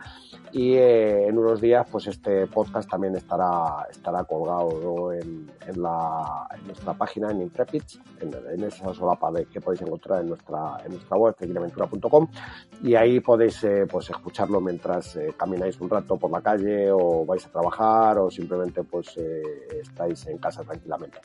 Y 0.52 0.74
eh, 0.74 1.26
en 1.26 1.38
unos 1.38 1.60
días, 1.60 1.86
pues 1.90 2.06
este 2.06 2.46
podcast 2.46 2.88
también 2.88 3.14
estará, 3.16 3.86
estará 3.90 4.24
colgado 4.24 5.12
en, 5.12 5.50
en, 5.66 5.82
la, 5.82 6.46
en 6.56 6.66
nuestra 6.66 6.94
página 6.94 7.30
en 7.30 7.42
Intrepid, 7.42 7.82
en, 8.20 8.64
esa 8.64 8.92
solapa 8.94 9.30
de, 9.32 9.46
que 9.46 9.60
podéis 9.60 9.82
encontrar 9.82 10.20
en 10.20 10.28
nuestra, 10.28 10.78
en 10.84 10.92
nuestra 10.92 11.16
web, 11.16 11.34
tequilaventura.com. 11.36 12.28
Y 12.82 12.94
ahí 12.94 13.20
podéis 13.20 13.62
eh, 13.64 13.86
pues 13.90 14.10
escucharlo 14.10 14.60
mientras 14.60 15.16
eh, 15.16 15.34
camináis 15.36 15.80
un 15.80 15.90
rato 15.90 16.16
por 16.16 16.30
la 16.30 16.40
calle 16.40 16.90
o 16.90 17.24
vais 17.24 17.44
a 17.46 17.50
trabajar 17.50 18.18
o 18.18 18.30
simplemente 18.30 18.84
pues 18.84 19.16
estáis 19.16 20.26
en 20.26 20.38
casa 20.38 20.62
tranquilamente. 20.62 21.18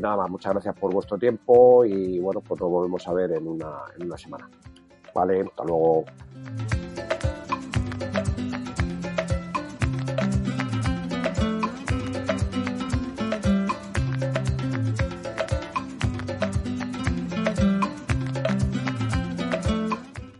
nada 0.00 0.16
más, 0.16 0.30
muchas 0.30 0.52
gracias 0.52 0.74
por 0.78 0.92
vuestro 0.92 1.18
tiempo 1.18 1.84
y 1.84 2.18
bueno, 2.18 2.40
pues 2.40 2.60
nos 2.60 2.70
volvemos 2.70 3.06
a 3.06 3.12
ver 3.12 3.32
en 3.32 3.46
una, 3.46 3.84
en 3.96 4.06
una 4.06 4.16
semana. 4.16 4.47
Vale, 5.14 5.42
hasta 5.42 5.64
luego. 5.64 6.04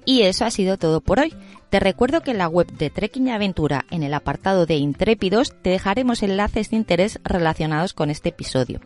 Y 0.09 0.23
eso 0.23 0.47
ha 0.47 0.51
sido 0.51 0.79
todo 0.79 1.03
por 1.03 1.21
hoy. 1.21 1.35
Te 1.69 1.81
recuerdo 1.81 2.23
que 2.23 2.31
en 2.31 2.39
la 2.39 2.49
web 2.49 2.67
de 2.73 2.89
Trekking 2.89 3.29
Aventura, 3.29 3.85
en 3.91 4.03
el 4.03 4.15
apartado 4.15 4.65
de 4.65 4.77
Intrépidos, 4.77 5.55
te 5.61 5.69
dejaremos 5.69 6.23
enlaces 6.23 6.71
de 6.71 6.77
interés 6.77 7.21
relacionados 7.25 7.93
con 7.93 8.09
este 8.09 8.31
episodio. 8.31 8.81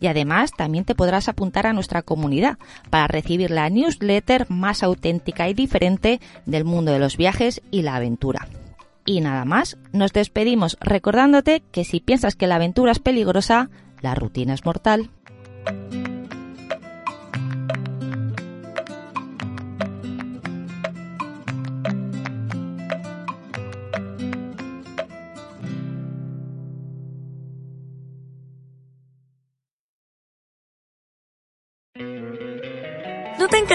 Y 0.00 0.08
además 0.08 0.50
también 0.54 0.84
te 0.84 0.94
podrás 0.94 1.30
apuntar 1.30 1.66
a 1.66 1.72
nuestra 1.72 2.02
comunidad 2.02 2.58
para 2.90 3.06
recibir 3.06 3.50
la 3.50 3.70
newsletter 3.70 4.50
más 4.50 4.82
auténtica 4.82 5.48
y 5.48 5.54
diferente 5.54 6.20
del 6.44 6.66
mundo 6.66 6.92
de 6.92 6.98
los 6.98 7.16
viajes 7.16 7.62
y 7.70 7.80
la 7.80 7.94
aventura. 7.94 8.46
Y 9.06 9.22
nada 9.22 9.46
más, 9.46 9.78
nos 9.92 10.12
despedimos 10.12 10.76
recordándote 10.82 11.62
que 11.72 11.84
si 11.84 12.00
piensas 12.00 12.36
que 12.36 12.48
la 12.48 12.56
aventura 12.56 12.92
es 12.92 12.98
peligrosa, 12.98 13.70
la 14.02 14.14
rutina 14.14 14.52
es 14.52 14.66
mortal. 14.66 15.08